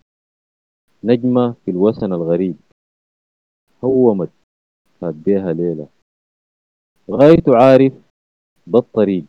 [1.03, 2.55] نجمة في الوسن الغريب.
[3.83, 4.29] هومت.
[5.01, 5.87] فات بيها ليلة.
[7.11, 7.93] غايته عارف
[8.67, 9.25] ده الطريق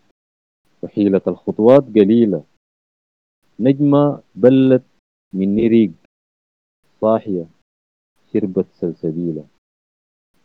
[0.83, 2.45] وحيلة الخطوات قليلة.
[3.61, 4.83] نجمة بلت
[5.37, 5.93] من نريق
[7.01, 7.47] صاحية
[8.33, 9.45] شربت سلسبيلة.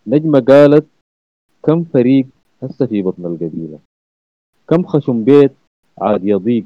[0.07, 0.87] نجمة قالت
[1.63, 2.27] كم فريق
[2.63, 3.79] هسه في بطن القبيلة؟
[4.67, 5.51] كم خشم بيت
[5.97, 6.65] عاد يضيق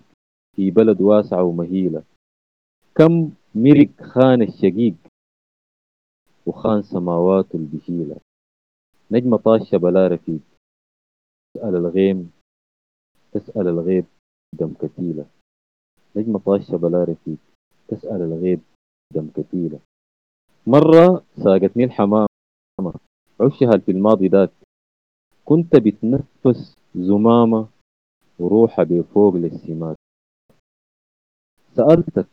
[0.56, 2.04] في بلد واسعة ومهيلة؟
[2.96, 4.96] كم مرق خان الشقيق
[6.46, 8.18] وخان سماوات البهيلة
[9.12, 10.40] نجمة طاشة بلا رفيق
[11.54, 12.32] تسأل الغيم
[13.32, 14.06] تسأل الغيب
[14.54, 15.26] دم كتيلة.
[16.16, 17.38] نجمة طاشة بلا رفيق
[17.88, 18.62] تسأل الغيب
[19.14, 19.80] دم كتيلة
[20.68, 22.28] مرة ساقتني الحمامة.
[23.42, 24.52] عشها في الماضي ذاك.
[25.46, 27.70] كنت بتنفس زمامة
[28.40, 29.96] وروحها بفوق للسمات
[31.76, 32.28] سألتك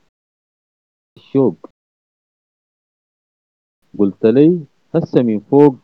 [1.16, 1.57] الشوق.
[3.99, 5.74] قلت لي هسه من فوق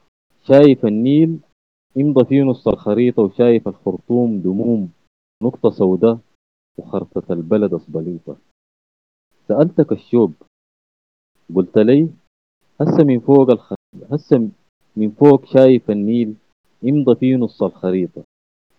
[0.43, 1.41] شايف النيل
[1.97, 4.93] امضى في نص الخريطة وشايف الخرطوم دموم.
[5.43, 6.19] نقطة سوداء
[6.79, 8.37] وخرطة البلد أصبليطة
[9.49, 10.31] سألتك الشوق
[11.55, 12.09] قلت لي
[12.81, 13.73] هسه من فوق الخ...
[14.11, 14.49] هسه
[14.97, 16.35] من فوق شايف النيل
[16.85, 18.25] امضى في نص الخريطة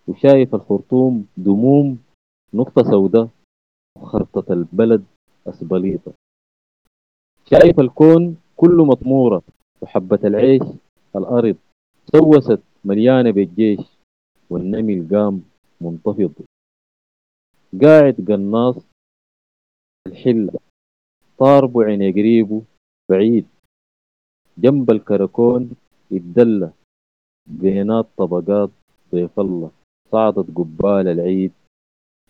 [0.08, 1.98] وشايف الخرطوم دموم
[2.54, 3.28] نقطة سوداء
[3.98, 5.04] وخرطة البلد
[5.46, 6.12] أسبليطة.
[7.50, 9.42] شايف الكون كله مطمورة
[9.80, 10.62] وحبة العيش
[11.16, 11.56] الأرض
[12.12, 13.80] سوست مليانة بالجيش
[14.50, 15.42] والنمل قام
[15.80, 16.32] منتفض.
[17.82, 18.76] قاعد قناص
[20.06, 20.58] الحلة.
[21.38, 22.62] طار عيني قريبه
[23.10, 23.46] بعيد.
[24.58, 25.70] جنب الكركون
[26.10, 26.72] يتدلى.
[27.46, 28.70] بينات طبقات
[29.12, 29.70] ضيف الله.
[30.12, 31.52] صعدت قبال العيد.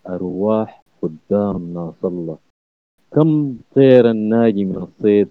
[0.07, 2.37] أرواح قدام ناس الله.
[3.11, 5.29] كم طير الناجي من الصيد.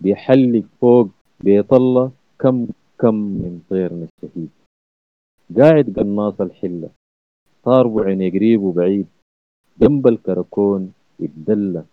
[0.00, 1.08] بيحلق فوق
[1.40, 2.12] بيت الله.
[2.38, 2.66] كم
[2.98, 4.50] كم من طيرنا الشهيد.
[5.58, 6.90] قاعد قناص الحلة.
[7.64, 9.06] صار بعين قريب وبعيد
[9.80, 11.84] جنب الكركون اتدلى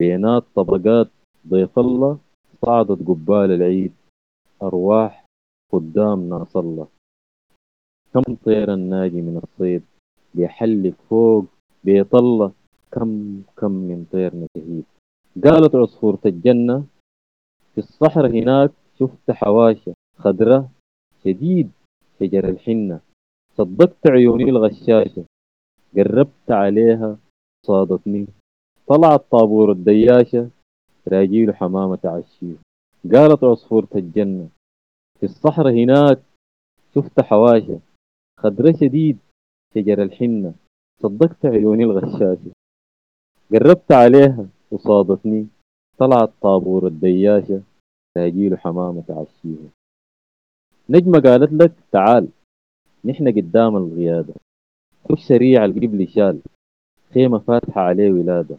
[0.00, 1.08] بينات طبقات
[1.48, 2.18] ضيف الله
[2.62, 3.92] صعدت قبال العيد.
[4.62, 5.26] أرواح
[5.72, 6.88] قدام ناس الله.
[8.14, 9.82] كم طير الناجي من الصيد؟
[10.34, 11.44] بيحلق فوق
[11.84, 12.52] بيطلة
[12.92, 14.84] كم كم من طير شهيد
[15.44, 16.84] قالت عصفورة الجنة
[17.74, 20.68] في الصحراء هناك شفت حواشة خضرة
[21.24, 21.70] شديد
[22.20, 23.00] شجر الحنة.
[23.56, 25.24] صدقت عيوني الغشاشة
[25.96, 27.18] قربت عليها
[27.66, 28.26] صادتني.
[28.90, 30.50] طلعت طابور الدياشة
[31.08, 32.54] راجيل حمامة عشيه
[33.12, 34.48] قالت عصفورة الجنة
[35.20, 36.22] في الصحراء هناك
[36.94, 37.80] شفت حواشة
[38.40, 39.18] خضرة شديد
[39.74, 40.54] شجر الحنة
[41.02, 42.50] صدقت عيوني الغشاشة.
[43.52, 45.46] قربت عليها وصادتني
[45.98, 47.62] طلعت طابور الدياشة
[48.14, 49.70] تاجيل حمامة عشيها
[50.90, 52.28] نجمة قالت لك تعال
[53.04, 54.34] نحن قدام الغيادة.
[55.08, 56.40] خش سريع القبل شال
[57.14, 58.56] خيمة فاتحة عليه ولادة.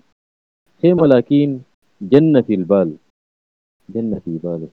[0.82, 1.62] خيمة لكن
[2.02, 2.98] جنة في البال.
[3.90, 4.70] جنة في باله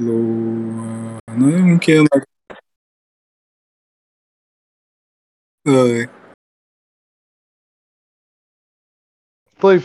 [0.00, 0.18] لو
[1.28, 2.06] أنا ممكن.
[9.62, 9.80] طيب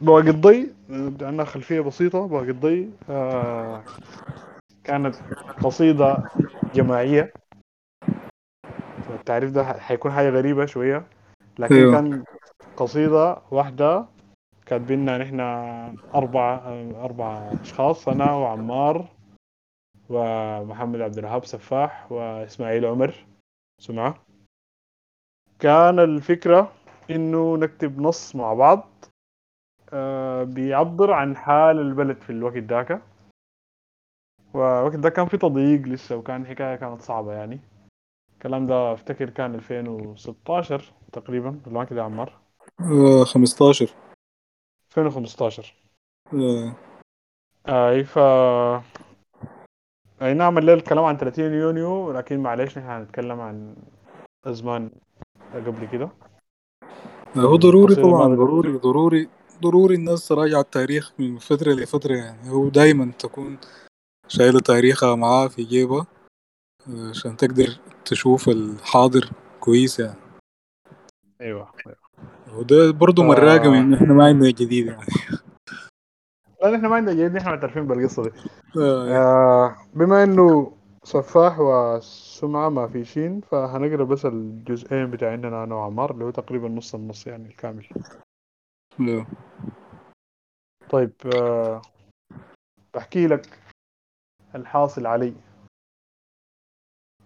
[0.00, 2.26] بواقي الضي عندنا خلفية بسيطة.
[2.26, 3.84] بواقي الضي آه
[4.84, 5.14] كانت
[5.62, 6.28] قصيدة
[6.74, 7.32] جماعية.
[9.10, 11.06] التعريف ده حيكون حاجة غريبة شوية.
[11.58, 11.92] لكن أيوة.
[11.92, 12.24] كان
[12.76, 14.06] قصيدة واحدة
[14.66, 15.40] كاتبينها نحن
[16.14, 16.58] أربعة
[17.04, 19.08] أربعة أشخاص أنا وعمار
[20.10, 23.14] ومحمد عبد الوهاب سفاح وإسماعيل عمر.
[23.80, 24.22] سمعة
[25.58, 26.72] كان الفكرة
[27.10, 28.88] إنه نكتب نص مع بعض
[29.92, 33.02] آه، بيعبر عن حال البلد في الوقت ذاك.
[34.54, 37.60] والوقت ده كان في تضييق لسه وكان حكاية كانت صعبة يعني.
[38.32, 42.32] الكلام ده أفتكر كان 2016 تقريبا ولا ما كده يا عمار.
[42.80, 43.94] آه 15
[44.88, 45.74] 2015
[46.34, 46.76] آه.
[47.68, 48.18] اي ف
[50.22, 53.76] أي نعم الليل الكلام عن 30 يونيو لكن معلش نحن هنتكلم عن
[54.44, 54.90] أزمان
[55.54, 56.10] قبل كده.
[57.36, 59.28] آه، هو ضروري طبعا ضروري ضروري
[59.62, 62.14] ضروري الناس تراجع التاريخ من فترة لفترة.
[62.14, 63.58] يعني هو دايما تكون
[64.28, 66.06] شايلة تاريخها معاه في جيبها
[66.88, 69.30] آه، عشان تقدر تشوف الحاضر
[69.60, 70.29] كويس يعني.
[71.40, 71.72] أيوه
[72.52, 73.26] وده برضه آه.
[73.26, 75.06] مراقة من إحنا ما عندنا جديد يعني
[76.62, 78.30] لا نحن ما عندنا جديد نحن معترفين بالقصة دي
[78.76, 79.16] آه.
[79.16, 86.24] آه بما إنه سفاح وسمعة ما في شين فهنقرأ بس الجزئين بتاعنا أنا وعمار اللي
[86.24, 87.88] هو تقريبا نص النص يعني الكامل
[89.00, 89.26] آه.
[90.90, 91.82] طيب آه
[92.94, 93.58] بحكي لك
[94.54, 95.34] الحاصل علي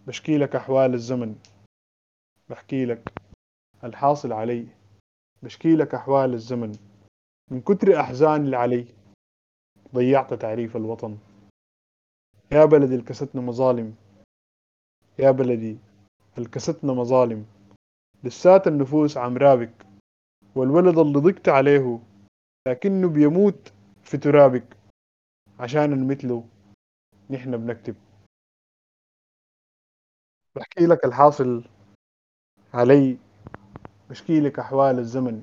[0.06, 1.36] بشكي لك أحوال الزمن
[2.48, 3.12] بحكي لك
[3.84, 4.66] الحاصل علي.
[5.42, 6.72] بشكي لك أحوال الزمن.
[7.50, 8.86] من كتر أحزان اللي علي
[9.94, 11.18] ضيعت تعريف الوطن.
[12.52, 13.94] يا بلدي الكستنا مظالم.
[15.18, 15.78] يا بلدي
[16.38, 17.46] الكستنا مظالم.
[18.24, 19.86] لسات النفوس عمرابك
[20.56, 21.98] والولد اللي ضقت عليه
[22.68, 24.76] لكنه بيموت في ترابك.
[25.60, 26.48] عشان مثله
[27.30, 27.96] نحن بنكتب.
[30.56, 31.64] بحكي لك الحاصل
[32.74, 33.18] علي.
[34.10, 35.42] بشكي لك أحوال الزمن.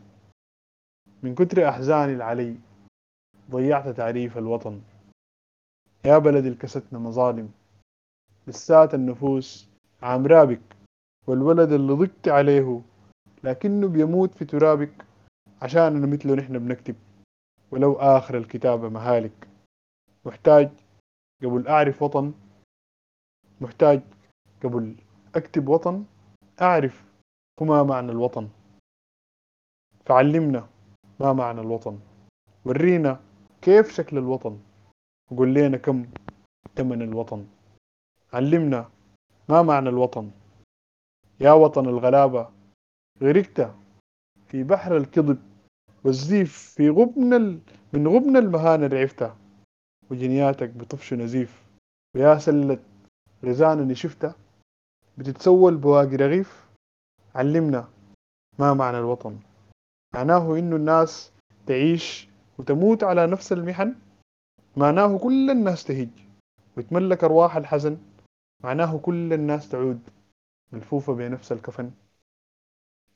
[1.24, 2.58] من كتر أحزاني العلي
[3.52, 4.82] ضيعت تعريف الوطن.
[6.06, 7.52] يا بلدي الكستنا مظالم
[8.48, 9.68] لسات النفوس
[10.02, 10.62] عامرابك
[11.28, 12.82] والولد اللي ضقت عليه
[13.44, 15.06] لكنه بيموت في ترابك
[15.62, 16.96] عشان مثله نحن بنكتب.
[17.72, 19.48] ولو آخر الكتابة مهالك.
[20.26, 20.70] محتاج
[21.44, 22.34] قبل أعرف وطن
[23.62, 24.02] محتاج
[24.64, 24.96] قبل
[25.36, 26.06] أكتب وطن
[26.62, 27.11] أعرف
[27.60, 28.50] وما معنى الوطن؟
[30.06, 30.70] فعلمنا
[31.20, 32.00] ما معنى الوطن.
[32.66, 33.20] ورينا
[33.62, 34.60] كيف شكل الوطن.
[35.32, 36.06] وقول لنا كم
[36.76, 37.48] ثمن الوطن.
[38.34, 38.90] علمنا
[39.50, 40.32] ما معنى الوطن.
[41.40, 42.50] يا وطن الغلابة
[43.22, 43.76] غرقت
[44.48, 45.40] في بحر الكذب
[46.04, 47.60] والزيف في غبن ال...
[47.94, 49.32] من غبن المهانة رعفت.
[50.12, 51.64] وجنياتك بطفش نزيف.
[52.16, 52.80] ويا سلة
[53.46, 54.36] غزان شفتها
[55.18, 56.71] بتتسول بواقي رغيف.
[57.36, 57.90] علمنا
[58.60, 59.40] ما معنى الوطن.
[60.16, 61.32] معناه إنه الناس
[61.66, 63.96] تعيش وتموت على نفس المحن.
[64.78, 66.10] معناه كل الناس تهج.
[66.78, 67.98] وتملك أرواح الحزن.
[68.64, 70.00] معناه كل الناس تعود.
[70.72, 71.92] ملفوفة بنفس الكفن.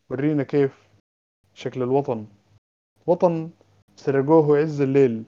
[0.09, 0.87] ورينا كيف
[1.53, 2.27] شكل الوطن.
[3.07, 3.49] وطن
[3.95, 5.23] سرقوه عز الليل.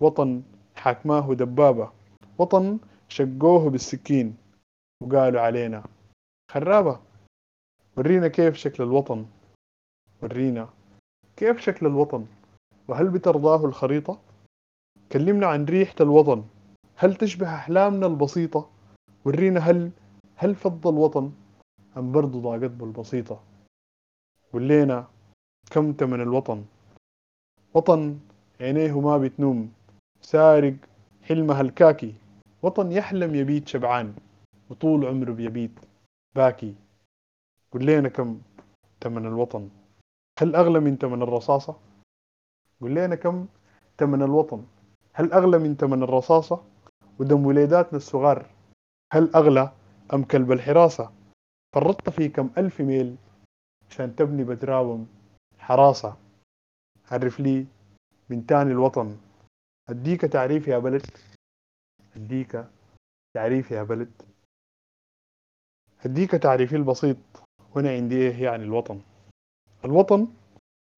[0.00, 0.42] وطن
[0.76, 1.92] حاكماه دبابة.
[2.38, 2.78] وطن
[3.08, 4.36] شقوه بالسكين.
[5.02, 5.84] وقالوا علينا
[6.50, 7.00] خرابة.
[7.96, 9.26] ورينا كيف شكل الوطن.
[10.22, 10.68] ورينا
[11.36, 12.26] كيف شكل الوطن.
[12.88, 14.20] وهل بترضاه الخريطة؟
[15.12, 16.44] كلمنا عن ريحة الوطن.
[16.96, 18.70] هل تشبه أحلامنا البسيطة؟
[19.24, 19.90] ورينا هل
[20.36, 21.32] هل فض الوطن؟
[21.96, 23.42] أم برضو ضاقت بالبسيطة.
[24.52, 25.08] ولينا
[25.70, 26.64] كم تمن الوطن.
[27.74, 28.18] وطن
[28.60, 29.72] عينيه ما بتنوم.
[30.20, 30.76] سارق
[31.22, 32.14] حلمها الكاكي.
[32.62, 34.14] وطن يحلم يبيت شبعان.
[34.70, 35.80] وطول عمره بيبيت
[36.36, 36.74] باكي.
[37.72, 38.40] قل لنا كم
[39.00, 39.70] تمن الوطن؟
[40.38, 41.76] هل أغلى من تمن الرصاصة؟
[42.80, 43.46] قل لنا كم
[43.98, 44.66] تمن الوطن؟
[45.12, 46.64] هل أغلى من تمن الرصاصة؟
[47.20, 48.46] ودم وليداتنا الصغار
[49.12, 49.72] هل أغلى
[50.14, 51.12] أم كلب الحراسة؟
[51.74, 53.16] فرطت في كم ألف ميل
[53.90, 55.08] عشان تبني بتراوم
[55.58, 56.16] حراسة.
[57.10, 57.66] عرف لي
[58.30, 59.18] من تاني الوطن.
[59.88, 61.06] أديك تعريف يا بلد.
[62.16, 62.64] أديك
[63.34, 64.22] تعريف يا بلد.
[66.04, 67.16] أديك تعريفي البسيط.
[67.74, 69.00] وأنا عندي إيه يعني الوطن؟
[69.84, 70.26] الوطن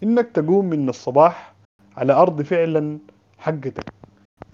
[0.02, 1.54] إنك تقوم من الصباح
[1.96, 2.98] على أرض فعلا
[3.38, 3.92] حقتك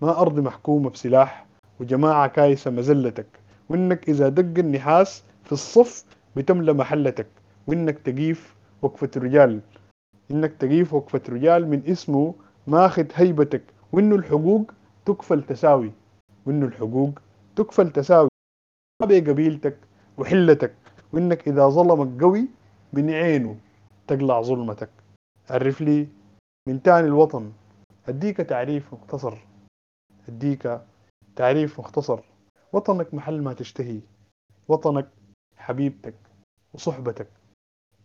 [0.02, 1.46] ما أرض محكومة بسلاح
[1.80, 3.26] وجماعة كايسة مزلتك
[3.68, 6.04] وإنك إذا دق النحاس في الصف
[6.36, 7.26] بتملى محلتك
[7.66, 9.60] وإنك تقيف وقفة رجال.
[10.30, 12.34] إنك تقيف وقفة رجال من اسمه
[12.66, 14.70] ماخذ هيبتك وإنه الحقوق
[15.06, 15.92] تكفل تساوي.
[16.46, 17.10] وإنه الحقوق
[17.56, 18.28] تكفل تساوي.
[19.00, 19.76] ما بقبيلتك
[20.18, 20.74] وحلتك.
[21.12, 22.48] وإنك إذا ظلمك قوي
[22.92, 23.56] من عينه
[24.06, 24.90] تقلع ظلمتك.
[25.50, 26.08] عرف لي
[26.68, 27.52] من تاني الوطن.
[28.08, 29.38] أديك تعريف مختصر.
[30.28, 30.80] أديك
[31.36, 32.20] تعريف مختصر.
[32.72, 34.00] وطنك محل ما تشتهي.
[34.68, 35.08] وطنك
[35.56, 36.14] حبيبتك
[36.74, 37.28] وصحبتك.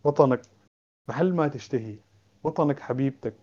[0.04, 0.42] وطنك
[1.08, 1.96] محل ما تشتهي.
[2.44, 3.34] وطنك حبيبتك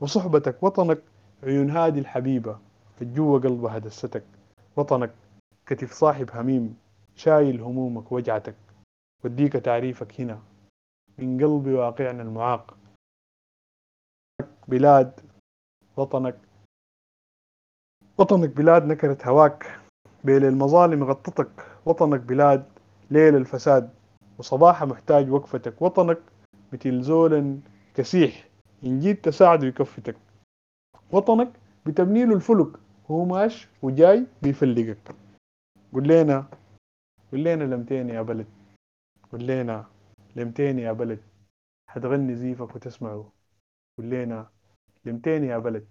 [0.00, 0.62] وصحبتك.
[0.62, 1.02] وطنك
[1.42, 2.58] عيون هادي الحبيبة
[3.02, 4.24] جوا قلبها دستك.
[4.76, 5.14] وطنك
[5.66, 6.76] كتف صاحب هميم
[7.16, 8.54] شايل همومك وجعتك.
[9.24, 10.42] وديك تعريفك هنا.
[11.18, 12.76] من قلب واقعنا المعاق.
[14.68, 15.20] بلاد
[15.96, 16.38] وطنك.
[18.18, 19.80] وطنك بلاد نكرت هواك.
[20.24, 21.50] بين المظالم غطتك.
[21.86, 22.64] وطنك بلاد
[23.10, 23.90] ليل الفساد.
[24.38, 25.82] وصباحها محتاج وقفتك.
[25.82, 26.18] وطنك
[26.72, 27.60] مثل زول
[27.94, 28.48] كسيح.
[28.84, 30.16] إن جيت تساعده يكفتك.
[31.12, 31.52] وطنك
[31.86, 32.78] بتبني له الفلك.
[33.08, 35.14] وهو ماش وجاي بيفلقك.
[35.92, 36.46] قول لنا
[37.32, 38.59] قول لنا لمتين يا بلد.
[39.32, 39.90] قول لنا
[40.36, 41.22] لمتين يا بلد.
[41.88, 43.32] حتغني زيفك وتسمعه.
[43.98, 44.50] قول لنا
[45.04, 45.86] لمتين يا بلد.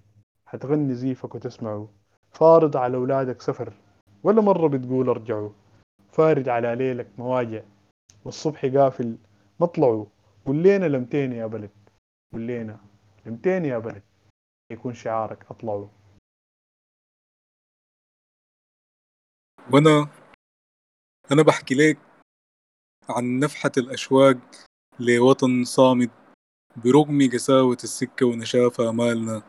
[0.45, 1.93] حتغني زيفك وتسمعه.
[2.31, 3.73] فارض على أولادك سفر
[4.23, 5.49] ولا مرة بتقول ارجعوا.
[6.11, 7.63] فارد على ليلك مواجع
[8.25, 9.17] والصبح قافل
[9.59, 10.07] مطلعه
[10.45, 11.71] قول لنا لمتين يا بلد.
[12.33, 12.79] قول لنا
[13.25, 14.03] لمتين يا بلد.
[14.71, 15.87] يكون شعارك أطلعوا.
[19.73, 20.09] وأنا
[21.31, 22.08] أنا بحكي لك
[23.09, 24.37] عن نفحة الأشواق
[24.99, 26.09] لوطن صامد
[26.75, 29.41] برغم قساوة السكة ونشاف آمالنا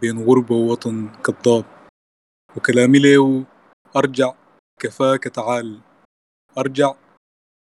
[0.00, 1.64] بين غربة ووطن كذاب
[2.56, 3.44] وكلامي له
[3.96, 4.32] أرجع
[4.80, 5.80] كفاك تعال.
[6.58, 6.94] أرجع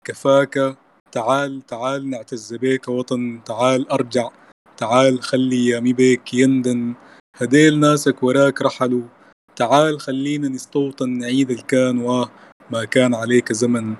[0.05, 0.77] كفاك
[1.11, 4.30] تعال تعال نعتز بيك وطن تعال أرجع.
[4.77, 6.93] تعال خلي يامي بيك يندن.
[7.35, 9.07] هديل ناسك وراك رحلوا
[9.55, 12.31] تعال خلينا نستوطن نعيد الكان واه
[12.71, 13.95] ما كان عليك زمن.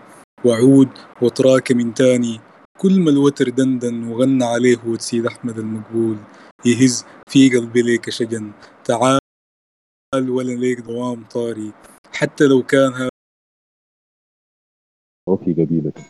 [0.46, 0.90] وعود
[1.22, 2.40] وتراك من تاني.
[2.82, 6.18] كل ما الوتر دندن وغنى عليه هود سيد أحمد المقبول.
[6.66, 8.52] يهز في قلبي ليك شجن.
[8.86, 9.20] تعال
[10.30, 11.74] ولا ليك دوام طاري.
[12.14, 13.10] حتى لو كان هذا
[15.28, 16.04] أو في قبيلته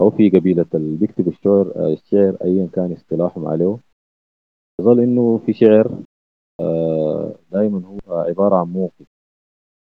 [0.00, 0.66] أو في قبيلة.
[0.74, 3.78] اللي بيكتبوا الشعر الشعر أيا كان اصطلاحهم عليه.
[4.80, 6.02] يظل إنه في شعر
[7.52, 9.06] دائما هو عبارة عن موقف.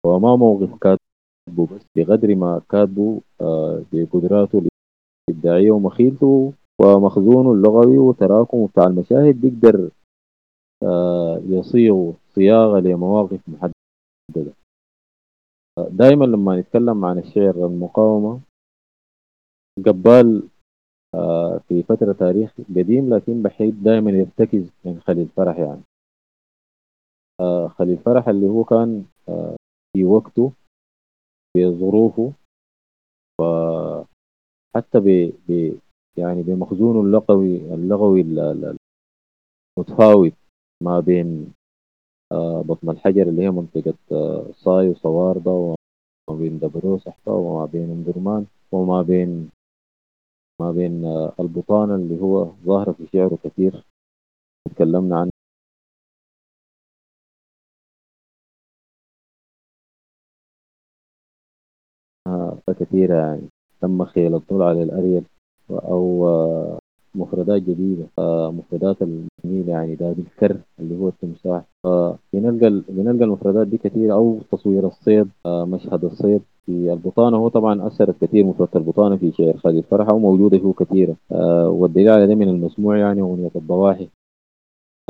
[0.07, 0.78] وما موقف
[1.47, 3.20] كاتبه بس بقدر ما كاتبه
[3.93, 4.62] بقدراته
[5.31, 9.90] الإبداعية ومخيلته ومخزونه اللغوي وتراكمه بتاع المشاهد بيقدر
[11.48, 14.52] يصيغ صياغة لمواقف محددة.
[15.90, 18.40] دائما لما نتكلم عن الشعر المقاومة
[19.86, 20.48] قبال
[21.68, 25.82] في فترة تاريخ قديم لكن بحيث دائما يرتكز من خليل فرح يعني.
[27.68, 29.05] خليل فرح اللي هو كان
[29.93, 30.52] في وقته
[31.57, 32.33] في ظروفه
[33.41, 35.01] وحتى
[35.49, 35.78] ب
[36.19, 38.20] يعني بمخزونه اللغوي اللغوي
[39.78, 40.33] المتفاوت
[40.83, 41.53] ما بين
[42.69, 43.95] بطن الحجر اللي هي منطقة
[44.53, 49.51] صاي وصواردة وما بين دبروس حتى وما بين ام درمان وما بين
[50.61, 51.05] ما بين
[51.41, 53.85] البطانة اللي هو ظاهرة في شعره كثير.
[54.74, 55.31] تكلمنا عنه
[62.69, 63.43] آه، كثيرة يعني.
[63.81, 65.23] تم خيل الطول على
[65.70, 66.78] أو آه،
[67.15, 68.07] مفردات جديدة.
[68.19, 71.65] آه، مفردات الجميلة يعني ده الكر اللي هو التمساح.
[72.33, 76.43] بنلقى بنلقى المفردات دي كثيرة أو تصوير الصيد مشهد الصيد.
[76.66, 81.16] في البطانة هو طبعا أثرت كثير مفردة البطانة في شعر خالد فرحة وموجودة فيه كثيرة.
[81.69, 84.09] والدليل على ده من المسموع يعني أغنية الضواحي.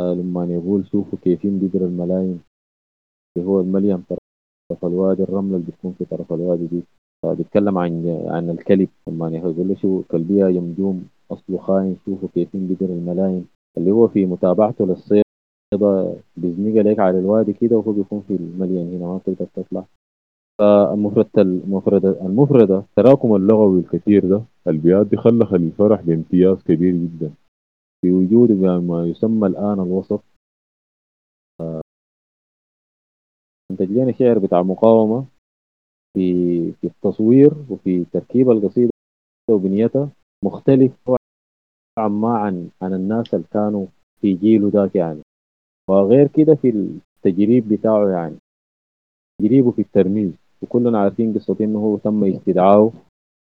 [0.01, 2.41] لما يقول شوفوا كيف ينبدر الملايين.
[3.37, 6.83] اللي هو المليم طرف الوادي الرملة اللي بتكون في طرف الوادي دي.
[7.35, 8.89] بيتكلم عن عن الكلب.
[9.09, 13.47] لما يقول له شو كلبية يمجوم أصله خاين شوفوا كيف ينبدر الملايين.
[13.79, 15.23] اللي هو في متابعته للصيد
[16.37, 19.85] بيزنق لك على الوادي كده وهو بيكون في المليان هنا ما تقدر تطلع.
[20.59, 27.35] فالمفردة المفردة المفردة التراكم اللغوي الكثير ده بيؤدي خلى الفرح بامتياز كبير جدا.
[28.01, 30.21] في وجود ما يسمى الآن الوسط.
[33.71, 35.25] انتج لنا شعر بتاع مقاومة.
[36.17, 38.91] في في التصوير وفي تركيب القصيدة
[39.51, 40.11] وبنيتها
[40.45, 43.87] مختلف نوعا ما عن عن الناس اللي كانوا
[44.21, 45.23] في جيله ذاك يعني.
[45.91, 48.37] وغير كده في التجريب بتاعه يعني.
[49.41, 50.33] تجريبه في الترميز.
[50.63, 52.93] وكلنا عارفين قصة إنه هو تم استدعائه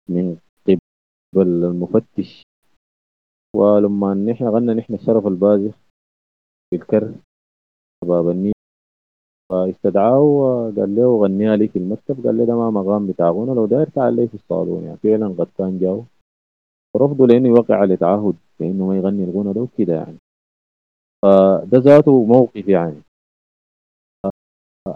[0.09, 0.37] من
[0.67, 2.43] قبل المفتش.
[3.57, 5.75] ولما نحن غنى نحن الشرف البازخ
[6.71, 7.15] في الكر
[8.05, 8.53] باب النيل.
[9.51, 12.27] فاستدعاه وقال له غنيها لي في المكتب.
[12.27, 14.85] قال لي ده ما مقام بتاع غنى لو داير تعال لي في الصالون.
[14.85, 16.03] يعني فعلا قد كان جاو.
[16.95, 20.19] ورفضوا لأنه يوقع تعهد بانه ما يغني الغنى ده وكده يعني.
[21.23, 23.03] فده ذاته موقف يعني.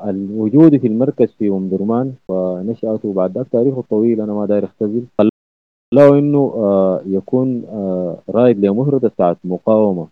[0.05, 5.07] الوجود في المركز في أم درمان ونشأته بعد ذاك تاريخه الطويل أنا ما داير أختزل.
[5.19, 10.09] خلاه إنه آه، يكون آه، رائد لمهرة بتاعت مقاومة.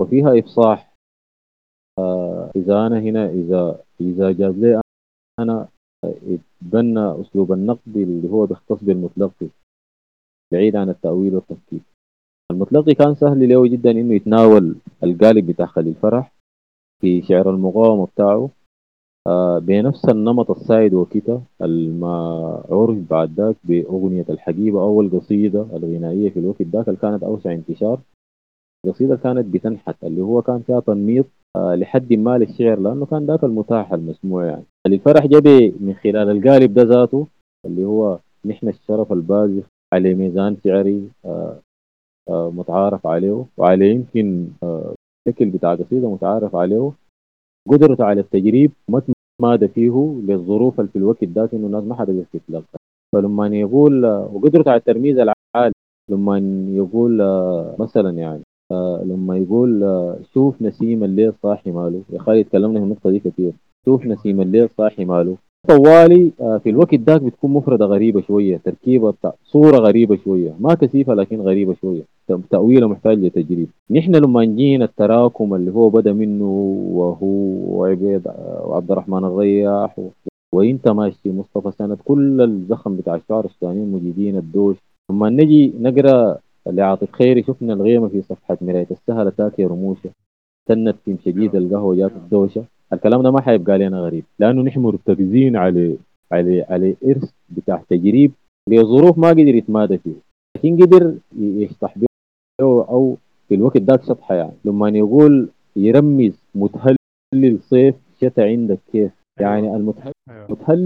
[0.00, 0.87] وفيها إفصاح.
[1.98, 4.80] آه، إذا أنا هنا إذا إذا جاز لي
[5.40, 5.68] أنا
[6.04, 9.46] اتبنى أسلوب النقد اللي هو بيختص بالمتلقي
[10.52, 11.82] بعيد عن التأويل والتفكيك
[12.52, 16.32] المتلقي كان سهل له جدا إنه يتناول القالب بتاع خليل فرح
[17.00, 18.50] في شعر المقاومة بتاعه
[19.26, 22.18] آه بنفس النمط السائد وكده الما
[22.70, 28.00] عرف بعد ذاك بأغنية الحقيبة أول قصيدة الغنائية في الوقت ذاك اللي كانت أوسع انتشار.
[28.86, 31.26] القصيدة كانت بتنحت اللي هو كان فيها تنميط
[31.56, 34.64] آه لحد ما للشعر لأنه كان ذاك المتاح المسموع يعني.
[34.86, 37.26] الفرح جبي من خلال القالب ده ذاته
[37.66, 39.64] اللي هو نحن الشرف البازخ
[39.94, 41.60] على ميزان شعري آه
[42.30, 44.94] آه متعارف عليه وعلى يمكن آه
[45.28, 46.92] شكل بتاع قصيدة متعارف عليه
[47.68, 49.02] قدرته على التجريب ما
[49.42, 52.78] مادة فيه للظروف اللي في الوقت ذاك إنه الناس ما حدا تتلقى
[53.14, 55.72] فلما يقول وقدرته على الترميز العالي
[56.10, 56.38] لما
[56.74, 57.18] يقول
[57.78, 58.42] مثلا يعني
[59.02, 59.80] لما يقول
[60.34, 62.00] شوف نسيم الليل صاحي ماله.
[62.12, 63.52] يا خالد تكلمنا في النقطة دي كثير
[63.84, 65.36] شوف نسيم الليل صاحي ماله.
[65.68, 69.14] طوالي في الوقت ذاك بتكون مفردة غريبة شوية تركيبة
[69.44, 72.02] صورة غريبة شوية ما كثيفة لكن غريبة شوية.
[72.50, 73.68] تأويلة محتاج لتجريب.
[73.90, 76.50] نحن لما نجينا التراكم اللي هو بدأ منه
[76.92, 77.26] وهو
[77.78, 78.22] وعبيد
[78.64, 80.00] وعبد الرحمن الرياح
[80.54, 84.76] وانت ماشي مصطفى سند كل الزخم بتاع الشعر السودانيين مجيدين الدوش.
[85.10, 88.86] لما نجي نقرأ لعاطف خيري شفنا الغيمة في صفحة مراية.
[88.90, 90.10] السهلة تاكي رموشة.
[90.68, 92.64] سنت في شديد القهوة جات الدوشة.
[92.92, 94.24] الكلام ده ما حيبقى لنا غريب.
[94.38, 95.96] لأنه نحن مرتكزين على
[96.32, 98.32] على على إرث بتاع تجريب
[98.68, 100.14] لظروف ما قدر يتمادى فيه.
[100.56, 102.06] لكن قدر يشطح به
[102.60, 103.16] أو
[103.48, 104.52] في الوقت ذاك شطحة يعني.
[104.64, 109.50] لما يقول يرمز متهلل صيف شتى عندك كيف أيوة.
[109.50, 110.12] يعني المتهلل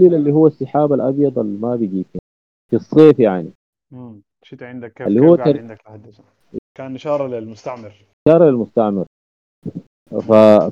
[0.01, 0.15] أيوة.
[0.15, 2.05] اللي هو السحاب الأبيض اللي ما بيجي
[2.69, 3.49] في الصيف يعني.
[4.43, 5.59] شتى عندك كيف اللي هو تر...
[5.59, 5.81] عندك
[6.75, 7.93] كان إشارة للمستعمر.
[8.27, 9.05] إشارة للمستعمر.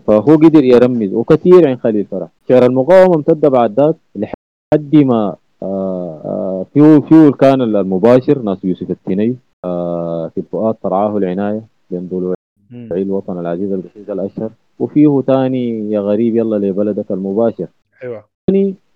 [0.08, 6.22] فهو قدر يرمز وكثير عن خليل فرح شعر المقاومة امتد بعد ذاك لحد ما آه،
[6.26, 9.36] آه، فيه فيه كان المباشر ناس يوسف التني
[9.66, 11.62] آه، في الفؤاد ترعاه العناية
[11.92, 12.36] بين ضلوع
[12.74, 14.52] الوطن العزيز القصيد الأشهر.
[14.80, 17.68] وفيه تاني يا غريب يلا لبلدك المباشر.
[18.04, 18.24] أيوه.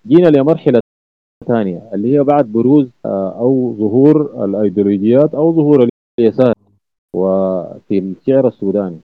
[0.06, 0.80] جينا لمرحلة
[1.46, 5.88] ثانية اللي هي بعد بروز أو ظهور الأيديولوجيات أو ظهور
[6.20, 6.52] اليسار
[7.16, 8.98] وفي الشعر السوداني.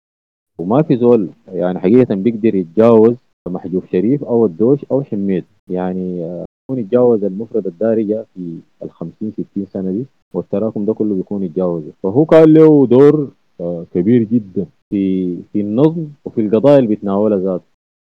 [0.58, 3.16] وما في زول يعني حقيقة بيقدر يتجاوز
[3.48, 5.44] محجوب شريف أو الدوش أو حميد.
[5.70, 11.42] يعني يكون يتجاوز المفرد الدارجة في ال 50 60 سنة دي والتراكم ده كله بيكون
[11.42, 11.90] يتجاوزه.
[12.02, 13.28] فهو كان له دور
[13.60, 17.64] آه، كبير جدا في في النظم وفي القضايا اللي بيتناولها ذاته.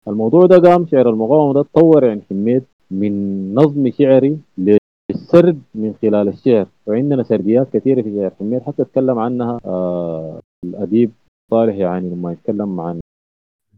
[0.07, 3.13] الموضوع ده قام شعر المقاومة ده تطور يعني حميد من
[3.55, 6.67] نظم شعري للسرد من خلال الشعر.
[6.87, 8.31] وعندنا سرديات كثيرة في شعر.
[8.39, 11.11] حميد حتى أتكلم عنها آه الأديب
[11.51, 12.99] صالح يعني لما يتكلم عن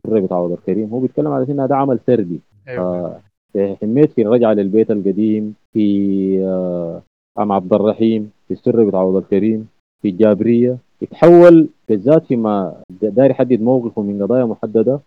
[0.08, 2.40] بتاع عبد الكريم هو بيتكلم على إنها ده عمل سردي.
[2.68, 3.20] أيوه.
[3.82, 5.86] حميت في الرجعه للبيت القديم في
[6.44, 7.02] آه،
[7.38, 9.68] عم عبد الرحيم في السر بتاع عوض الكريم
[10.02, 10.78] في الجابرية.
[11.02, 15.00] يتحول بالذات فيما داير يحدد موقفه من قضايا محددة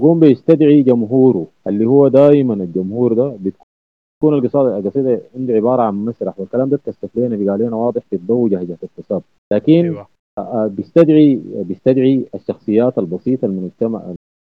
[0.00, 6.40] بيقوم بيستدعي جمهوره اللي هو دائما الجمهور ده بتكون القصيده القصيدة عنده عبارة عن مسرح
[6.40, 9.22] والكلام ده اتكشف لنا بقى لنا واضح في الضوء جهه التساب
[9.52, 10.06] لكن أيوه.
[10.38, 14.02] آه، بيستدعي بيستدعي الشخصيات البسيطة المجتمع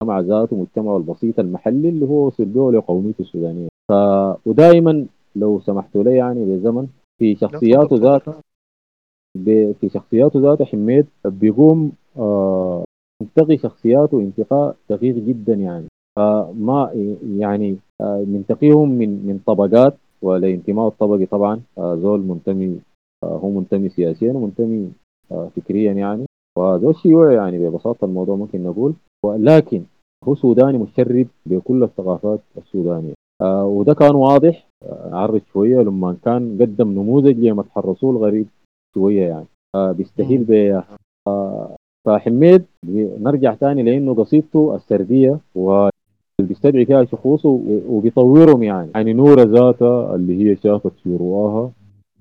[0.03, 3.67] المجتمع ذاته المجتمع البسيط المحلي اللي هو وصل به لقوميته السودانية.
[3.89, 3.93] ف
[4.45, 5.05] ودائما
[5.35, 6.87] لو سمحتوا لي يعني بالزمن
[7.19, 7.95] في شخصياته.
[7.95, 8.41] ذاتها
[9.37, 12.83] ب- في شخصياته ذاته حميد بيقوم آه
[13.21, 15.85] ينتقي شخصياته انتقاء دقيق جدا يعني.
[16.17, 16.91] فما
[17.37, 22.79] يعني آه ننتقيهم من من طبقات والانتماء الطبقي طبعا آه زول منتمي
[23.23, 24.91] آه هو منتمي سياسيا ومنتمي
[25.55, 26.25] فكريا يعني.
[26.57, 28.93] وزول شيوعي يعني ببساطة الموضوع ممكن نقول.
[29.25, 29.83] ولكن
[30.23, 33.13] هو سوداني مشرب بكل الثقافات السودانية.
[33.41, 38.47] آه وده كان واضح آه عرض شوية لما كان قدم نموذج لمدح الرسول غريب
[38.95, 39.45] شوية يعني.
[39.75, 40.51] آه بيستهيل
[41.27, 42.63] آه فحميد
[43.21, 45.89] نرجع تاني لإنه قصيدته السردية و
[46.41, 47.59] بيستدعي فيها شخوص و-
[47.89, 48.89] وبيطورهم يعني.
[48.95, 51.69] يعني نورة ذاتها اللي هي شافت في رؤاها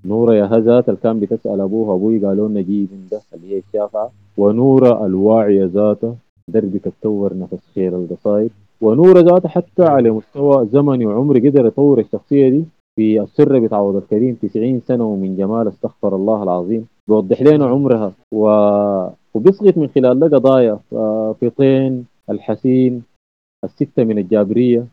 [0.05, 4.11] نورة يا هزات اللي كان بتسأل أبوها أبوي قالوا لنا جيب ده اللي هي الشافعة
[4.39, 6.15] ونورة الواعية ذاتها
[6.48, 8.51] دربك تطور نفس خير القصايد.
[8.81, 12.65] ونورة ذاتها حتى على مستوى زمني وعمري قدر يطور الشخصية دي
[12.97, 16.86] في السر بتاع عوض الكريم 90 سنة ومن جمال استغفر الله العظيم.
[17.09, 18.12] بيوضح لنا عمرها.
[18.35, 18.48] و...
[19.35, 20.78] وبيسقط من خلال قضايا
[21.40, 23.02] فطين الحسين
[23.65, 24.86] الستة من الجابرية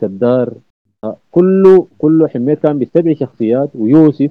[0.00, 0.54] كدار
[1.30, 4.30] كله كله حميد كان بيستدعي شخصيات ويوسف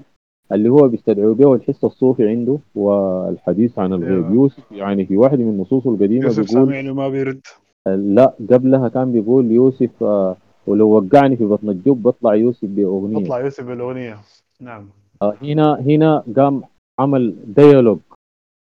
[0.51, 4.23] اللي هو بيستدعوا به الحس الصوفي عنده والحديث عن الغيب.
[4.25, 4.33] أيوة.
[4.33, 7.41] يوسف يعني في واحد من نصوصه القديمة يوسف بيقول سامعني وما بيرد.
[7.87, 10.35] لا قبلها كان بيقول يوسف آه،
[10.67, 13.23] ولو وقعني في بطن الجب بطلع يوسف بأغنية.
[13.23, 14.17] اطلع يوسف بالأغنية.
[14.61, 14.89] نعم.
[15.21, 16.63] آه، هنا هنا قام
[16.99, 17.99] عمل ديالوج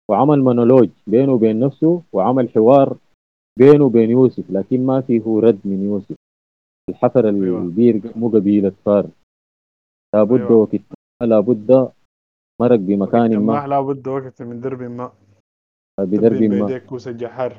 [0.10, 2.98] وعمل مونولوج بينه وبين نفسه وعمل حوار
[3.60, 6.15] بينه وبين يوسف لكن ما فيه رد من يوسف.
[6.90, 7.61] الحفر أيوة.
[7.61, 9.07] البير مو قبيلة فار.
[10.15, 10.52] لابد أيوة.
[10.52, 10.82] وقت
[11.22, 11.90] لابد
[12.61, 13.68] مرق بمكان ما.
[13.68, 15.11] لابد وقت من درب ما.
[15.99, 16.77] بدرب ما.
[16.77, 17.57] كوس الجحار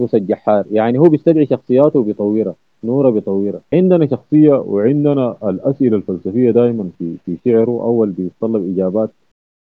[0.00, 2.54] كوس الجحار يعني هو بيستدعي شخصياته وبيطورها
[2.84, 7.82] نورة بيطورها عندنا شخصية وعندنا الأسئلة الفلسفية دائما في في شعره.
[7.82, 9.10] أول بيتطلب إجابات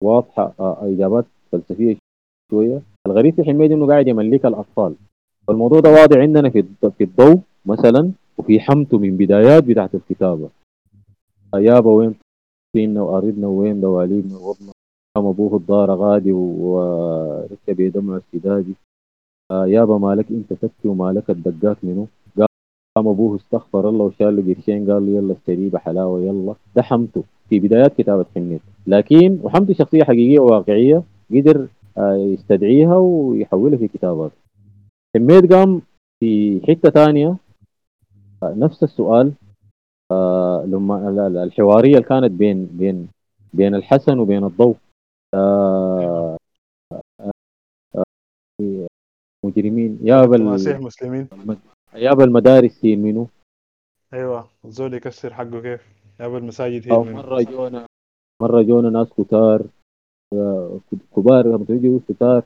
[0.04, 1.96] واضحة آه، إجابات فلسفية
[2.52, 2.82] شوية.
[3.08, 4.96] الغريب في حميد إنه قاعد يملك الأطفال.
[5.48, 6.64] فالموضوع ده واضح عندنا في
[6.98, 10.50] في الضوء مثلا وفي حمته من بدايات بتاعت الكتابة.
[11.56, 12.16] يابا وين
[12.74, 14.72] فينا وأريدنا وين دواليبنا ووضنا.
[15.16, 18.74] قام أبوه الدار غادي وركب دمع السدادي
[19.52, 22.08] يابا مالك أنت تبكي ومالك الدقات منه.
[22.98, 26.56] قام أبوه استغفر الله وشال له قرشين قال له يلا اشتري بحلاوة يلا.
[26.76, 27.24] ده حمته.
[27.50, 31.04] في بدايات كتابة حميد لكن وحمته شخصية حقيقية وواقعية.
[31.32, 34.32] قدر آه يستدعيها ويحولها في كتابات.
[35.18, 35.82] حميد قام
[36.20, 37.38] في حتة ثانية
[38.44, 39.34] آه نفس السؤال
[40.12, 43.08] آه لما ال- ال- الحوارية اللي كانت بين بين
[43.54, 44.76] بين الحسن وبين الضوء
[49.46, 50.00] مجرمين.
[50.36, 51.28] ال- تماسيح مسلمين.
[51.94, 53.28] يابا المدارس هي منو؟
[54.14, 55.82] أيوه الزول يكسر حقه كيف؟
[56.20, 57.18] يا المساجد أو هي منه.
[57.22, 57.86] مرة جونا
[58.42, 59.62] مرة جونا ناس كتار
[61.16, 62.44] كبار لما تيجي كتار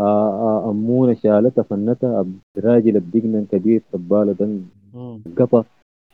[0.00, 2.26] آه، آه، أمونة شالتها فنتها
[2.58, 4.62] الراجل بدقنا كبير سباله دم
[4.94, 5.20] مم.
[5.38, 5.62] قطع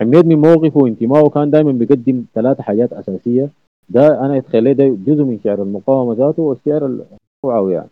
[0.00, 3.48] حميد من موقفه وانتمائه كان دائما بيقدم ثلاث حاجات أساسية
[3.88, 7.88] ده أنا اتخيل ده جزء من شعر المقاومة ذاته والشعر التوعوي يعني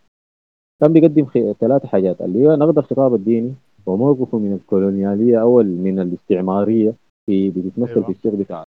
[0.81, 1.27] كان بيقدم.
[1.61, 3.55] ثلاث حاجات اللي هي نقد الخطاب الديني
[3.87, 6.93] وموقفه من الكولونيالية أو من الاستعمارية
[7.27, 8.07] في بتتمثل أيوة.
[8.07, 8.65] في الشغل بتاع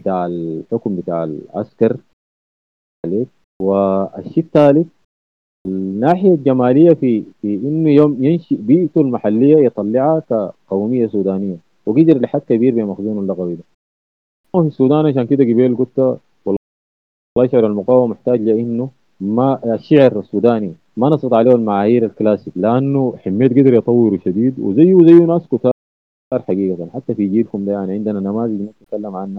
[0.00, 1.96] بتاع الحكم بتاع العسكر
[3.06, 3.28] عليك
[3.62, 4.86] والشيء الثالث
[5.66, 11.56] الناحية الجمالية في في إنه يوم ينشئ بيئته المحلية يطلعها كقومية سودانية.
[11.86, 13.64] وقدر لحد كبير بمخزون اللغوي ده.
[14.52, 15.98] في السودان عشان كده قبيل قلت
[16.44, 18.90] والله شعر المقاومة محتاج لإنه
[19.20, 25.24] ما الشعر السوداني ما نصت عليه المعايير الكلاسيك لأنه حميد قدر يطوره شديد وزيه زيه
[25.26, 25.72] ناس كتار
[26.32, 26.88] حقيقة.
[26.94, 29.38] حتى في جيلكم ده يعني عندنا نماذج ممكن نتكلم عنها.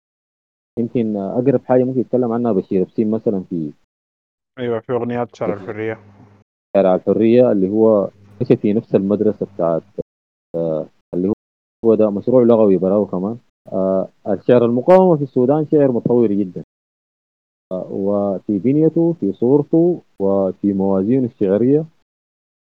[0.79, 3.71] يمكن أقرب حاجة ممكن يتكلم عنها بشير بسيم مثلا في
[4.59, 5.99] أيوه في أغنيات شعر الحرية.
[6.77, 8.09] شارع الحرية اللي هو
[8.41, 9.83] مشى في نفس المدرسة بتاعت
[10.55, 11.33] آه، اللي هو
[11.85, 13.37] هو ده مشروع لغوي براو كمان.
[13.71, 16.63] آه، الشعر المقاومه في السودان شعر متطور جدا.
[17.71, 21.85] آه، وفي بنيته في صورته وفي موازينه الشعرية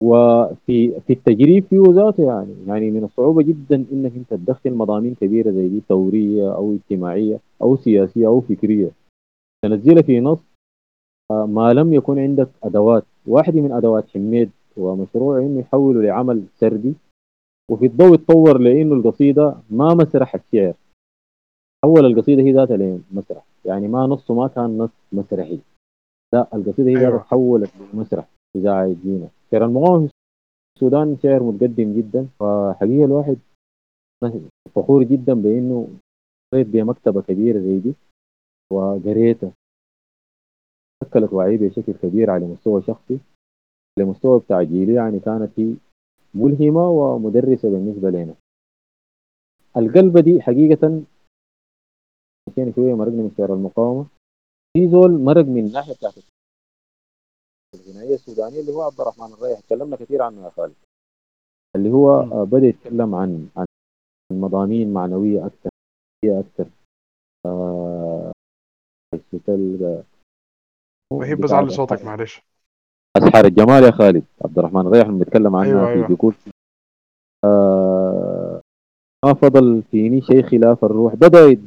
[0.03, 2.55] وفي في التجريب فيه ذاته يعني.
[2.67, 7.77] يعني من الصعوبة جدا إنك أنت تدخل مضامين كبيرة زي دي ثوريه أو اجتماعية أو
[7.77, 8.91] سياسية أو فكرية.
[9.65, 10.52] تنزلها في نص
[11.49, 13.05] ما لم يكن عندك أدوات.
[13.27, 16.95] واحدة من أدوات حميد ومشروع انه يحوله لعمل سردي
[17.71, 20.75] وفي الضوء اتطور لأنه القصيدة ما مسرح الشعر.
[21.85, 25.59] حول القصيدة هي ذاتها لمسرح يعني ما نصه ما كان نص مسرحي.
[26.35, 27.19] لا القصيدة هي ذاتها أيوة.
[27.23, 30.13] تحولت لمسرح اذاعه جينا شعر المقاومه في
[30.77, 33.37] السودان شعر متقدم جدا فحقيقة الواحد
[34.75, 35.89] فخور جدا بإنه
[36.53, 37.95] قريت بمكتبة كبيرة زي دي
[38.73, 39.53] وقريتها.
[41.05, 43.19] شكلت وعي بشكل كبير على مستوى شخصي
[43.99, 45.75] على مستوى بتاع جيلي يعني كانت هي
[46.35, 48.35] ملهمة ومدرسة بالنسبة لنا.
[49.77, 51.03] القلبة دي حقيقة
[52.49, 54.07] مشينا شوية مرقنا من شعر المقاومة.
[54.77, 56.15] في زول مرق من الناحية بتاعت
[57.75, 59.61] الغنائية السودانية اللي هو عبد الرحمن الريح.
[59.61, 60.75] تكلمنا كثير عنه يا خالد.
[61.77, 63.67] اللي هو بدأ يتكلم عن عن
[64.33, 65.71] مضامين معنوية أكثر.
[66.25, 66.71] هي أكثر.
[67.47, 68.33] آه،
[71.19, 72.43] وهي علي صوتك معلش.
[73.17, 76.09] أسحار الجمال يا خالد عبد الرحمن الريح لما بيتكلم عنها أيوة، في أيوة.
[76.09, 76.35] بيقول
[77.45, 78.61] آه
[79.25, 81.15] ما فضل فيني شيء خلاف الروح
[81.51, 81.61] يت-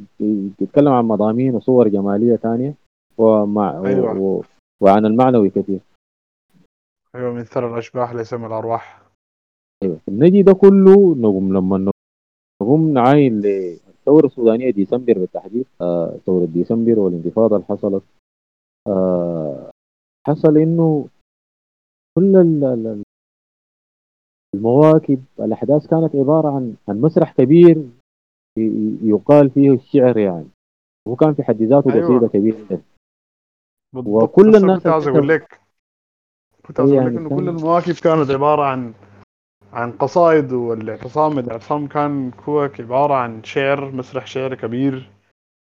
[0.60, 2.74] يتكلم عن مضامين وصور جمالية ثانية
[3.18, 4.18] ومع أيوة.
[4.20, 4.42] و
[4.80, 5.80] وعن المعنوي كثير.
[7.14, 9.02] أيوة من ثرى الأشباح ليس من الأرواح.
[9.82, 9.98] أيوه.
[10.08, 11.90] النجي ده كله نقوم لما
[12.62, 18.02] نقوم نعاين للثورة السودانية ديسمبر بالتحديد آه ثورة ديسمبر والانتفاضة اللي حصلت
[18.86, 19.70] آه
[20.26, 21.08] حصل إنه
[22.18, 23.02] كل ال- ال-
[24.54, 27.84] المواكب الأحداث كانت عبارة عن عن مسرح كبير
[29.02, 30.48] يقال فيه الشعر يعني.
[31.08, 32.04] هو كان في حد ذاته أيوة.
[32.06, 32.80] قصيدة كبيرة.
[33.92, 34.22] بالضبط.
[34.22, 35.60] وكل الناس كنت عايز اللي أقول لك
[36.66, 38.94] كنت عايز إيه أقول لك يعني إنه كل المواكب كانت عبارة عن
[39.72, 45.10] عن قصائد والاعتصام الاعتصام كان هو عبارة عن شعر مسرح شعر كبير.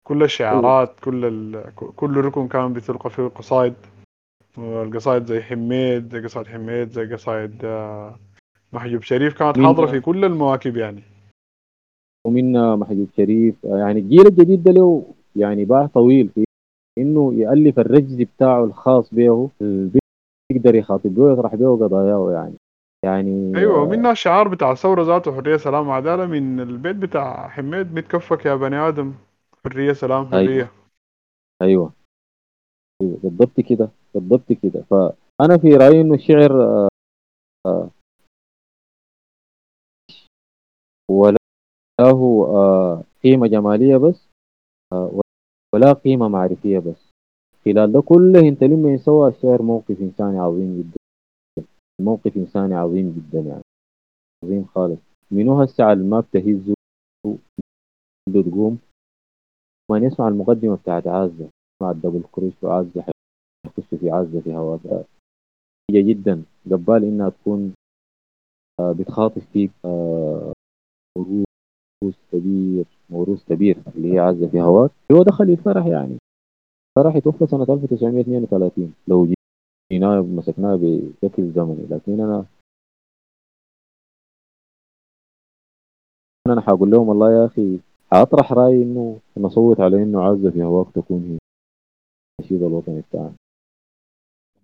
[0.10, 1.64] كل الشعارات كل ال...
[1.76, 3.74] كل ركن كان بتلقى فيه قصائد
[4.58, 8.16] والقصائد زي حميد زي قصائد حميد زي قصائد آه،
[8.74, 11.04] محجوب شريف كانت ده؟ في كل المواكب يعني.
[12.28, 15.04] ومنا محجوب شريف؟ آه، يعني الجيل الجديد ده له
[15.36, 16.44] يعني باع طويل في
[16.98, 19.50] إنه يألف الرجز بتاعه الخاص به
[20.52, 22.56] بيقدر يخاطب به ويطرح به قضاياه يعني.
[23.06, 28.46] يعني أيوه ومنها الشعار بتاع الثورة ذاته حرية سلام وعدالة من البيت بتاع حميد متكفك
[28.46, 29.14] يا بني آدم.
[29.66, 30.46] حرية سلام أيوة.
[30.46, 30.72] حرية.
[31.62, 31.94] أيوه.
[33.02, 34.82] أيوه بالضبط كده بالضبط كده.
[34.82, 36.88] فانا في رأيي إنه الشعر آه،
[37.68, 37.90] آه،
[41.12, 41.38] ولا
[42.02, 44.28] له آه، قيمة جمالية بس
[45.74, 47.10] ولا قيمة معرفية بس.
[47.66, 50.98] خلال ده كله انت لما يسوى الشعر موقف إنساني عظيم جدا.
[52.02, 53.64] موقف إنساني عظيم جدا يعني.
[54.44, 55.00] عظيم خالص.
[55.32, 56.74] منو هسه على ما بتهزه
[58.34, 58.80] تقوم
[59.90, 61.50] ما نسمع المقدمة بتاعت عزة؟
[61.82, 65.06] مع الدبل كروش وعزة حيخش في عزة في هواء
[65.92, 66.44] هي جدا.
[66.72, 67.74] قبال إنها تكون
[68.80, 70.54] آه، بتخاطب فيك آه،
[71.18, 76.18] موروث كبير موروث كبير اللي هي عزة في هواك هو دخل الفرح يعني.
[76.96, 79.28] فرح يتوفى سنة 1932 لو
[79.92, 81.86] جينا مسكناه بشكل زمني.
[81.90, 82.46] لكن أنا
[86.48, 87.80] أنا حاقول لهم والله يا أخي
[88.12, 91.38] حاطرح رأيي إنه نصوت على إنه عزه في هواك تكون هي.
[92.42, 93.34] النشيد الوطني بتاعنا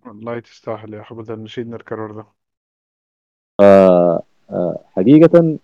[0.05, 2.25] والله تستاهل يا بدل النشيد نتكرر ده.
[3.61, 5.59] آه آه حقيقة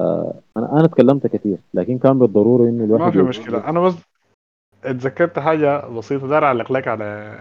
[0.00, 3.68] آه أنا أنا تكلمت كثير لكن كان بالضرورة إنه الواحد ما في مشكلة.
[3.68, 3.94] أنا بس
[4.84, 7.36] اتذكرت حاجة بسيطة دار أعلق لك على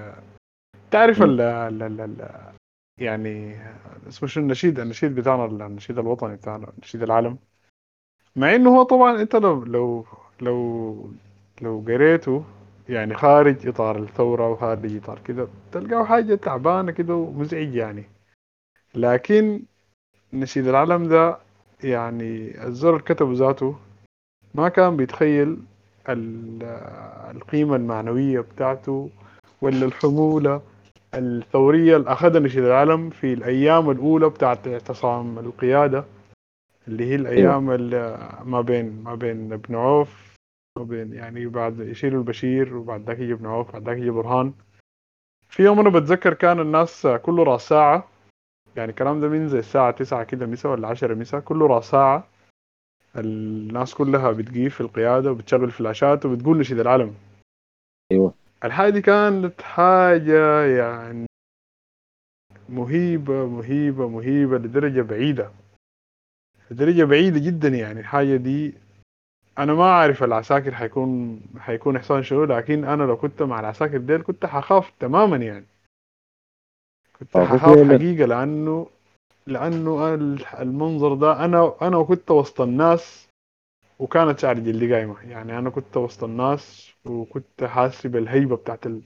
[0.91, 1.23] تعرف مم.
[1.23, 2.27] ال ال ال ال
[3.01, 3.55] يعني
[4.07, 7.37] اسمه شو النشيد النشيد بتاعنا النشيد الوطني بتاعنا نشيد العالم.
[8.37, 10.05] مع إنه هو طبعا أنت لو لو
[10.41, 11.09] لو
[11.61, 12.43] لو قريته
[12.89, 18.03] يعني خارج إطار الثورة وخارج إطار كده تلقاه حاجة تعبانة كده ومزعج يعني.
[18.95, 19.61] لكن
[20.33, 21.37] نشيد العالم ده
[21.83, 23.75] يعني الزر كتبه ذاته
[24.55, 25.57] ما كان بيتخيل
[26.09, 26.63] ال-
[27.35, 29.09] القيمة المعنوية بتاعته
[29.61, 30.61] ولا الحمولة
[31.13, 36.05] الثورية اللي أخذها نشيد العالم في الأيام الأولى بتاعت اعتصام القيادة.
[36.87, 40.35] اللي هي الأيام اللي ما بين ما بين ابن عوف
[40.77, 44.53] ما بين يعني بعد يشيلوا البشير وبعد ذاك يجي ابن عوف بعد ذاك يجي برهان.
[45.49, 48.07] في يوم أنا بتذكر كان الناس كله راس ساعة.
[48.75, 52.27] يعني الكلام ده من زي الساعة تسعة كده مسا ولا عشرة مسا كله راس ساعة.
[53.17, 57.15] الناس كلها بتجي في القيادة وبتشغل فلاشات وبتقول نشيد العلم
[58.11, 58.33] أيوه.
[58.63, 61.25] الحاجة دي كانت حاجة يعني
[62.69, 65.51] مهيبة مهيبة مهيبة لدرجة بعيدة.
[66.71, 68.73] لدرجة بعيدة جدا يعني الحاجة دي
[69.59, 74.21] أنا ما أعرف العساكر حيكون حيكون إحسان شنو لكن أنا لو كنت مع العساكر ديل
[74.21, 75.65] كنت حخاف تماما يعني.
[77.19, 78.87] كنت حخاف هي لا- حقيقة لأنه
[79.47, 83.27] لأنه ال- المنظر ده أنا أنا كنت وسط الناس
[83.99, 85.21] وكانت شعر جلدي قايمة.
[85.29, 89.01] يعني أنا كنت وسط الناس وكنت حاسس بالهيبة بتاعت ال...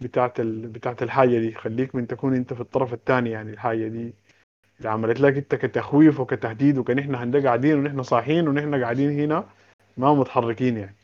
[0.00, 0.66] بتاعت ال...
[0.68, 1.52] بتاعت الحاجة دي.
[1.54, 4.14] خليك من تكون أنت في الطرف الثاني يعني الحاجة دي
[4.80, 9.48] اللي عملت لك أنت كتخويف وكتهديد وكنحن هندا قاعدين ونحن صاحيين ونحن قاعدين هنا
[9.96, 10.94] ما متحركين يعني.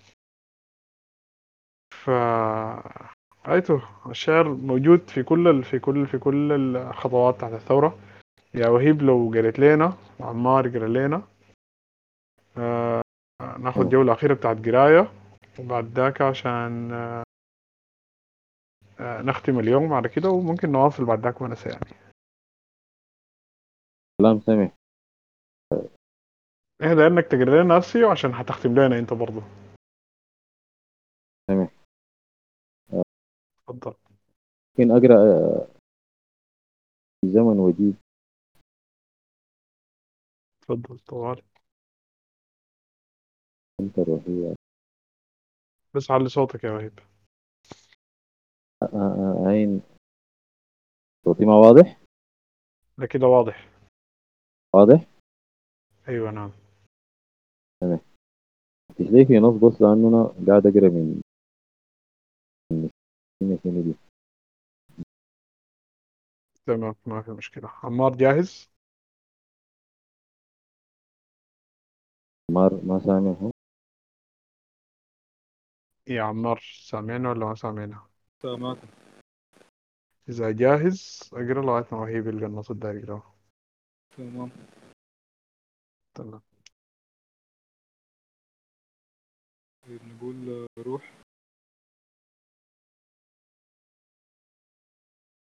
[1.95, 2.11] ف
[3.47, 5.65] رأيته الشعر موجود في كل ال...
[5.65, 7.99] في كل في كل الخطوات بتاعت الثورة.
[8.55, 11.23] يا وهيب لو قريت لنا وعمار يقرا لنا
[12.59, 13.03] آه
[13.59, 13.91] ناخد أوه.
[13.91, 15.13] جولة أخيرة بتاعت قراية
[15.59, 17.23] وبعد ذاك عشان آه
[19.01, 22.06] آه نختم اليوم على كده وممكن نواصل بعد ذاك ونسى يعني.
[24.21, 24.41] كلام
[26.83, 29.43] إحنا داير انك تقرا لنا اسيو عشان هتختم لنا انت برضه.
[31.51, 31.71] سمح
[33.69, 33.95] اتفضل.
[34.79, 35.67] ممكن اقرا آه،
[37.21, 37.95] في زمن وجيز
[40.63, 41.43] اتفضل طوال.
[43.81, 44.55] أنت روحية
[45.95, 46.99] بس علي صوتك يا وهيب.
[49.47, 49.83] عين
[51.25, 52.01] صوتي ما واضح؟
[52.99, 53.76] ده كده واضح.
[54.77, 55.07] واضح؟
[56.09, 56.51] أيوه نعم.
[59.01, 61.21] مش ليه في نص بس لأنه أنا قاعد أقرأ من
[63.43, 63.95] من دي.
[66.67, 67.69] تمام ما في مشكلة.
[67.83, 68.71] عمار جاهز؟
[72.51, 73.31] ما ما سامع.
[73.31, 73.51] هو
[76.09, 78.07] يا عمار سامعنا ولا ما سامعنا؟
[78.43, 78.89] سامعكم
[80.29, 83.36] إذا جاهز أقرأ لغاية ما وهيب يلقى النص الداير يقراه
[84.17, 84.51] تمام.
[86.15, 86.41] تمام.
[89.87, 91.13] طيب نقول روح.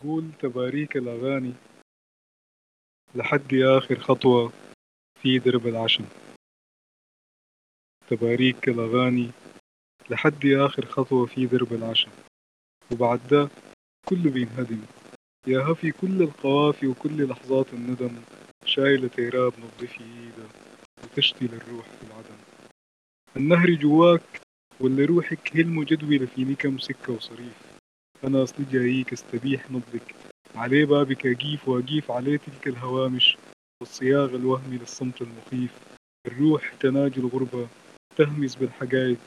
[0.03, 1.53] قول تباريك الأغاني
[3.15, 4.53] لحد آخر خطوة
[5.21, 6.05] في درب العشم.
[8.07, 9.31] تباريك الأغاني
[10.09, 12.11] لحد آخر خطوة في درب العشم.
[12.91, 13.49] وبعد ده
[14.09, 14.85] كله بينهدم.
[15.47, 18.42] يا هفي كل القوافي وكل لحظات الندم
[18.75, 20.49] شايلة تيراب نبض في إيدها
[21.03, 22.37] وتشتي للروح في العدم
[23.37, 24.41] النهر جواك
[24.79, 27.57] ولا روحك هي المجدولة في نكم سكة وصريف.
[28.23, 30.15] أنا أصلي جاييك أستبيح نبضك
[30.55, 33.37] عليه بابك أجيف وأجيف عليه تلك الهوامش
[33.81, 35.71] والصياغ الوهمي للصمت المخيف.
[36.27, 37.67] الروح تناجي الغربة
[38.17, 39.17] تهمس بالحقائق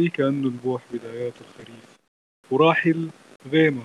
[0.00, 1.96] زي كأنه البوح بدايات الخريف.
[2.50, 3.10] وراحل
[3.52, 3.84] غيمة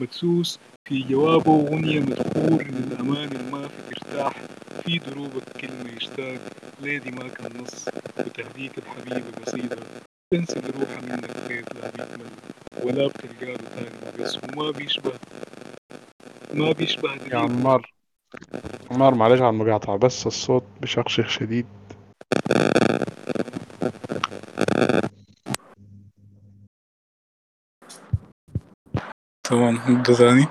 [0.00, 3.45] مدسوس في جوابه غنية مدخور للأمان
[4.86, 6.40] في دروبك كلمة يشتاق
[6.80, 7.88] ليدي ما كان نص
[8.18, 9.76] وتهديك الحبيبة قصيدة
[10.30, 12.30] تنسى روحها منك بيت لا بيكمل
[12.82, 15.12] ولا بتلقى له تاني بس وما بيشبه.
[16.54, 17.92] ما بيشبه يا عمار.
[18.90, 21.66] عمار معلش على المقاطعة بس الصوت بشخشخ شديد.
[29.44, 30.46] تمام نبدأ ثاني.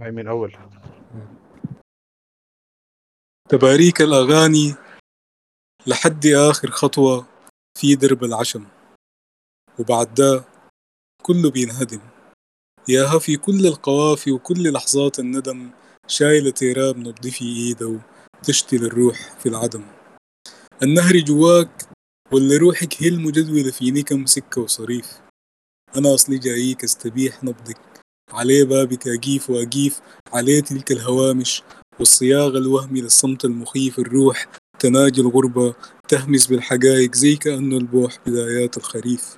[0.00, 0.56] هاي من أول.
[3.48, 4.74] تباريك الأغاني
[5.86, 7.26] لحد آخر خطوة
[7.78, 8.66] في درب العشم.
[9.78, 10.44] وبعد ده
[11.22, 12.00] كله بينهدم.
[12.88, 15.70] يا هفي كل القوافي وكل لحظات الندم
[16.06, 18.00] شايلة تيراب نبض في إيده
[18.42, 19.84] تشتي للروح في العدم.
[20.82, 21.88] النهر جواك
[22.32, 25.20] ولا روحك هي المجدولة في نكم سكة وصريف.
[25.96, 27.80] أنا أصلي جاييك أستبيح نبضك.
[28.30, 30.00] عليه بابك أجيف وأجيف.
[30.32, 31.62] عليه تلك الهوامش
[31.98, 34.48] والصياغ الوهمي للصمت المخيف الروح
[34.78, 35.74] تناجي الغربة
[36.08, 39.36] تهمس بالحقائق زي كأنه البوح بدايات الخريف.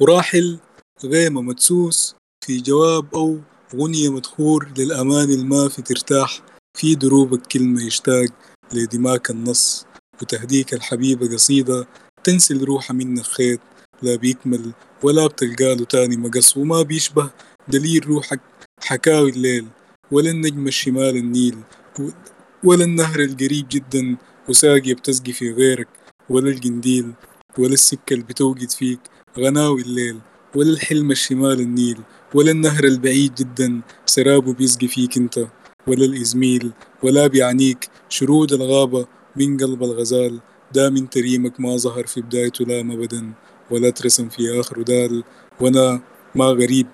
[0.00, 0.58] وراحل
[1.04, 2.14] غيمة مدسوس
[2.44, 3.40] في جواب أو
[3.76, 6.42] غنية مدخور للأمان الما في ترتاح
[6.78, 8.28] في دروبك كلمة يشتاق
[8.72, 9.86] لدماك النص.
[10.22, 11.88] وتهديك الحبيبة قصيدة
[12.24, 13.60] تنسل روحها منك خيط
[14.02, 14.72] لا بيكمل
[15.02, 16.56] ولا بتلقى له تاني مقص.
[16.56, 17.30] وما بيشبه
[17.68, 18.40] دليل روحك
[18.80, 19.68] حكاوي الليل
[20.12, 21.56] ولا النجم الشمال النيل
[22.64, 24.16] ولا النهر القريب جدا
[24.48, 25.88] وساقية بتسقي في غيرك
[26.30, 27.12] ولا القنديل
[27.58, 29.00] ولا السكة اللي بتوقد فيك
[29.38, 30.18] غناوي الليل
[30.54, 31.98] ولا الحلم الشمال النيل
[32.34, 35.46] ولا النهر البعيد جدا سرابه بيسقي فيك انت
[35.86, 36.72] ولا الإزميل
[37.02, 39.06] ولا بيعنيك شرود الغابة
[39.36, 40.40] من قلب الغزال
[40.74, 43.32] دا من تريمك ما ظهر في بدايته لام أبدا
[43.70, 45.24] ولا ترسم في آخره دال
[45.60, 46.00] وأنا
[46.34, 46.86] ما غريب.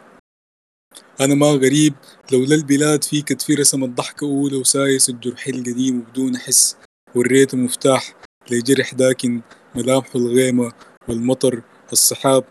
[1.21, 1.95] أنا ما غريب
[2.33, 6.77] لولا البلاد في كتفي رسمت ضحكة أولى وسايس الجرح القديم وبدون حس
[7.15, 8.15] وريته مفتاح
[8.51, 9.41] لجرح داكن
[9.75, 10.73] ملامحه الغيمة
[11.09, 11.63] والمطر
[11.93, 12.45] السحاب.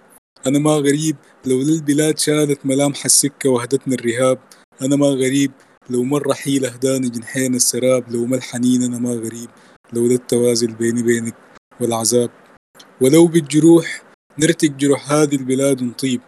[0.48, 4.40] أنا ما غريب لولا البلاد شالت ملامح السكة وهدتنا الرهاب.
[4.82, 5.52] أنا ما غريب
[5.90, 8.12] لو مرة حيل أهداني جنحين السراب.
[8.12, 9.50] لو ما الحنين أنا ما غريب
[9.94, 11.36] لولا التوازن بيني بينك
[11.82, 12.30] والعذاب.
[13.02, 14.04] ولو بالجروح
[14.40, 16.22] نرتك جروح هذه البلاد ونطيب.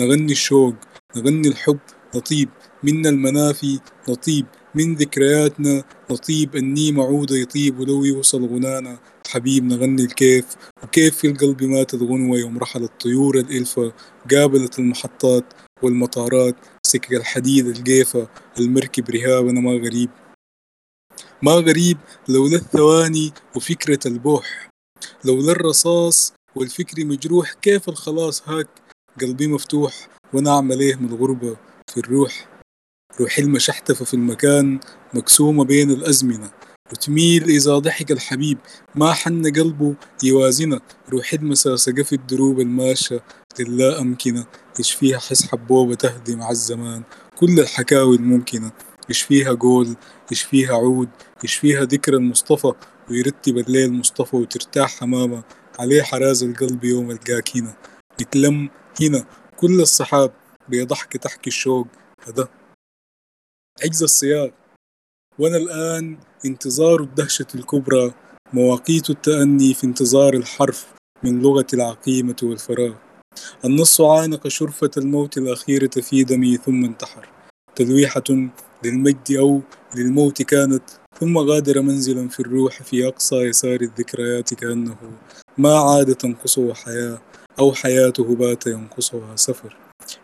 [0.00, 0.74] نغني الشوق
[1.16, 1.78] نغني الحب
[2.14, 2.48] نطيب
[2.82, 8.98] منا المنافي نطيب من ذكرياتنا نطيب النيم معودة يطيب ولو يوصل غنانا.
[9.28, 10.44] حبيب نغني الكيف
[10.82, 13.92] وكيف في القلب ماتت غنوة يوم رحلت طيور الإلفة
[14.30, 15.44] قابلت المحطات
[15.82, 16.56] والمطارات
[16.86, 18.28] سكك الحديد القيفة
[18.58, 20.10] المركب رهاب أنا ما غريب.
[21.42, 21.98] ما غريب
[22.28, 24.70] لولا الثواني وفكرة البوح.
[25.24, 28.68] لولا الرصاص والفكر مجروح كيف الخلاص هاك؟
[29.20, 31.56] قلبي مفتوح وأنا اعمل إيه من الغربة
[31.90, 32.48] في الروح؟
[33.20, 34.80] روح المشحتفة في المكان
[35.14, 36.50] مقسومة بين الأزمنة.
[36.92, 38.58] وتميل إذا ضحك الحبيب
[38.94, 39.94] ما حن قلبه
[40.24, 40.80] يوازنة.
[41.10, 43.20] روح المساسقة في الدروب الماشة
[43.60, 44.46] للا أمكنة.
[44.80, 47.02] يشفيها حس حبوبة تهدي مع الزمان؟
[47.36, 48.72] كل الحكاوي الممكنة.
[49.10, 49.96] يشفيها قول؟
[50.32, 51.08] يشفيها عود؟
[51.44, 52.72] يشفيها ذكر المصطفى؟
[53.10, 55.42] ويرتب الليل مصطفى وترتاح حمامة.
[55.78, 57.76] عليه حراز القلب يوم القاك هنا
[58.20, 59.24] نتلم هنا
[59.60, 60.32] كل الصحاب
[60.68, 61.86] بضحكة تحكي الشوق
[62.26, 62.48] هذا.
[63.84, 64.52] عجز السياق.
[65.38, 68.14] وأنا الآن انتظار الدهشة الكبرى
[68.52, 72.94] مواقيت التأني في انتظار الحرف من لغة العقيمة والفراغ.
[73.64, 77.28] النص عانق شرفة الموت الأخيرة في دمي ثم انتحر.
[77.76, 78.50] تلويحة
[78.84, 79.60] للمجد أو
[79.96, 80.84] للموت كانت
[81.20, 84.96] ثم غادر منزلا في الروح في أقصى يسار الذكريات كأنه
[85.58, 87.18] ما عاد تنقصه حياة.
[87.58, 89.76] أو حياته بات ينقصها سفر.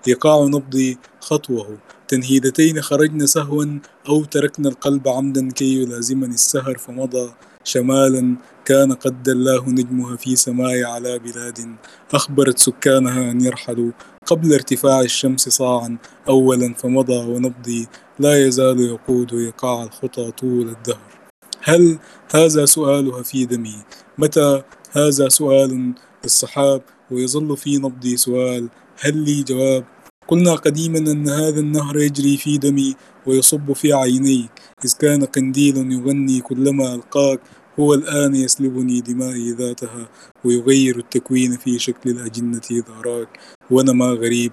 [0.08, 1.78] إيقاع نبضي خطوه.
[2.08, 7.32] تنهيدتين خرجن سهوا أو تركنا القلب عمدا كي يلازمني السهر فمضى
[7.64, 8.36] شمالا.
[8.64, 11.76] كان قد دلاه نجمها في سماء على بلاد.
[12.14, 13.92] أخبرت سكانها أن يرحلوا
[14.26, 15.98] قبل ارتفاع الشمس صاعا
[16.28, 17.88] أولا فمضى ونبضي
[18.18, 21.14] لا يزال يقود إيقاع الخطى طول الدهر.
[21.62, 21.98] هل
[22.34, 23.76] هذا سؤالها في دمي؟
[24.18, 24.62] متى
[24.92, 25.94] هذا سؤال
[26.24, 26.82] للصحاب؟
[27.14, 28.68] ويظل في نبضي سؤال
[29.00, 29.84] هل لي جواب؟
[30.28, 32.94] قلنا قديما أن هذا النهر يجري في دمي
[33.26, 34.48] ويصب في عيني.
[34.84, 37.40] إذ كان قنديل يغني كلما ألقاك
[37.80, 40.08] هو الآن يسلبني دمائي ذاتها
[40.44, 43.38] ويغير التكوين في شكل الأجنة إذا راك
[43.70, 44.52] وأنا ما غريب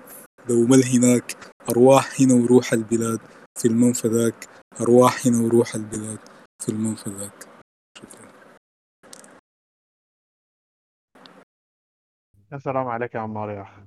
[0.50, 1.38] لو مل هناك
[1.70, 3.20] أرواح هنا وروح البلاد.
[3.60, 4.48] في المنفى ذاك
[4.82, 6.20] أرواح هنا وروح البلاد.
[6.60, 7.10] في المنفى
[12.52, 13.86] يا سلام عليك يا عمار يا أخي.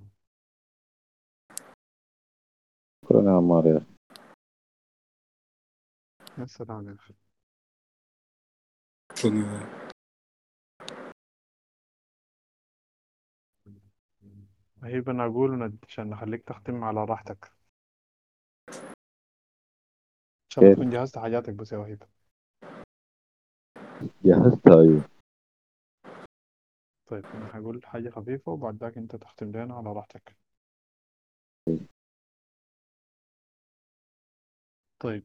[3.04, 3.94] شكرا يا عمار يا أخي.
[6.38, 7.14] يا سلام يا أخي.
[9.16, 9.84] شكرا
[14.82, 17.52] هيبة أنا أقول عشان نخليك تختم على راحتك.
[20.44, 22.06] إن شاء الله كيف؟ تكون جهزت حاجاتك بس يا وهيبة
[24.24, 25.13] جهزتها أيوه.
[27.06, 30.36] طيب أنا هقول حاجة خفيفة وبعد ذاك أنت تختم لنا على راحتك.
[34.98, 35.24] طيب.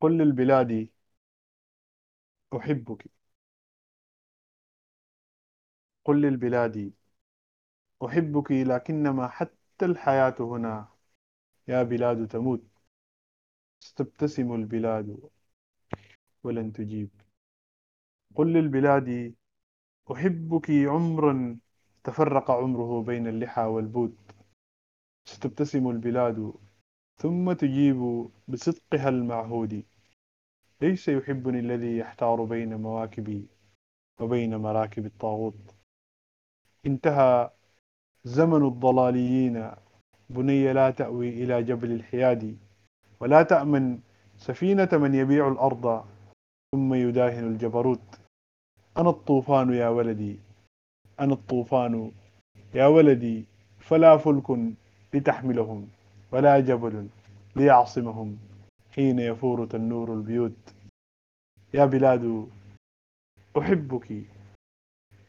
[0.00, 0.88] قل للبلاد
[2.52, 3.06] أحبك.
[6.04, 6.92] قل للبلاد
[8.04, 10.88] أحبك لكنما حتى الحياة هنا
[11.68, 12.64] يا بلاد تموت.
[13.80, 15.16] ستبتسم البلاد
[16.44, 17.10] ولن تجيب.
[18.34, 19.34] قل للبلاد
[20.12, 21.58] أحبك عمرا
[22.04, 24.16] تفرق عمره بين اللحى والبود
[25.28, 26.52] ستبتسم البلاد
[27.18, 29.82] ثم تجيب بصدقها المعهود.
[30.80, 33.46] ليس يحبني الذي يحتار بين مواكبي
[34.20, 35.74] وبين مراكب الطاغوت.
[36.86, 37.50] انتهى
[38.24, 39.70] زمن الضلاليين.
[40.30, 42.58] بني لا تأوي إلى جبل الحياد
[43.20, 44.00] ولا تأمن
[44.36, 46.04] سفينة من يبيع الأرض
[46.74, 48.25] ثم يداهن الجبروت.
[48.98, 50.38] أنا الطوفان يا ولدي
[51.20, 52.12] أنا الطوفان
[52.74, 53.44] يا ولدي
[53.78, 54.58] فلا فلك
[55.14, 55.88] لتحملهم
[56.32, 57.08] ولا جبل
[57.56, 58.38] ليعصمهم.
[58.90, 60.74] حين يفور تنور البيوت
[61.74, 62.48] يا بلاد
[63.58, 64.22] أحبك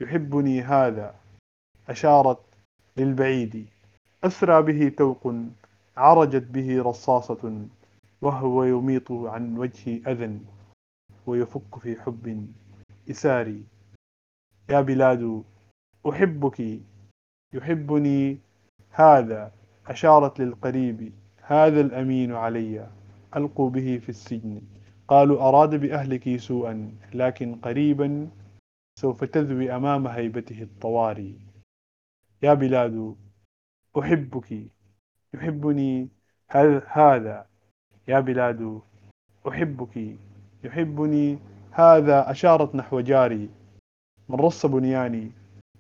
[0.02, 1.16] يحبني هذا
[1.90, 2.40] أشارت
[2.98, 3.68] للبعيد.
[4.24, 5.34] أسرى به توق
[5.98, 7.68] عرجت به رصاصة
[8.22, 10.40] وهو يميط عن وجهي أذى
[11.28, 12.48] ويفك في حب
[13.10, 13.64] إساري.
[14.70, 15.44] يا بلاد
[16.10, 16.80] أحبك.
[17.54, 18.38] يحبني.
[18.92, 19.52] هذا
[19.88, 21.14] أشارت للقريب.
[21.42, 22.90] هذا الأمين علي.
[23.36, 24.62] ألقوا به في السجن.
[25.08, 28.30] قالوا أراد بأهلك سوءا لكن قريبا
[29.00, 31.40] سوف تذوي أمام هيبته الطواري.
[32.44, 33.16] يا بلاد
[34.00, 34.68] أحبك.
[35.34, 36.10] يحبني.
[36.50, 37.46] هذا
[38.08, 38.82] يا بلاد
[39.48, 40.16] أحبك.
[40.64, 41.40] يحبني.
[41.78, 43.50] هذا أشارت نحو جاري.
[44.30, 45.32] من رص بنياني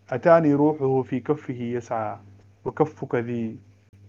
[0.09, 2.19] أتاني روحه في كفه يسعى
[2.65, 3.59] وكفك ذي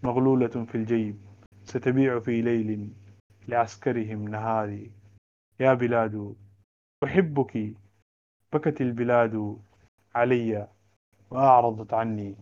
[0.03, 1.17] مغلولة في الجيب
[1.65, 2.91] ستبيع في ليل
[3.49, 4.91] لعسكرهم نهاري.
[5.61, 6.35] يا بلاد
[7.05, 7.75] أحبك
[8.53, 9.57] بكت البلاد
[10.15, 10.69] علي
[11.31, 12.37] وأعرضت عني.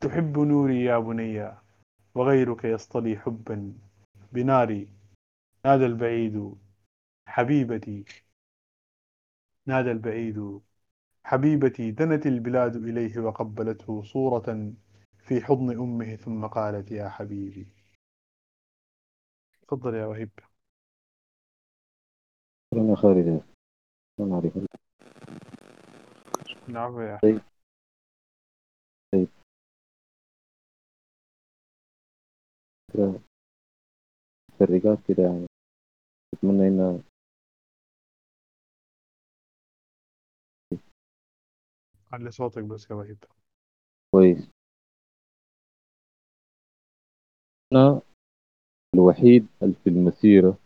[0.00, 1.52] تحب نوري يا بني
[2.14, 3.72] وغيرك يصطلي حبا
[4.32, 4.88] بناري.
[5.64, 6.54] نادى البعيد
[7.28, 8.04] حبيبتي
[9.66, 10.60] نادى البعيد.
[11.24, 14.72] حبيبتي دنت البلاد إليه وقبلته صورة
[15.18, 17.68] في حضن أمه ثم قالت يا حبيبي.
[19.62, 20.30] تفضل يا وهيب.
[22.74, 23.42] شكرا يا خالد.
[24.18, 24.52] ما أعرف
[26.68, 27.40] نعم يا طيب.
[29.12, 29.28] طيب.
[34.58, 35.46] تفرقات كده يعني.
[36.34, 36.98] أتمنى إنها
[42.12, 43.24] علي صوتك بس يا وهيب
[44.14, 44.50] كويس.
[47.72, 48.02] أنا
[48.94, 49.46] الوحيد
[49.84, 50.58] في المسيرة.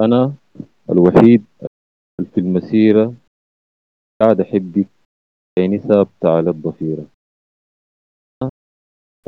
[0.00, 0.34] أنا
[0.90, 1.44] الوحيد
[2.34, 3.14] في المسيرة.
[4.22, 4.88] قاعد أحبك.
[5.58, 7.06] عيني ثابتة على الضفيرة.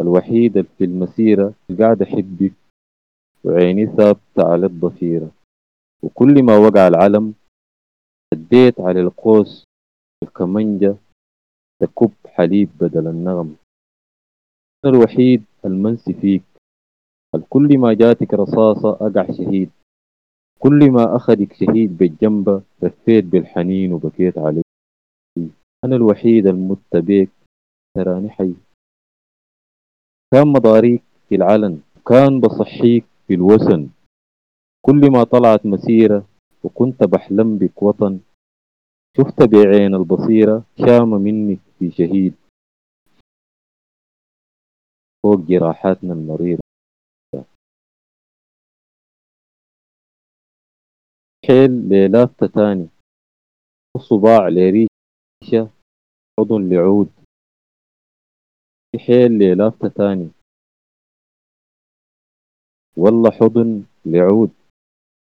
[0.01, 1.55] الوحيد في المسيرة.
[1.79, 2.53] قاعد أحبك.
[3.45, 5.31] وعيني ثابتة على الضفيرة.
[6.03, 7.35] وكل ما وقع العلم
[8.33, 9.68] أديت على القوس
[10.23, 10.97] الكمنجة
[11.81, 13.57] تكب حليب بدل النغم.
[14.85, 16.43] أنا الوحيد المنسي فيك.
[17.35, 19.71] الكل ما جاتك رصاصة أقع شهيد؟
[20.59, 24.63] كل ما أخذك شهيد بالجنبة لفيت بالحنين وبكيت عليه
[25.85, 27.31] أنا الوحيد المت بيك.
[27.97, 28.55] تراني حي.
[30.35, 31.81] كان مضاريك في العلن.
[32.07, 33.89] كان بصحيك في الوسن
[34.83, 36.27] كل ما طلعت مسيرة
[36.65, 38.21] وكنت بحلم بك وطن.
[39.17, 42.35] شفت بعين البصيرة شام منك في شهيد.
[45.23, 46.61] فوق جراحاتنا المريضة.
[51.47, 52.89] حيل ليلافته تاني.
[53.99, 55.71] صباع لريشة
[56.41, 57.13] حضن لعود.
[59.07, 60.31] حيل ليلافته تاني.
[62.97, 64.51] والله حضن لعود.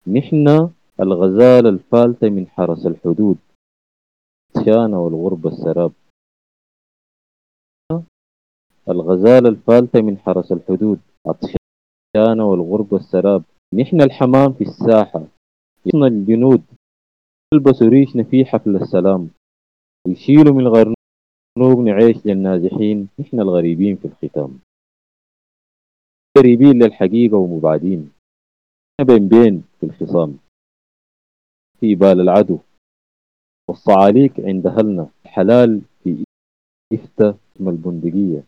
[0.08, 3.38] نحنا الغزالة الفالتة من حرس الحدود.
[4.56, 5.92] عطشانة والغربة السراب.
[8.90, 11.00] الغزالة الفالتة من حرس الحدود.
[11.28, 13.44] عطشانة والغربة السراب.
[13.74, 15.24] نحن الحمام في الساحة.
[15.86, 16.64] يصنع الجنود.
[17.54, 19.30] يلبسوا ريشنا في حفل السلام.
[20.08, 23.10] ويشيلوا من الغرنوق نعيش للنازحين.
[23.20, 24.60] نحن الغريبين في الختام.
[26.38, 28.14] قريبين للحقيقة ومبعدين.
[29.02, 30.40] بين بين في الخصام.
[31.80, 32.60] في بال العدو.
[33.70, 36.24] والصعاليك عند أهلنا الحلال في
[36.94, 38.44] إفتة اسم البندقية.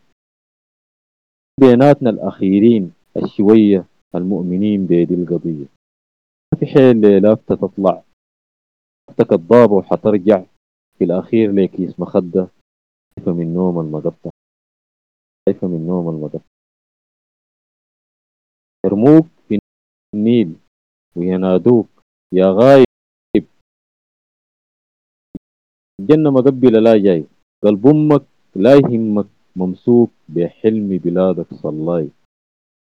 [1.60, 3.84] بيناتنا الأخيرين الشوية
[4.14, 5.66] المؤمنين بيدي القضية.
[6.52, 8.02] ما في حيل ليلافتة تطلع
[9.08, 10.44] أختك الضابة وحترجع.
[10.98, 12.48] في الأخير لكيس مخدة
[13.16, 14.30] خايفة من نوم المقطع؟
[15.48, 16.40] خايفة من نوم المقطع؟
[18.86, 19.58] يرموك في
[20.14, 20.56] النيل
[21.16, 21.88] وينادوك.
[22.34, 22.84] يا غايب
[26.00, 27.24] الجنة مقبلة لا جاي.
[27.64, 28.22] قلب أمك
[28.54, 29.26] لا يهمك
[29.56, 32.08] ممسوك بحلم بلادك صلاي.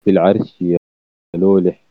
[0.04, 0.78] في العرش يا
[1.36, 1.84] لولح.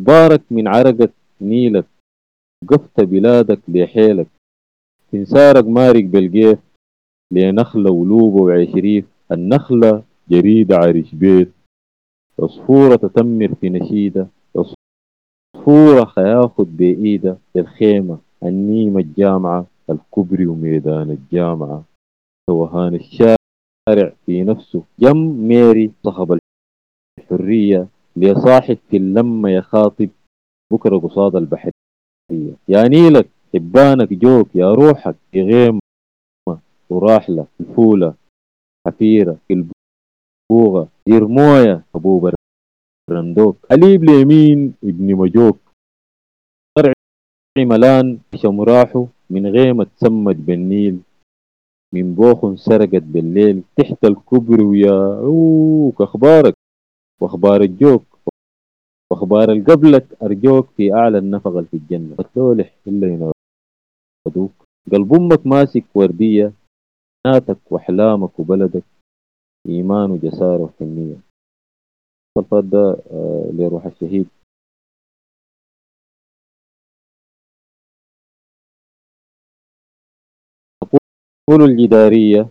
[0.00, 1.86] بارك من عرقة نيلك.
[2.68, 4.26] قفت بلادك لحيلك.
[5.12, 6.58] تنسارك مارق بالجيف
[7.32, 9.04] لنخلة ولوبة وعشريف.
[9.32, 11.52] النخلة جريدة عرش بيت.
[12.38, 14.28] عصفورة تتمر في نشيدة.
[14.56, 17.38] عصفورة خياخد بإيدة.
[17.56, 21.84] الخيمة النيمة الجامعة الكبري وميدان الجامعة.
[22.48, 24.82] توهان الشارع في نفسه.
[24.98, 25.16] جم
[25.48, 26.38] ميري صخب
[27.18, 30.08] الحرية لصاحب في اللمة يخاطب
[30.72, 31.72] بكرة قصاد البحرية.
[32.68, 35.80] يا نيلك حبانك جوك يا روحك غيمة
[36.90, 38.14] وراحلة الفولة
[38.86, 40.88] حفيرة البوغة.
[41.06, 42.30] دير موية أبو
[43.10, 43.56] برندوك.
[43.70, 45.58] حليب ليمين ابن مجوك.
[47.56, 51.00] طرع ملان شمراحه من غيمة تسمج بالنيل.
[51.94, 53.62] من بوخ سرقت بالليل.
[53.76, 56.54] تحت الكبر ويا أوك أخبارك.
[57.20, 58.02] وأخبار الجوك.
[59.10, 62.14] وأخبار القبلك أرجوك في أعلى النفق في الجنة.
[62.14, 64.52] فتلولح إلا ينادوك
[64.92, 66.52] قلب أمك ماسك وردية.
[67.26, 68.84] ناتك وأحلامك وبلدك.
[69.68, 71.16] إيمان وجسارة وحنية.
[72.36, 72.96] الصفات ده
[73.52, 74.26] لروح الشهيد.
[81.50, 82.48] قول الجدارية.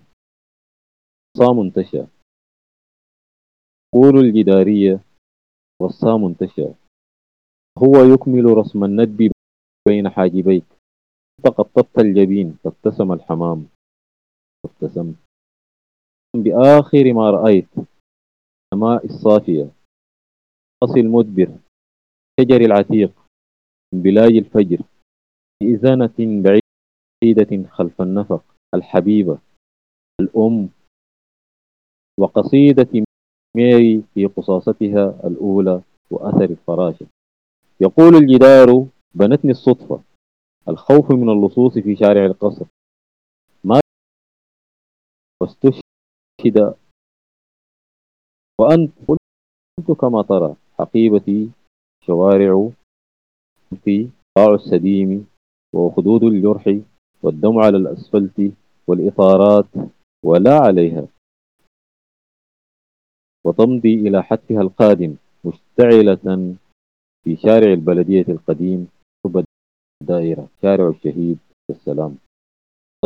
[1.37, 2.03] صام انتشى
[3.93, 4.99] قول الجدارية.
[5.81, 6.67] والصام انتشى
[7.77, 9.31] هو يكمل رسم الندب
[9.87, 10.65] بين حاجبيك.
[11.43, 13.67] فقطبت الجبين فابتسم الحمام.
[14.63, 15.15] فابتسمت
[16.35, 17.69] بآخر ما رأيت.
[17.77, 19.71] السماء الصافية.
[20.83, 21.59] أصل مدبر
[22.39, 23.11] شجر العتيق.
[23.93, 24.83] من بلاج الفجر.
[25.61, 28.50] بإذانة بعيدة خلف النفق.
[28.75, 29.39] الحبيبة
[30.21, 30.69] الأم
[32.19, 33.05] وقصيدة
[33.57, 35.81] ميري في قصاصتها الأولى
[36.11, 37.07] وأثر الفراشة
[37.81, 40.03] يقول الجدار بنتني الصدفة
[40.67, 42.65] الخوف من اللصوص في شارع القصر.
[43.63, 43.79] ما
[45.41, 46.75] واستشهد
[48.61, 51.51] وأنت قلت كما ترى حقيبتي
[52.05, 52.69] شوارع
[53.83, 55.27] في قاع السديم
[55.75, 56.79] وخدود الجرح
[57.23, 58.53] والدم على الأسفلت
[58.87, 59.65] والإطارات
[60.25, 61.07] ولا عليها.
[63.45, 66.55] وتمضي إلى حتفها القادم مشتعلة
[67.23, 68.87] في شارع البلدية القديم
[69.23, 69.43] قرب
[70.01, 71.37] الدائرة شارع الشهيد
[71.69, 72.17] السلام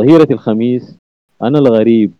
[0.00, 0.98] ظهيرة الخميس
[1.42, 2.12] أنا الغريب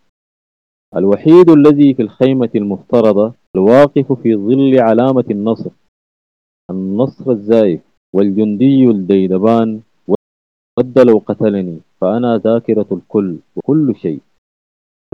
[0.97, 5.71] الوحيد الذي في الخيمة المفترضة الواقف في ظل علامة النصر
[6.71, 7.81] النصر الزائف
[8.15, 9.83] والجندي الديدبان
[10.79, 14.21] ود لو قتلني فأنا ذاكرة الكل وكل شيء.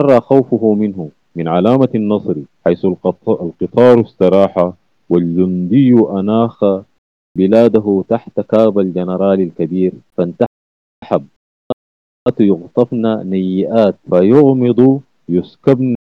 [0.01, 4.73] أرى خوفه منه من علامة النصر حيث القطار استراح
[5.11, 6.65] والجندي أناخ
[7.39, 11.27] بلاده تحت كاب الجنرال الكبير فانتحب.
[12.41, 15.95] يغطفن نيئات فيغمض يسكبن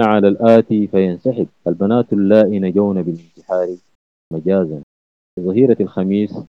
[0.00, 1.46] على الآتي فينسحب.
[1.66, 3.68] البنات اللائي نجون بالانتحار
[4.32, 4.82] مجازا.
[5.34, 6.44] في ظهيرة الخميس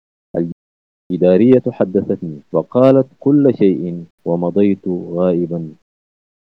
[1.11, 5.75] الإدارية حدثتني وقالت كل شيء ومضيت غائبا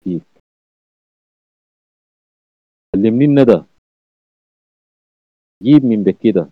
[0.03, 0.23] فيك.
[2.95, 3.65] علمني الندى.
[5.63, 6.49] جيب من بكدة.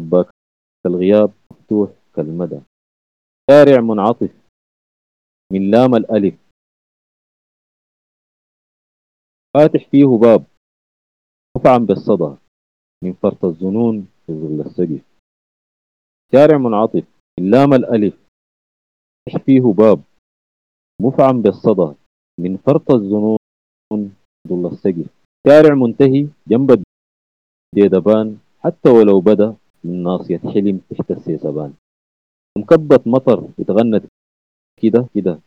[0.00, 0.30] شباك
[0.86, 2.60] الغياب مفتوح كالمدى.
[3.50, 4.32] شارع منعطف
[5.52, 6.34] من لام الألف.
[9.54, 10.46] فاتح فيه باب.
[11.56, 12.36] مفعم بالصدى
[13.04, 15.04] من فرط الظنون في ظل السقف.
[16.32, 18.14] شارع منعطف من لام الألف
[19.26, 20.02] فاتح فيه باب
[21.00, 21.96] مفعم بالصدى
[22.40, 23.38] من فرط الظنون
[24.48, 25.06] ظل السقف.
[25.46, 26.82] شارع منتهي جنب
[27.74, 31.74] الديدبان حتى ولو بدا من ناصية حلم تحت السيسبان
[32.58, 34.04] مكبة مطر اتغنت
[34.82, 35.40] كده كده.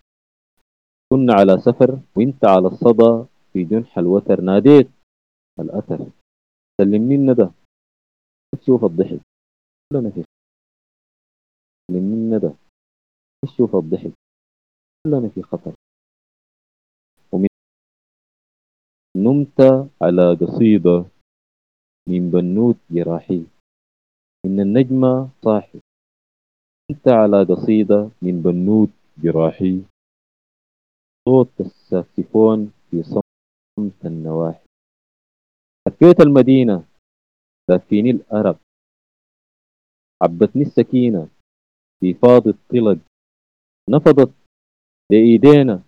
[1.14, 4.41] كنا على سفر وانت على الصدى في جنح الوتر.
[4.41, 4.90] ناديت
[5.60, 6.12] الأثر.
[6.82, 7.49] سلمني الندى.
[8.62, 9.20] تشوف الضحك.
[9.94, 10.24] كلنا في
[11.90, 12.53] الندى
[13.45, 14.12] تشوف الضحك
[15.06, 15.74] كلنا في خطر.
[17.32, 17.48] ومن
[19.18, 19.62] نمت
[20.02, 21.06] على قصيدة
[22.10, 23.45] من بنوت جراحي.
[24.45, 25.80] إن النجمة صاحي.
[26.91, 29.84] نمت على قصيدة من بنوت جراحي.
[31.30, 34.66] صوت الساكسفون في صمت النواحي.
[35.88, 36.88] لفيت المدينة
[37.70, 38.60] دافيني الأرق.
[40.24, 41.35] عبتني السكينة.
[42.06, 42.99] في فاض الطلق
[43.90, 44.34] نفضت
[45.11, 45.82] لإيدينا.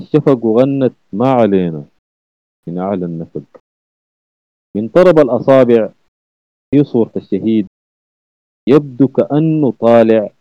[0.00, 1.84] الشفق وغنت ما علينا.
[2.66, 3.60] من أعلى النفق.
[4.76, 5.92] من طرب الأصابع
[6.70, 7.66] في صورة الشهيد.
[8.68, 10.32] يبدو كأنه طالع.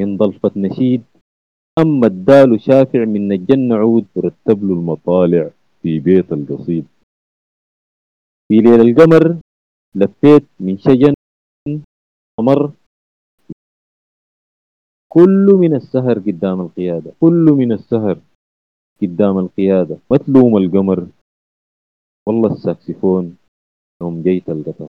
[0.00, 1.04] من ضلفة نشيد.
[1.78, 5.50] أما الدال شافع من الجنة عود ورتب له المطالع
[5.82, 6.86] في بيت القصيد.
[8.48, 9.40] في ليل القمر
[9.94, 11.14] لفيت من شجن.
[12.38, 12.72] قمر
[15.12, 17.12] كل من السهر قدام القيادة.
[17.20, 18.20] كل من السهر
[19.02, 19.98] قدام القيادة.
[20.10, 21.08] ما تلوم القمر.
[22.28, 23.38] والله الساكسفون
[24.02, 24.86] يوم جيت القطر.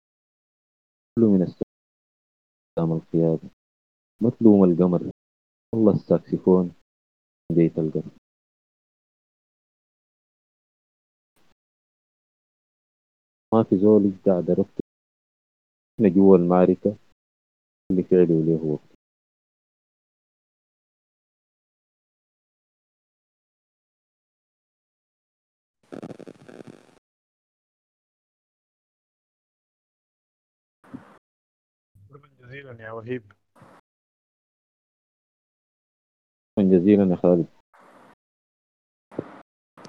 [1.15, 1.73] كل من السهر
[2.77, 3.49] قدام القيادة.
[4.21, 5.11] ما تلوم القمر.
[5.73, 6.75] والله الساكسفون
[7.51, 8.11] جيت القطر.
[13.53, 14.79] ما في زول قاعد ربط
[15.99, 16.95] إحنا جوا المعركة
[17.91, 18.92] اللي فعله له وقت.
[32.09, 33.33] شكرا جزيلا يا وهيب.
[36.51, 37.47] شكرا جزيلا يا خالد.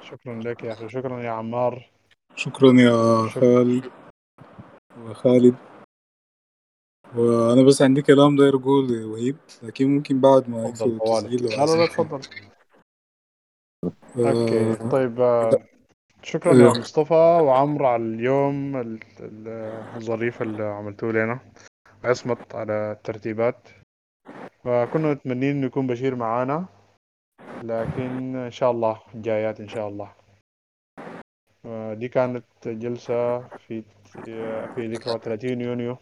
[0.02, 0.88] شكرا لك يا أخي.
[0.88, 1.90] شكرا يا عمار.
[2.36, 3.92] شكرا يا خالد.
[4.98, 5.56] وخالد
[7.16, 11.86] وأنا بس عندي كلام داير أقول وهيب لكن ممكن بعد ما يقفل التسجيل لا لا
[11.86, 12.20] تفضل.
[13.84, 15.73] آه، أوكي طيب آه،
[16.24, 16.78] شكرا يا أيوه.
[16.78, 17.14] مصطفى
[17.44, 19.48] وعمرو على اليوم ال- ال-
[19.96, 21.38] الظريف اللي عملتوه لنا.
[22.04, 23.68] عصمت على الترتيبات.
[24.64, 26.66] وكنا متمنين إنه يكون بشير معانا
[27.62, 30.12] لكن إن شاء الله جايات إن شاء الله.
[31.66, 33.82] آه، دي كانت جلسة في
[34.74, 35.96] في ذكرى 30 يونيو.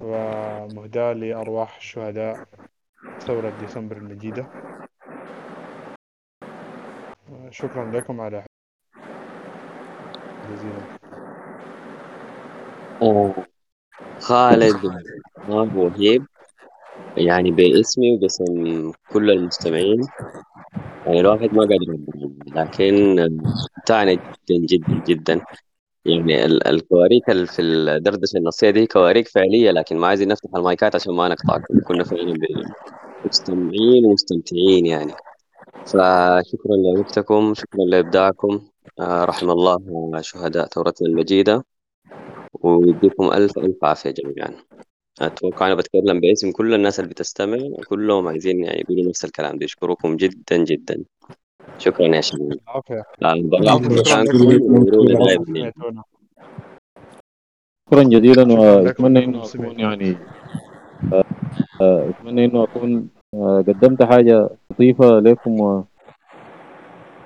[0.00, 2.46] ومهداة لأرواح شهداء
[3.20, 4.46] ثورة ديسمبر المجيدة.
[7.32, 8.44] آه، شكرا لكم على
[10.50, 10.94] جزيلا
[13.02, 13.34] آه،
[14.20, 14.74] خالد
[15.48, 16.26] وعمار وهيب
[17.16, 20.00] يعني باسمي وباسم كل المستمعين.
[21.06, 21.98] يعني الواحد ما قادر
[22.56, 25.40] لكن استمتعنا جدا جدا جدا.
[26.04, 31.14] يعني ال- الكواريك في الدردشة النصية دي كواريك فعلية لكن ما عايزين نفتح المايكات عشان
[31.14, 31.80] ما نقطعكم.
[31.86, 32.34] كنا فعلا
[33.26, 35.12] مستمعين ومستمتعين يعني.
[35.86, 38.52] فشكرا لوقتكم شكرا لإبداعكم.
[38.54, 39.78] آه، رحم الله
[40.20, 41.64] شهداء ثورتنا المجيدة.
[42.60, 44.50] ويديكم ألف ألف عافية جميعا.
[45.20, 47.58] أتوقع أنا بتكلم باسم كل الناس اللي بتستمع
[47.88, 49.64] كلهم عايزين يعني يقولوا نفس الكلام ده.
[49.64, 51.04] يشكركم جدا جدا.
[51.78, 52.58] شكرا يا شباب
[57.90, 58.52] شكراً جزيلا.
[58.60, 59.80] وأتمنى إنه أكون.
[59.80, 60.16] يعني
[61.12, 61.24] آه،
[61.80, 65.84] آه، أتمنى إنه أكون آه، قدمت حاجة لطيفة لكم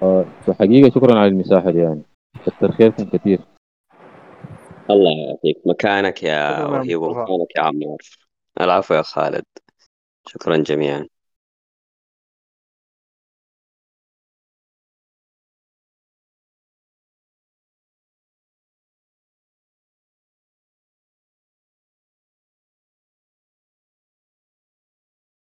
[0.03, 2.03] آه، وحقيقه شكرا على المساحة دي يعني.
[2.47, 3.41] كتر خيركم كثير
[4.91, 7.01] الله يعطيك مكانك يا وهيب.
[7.03, 7.99] ومكانك يا عمار.
[8.61, 9.45] العفو يا خالد.
[10.27, 11.07] شكرا جميعا.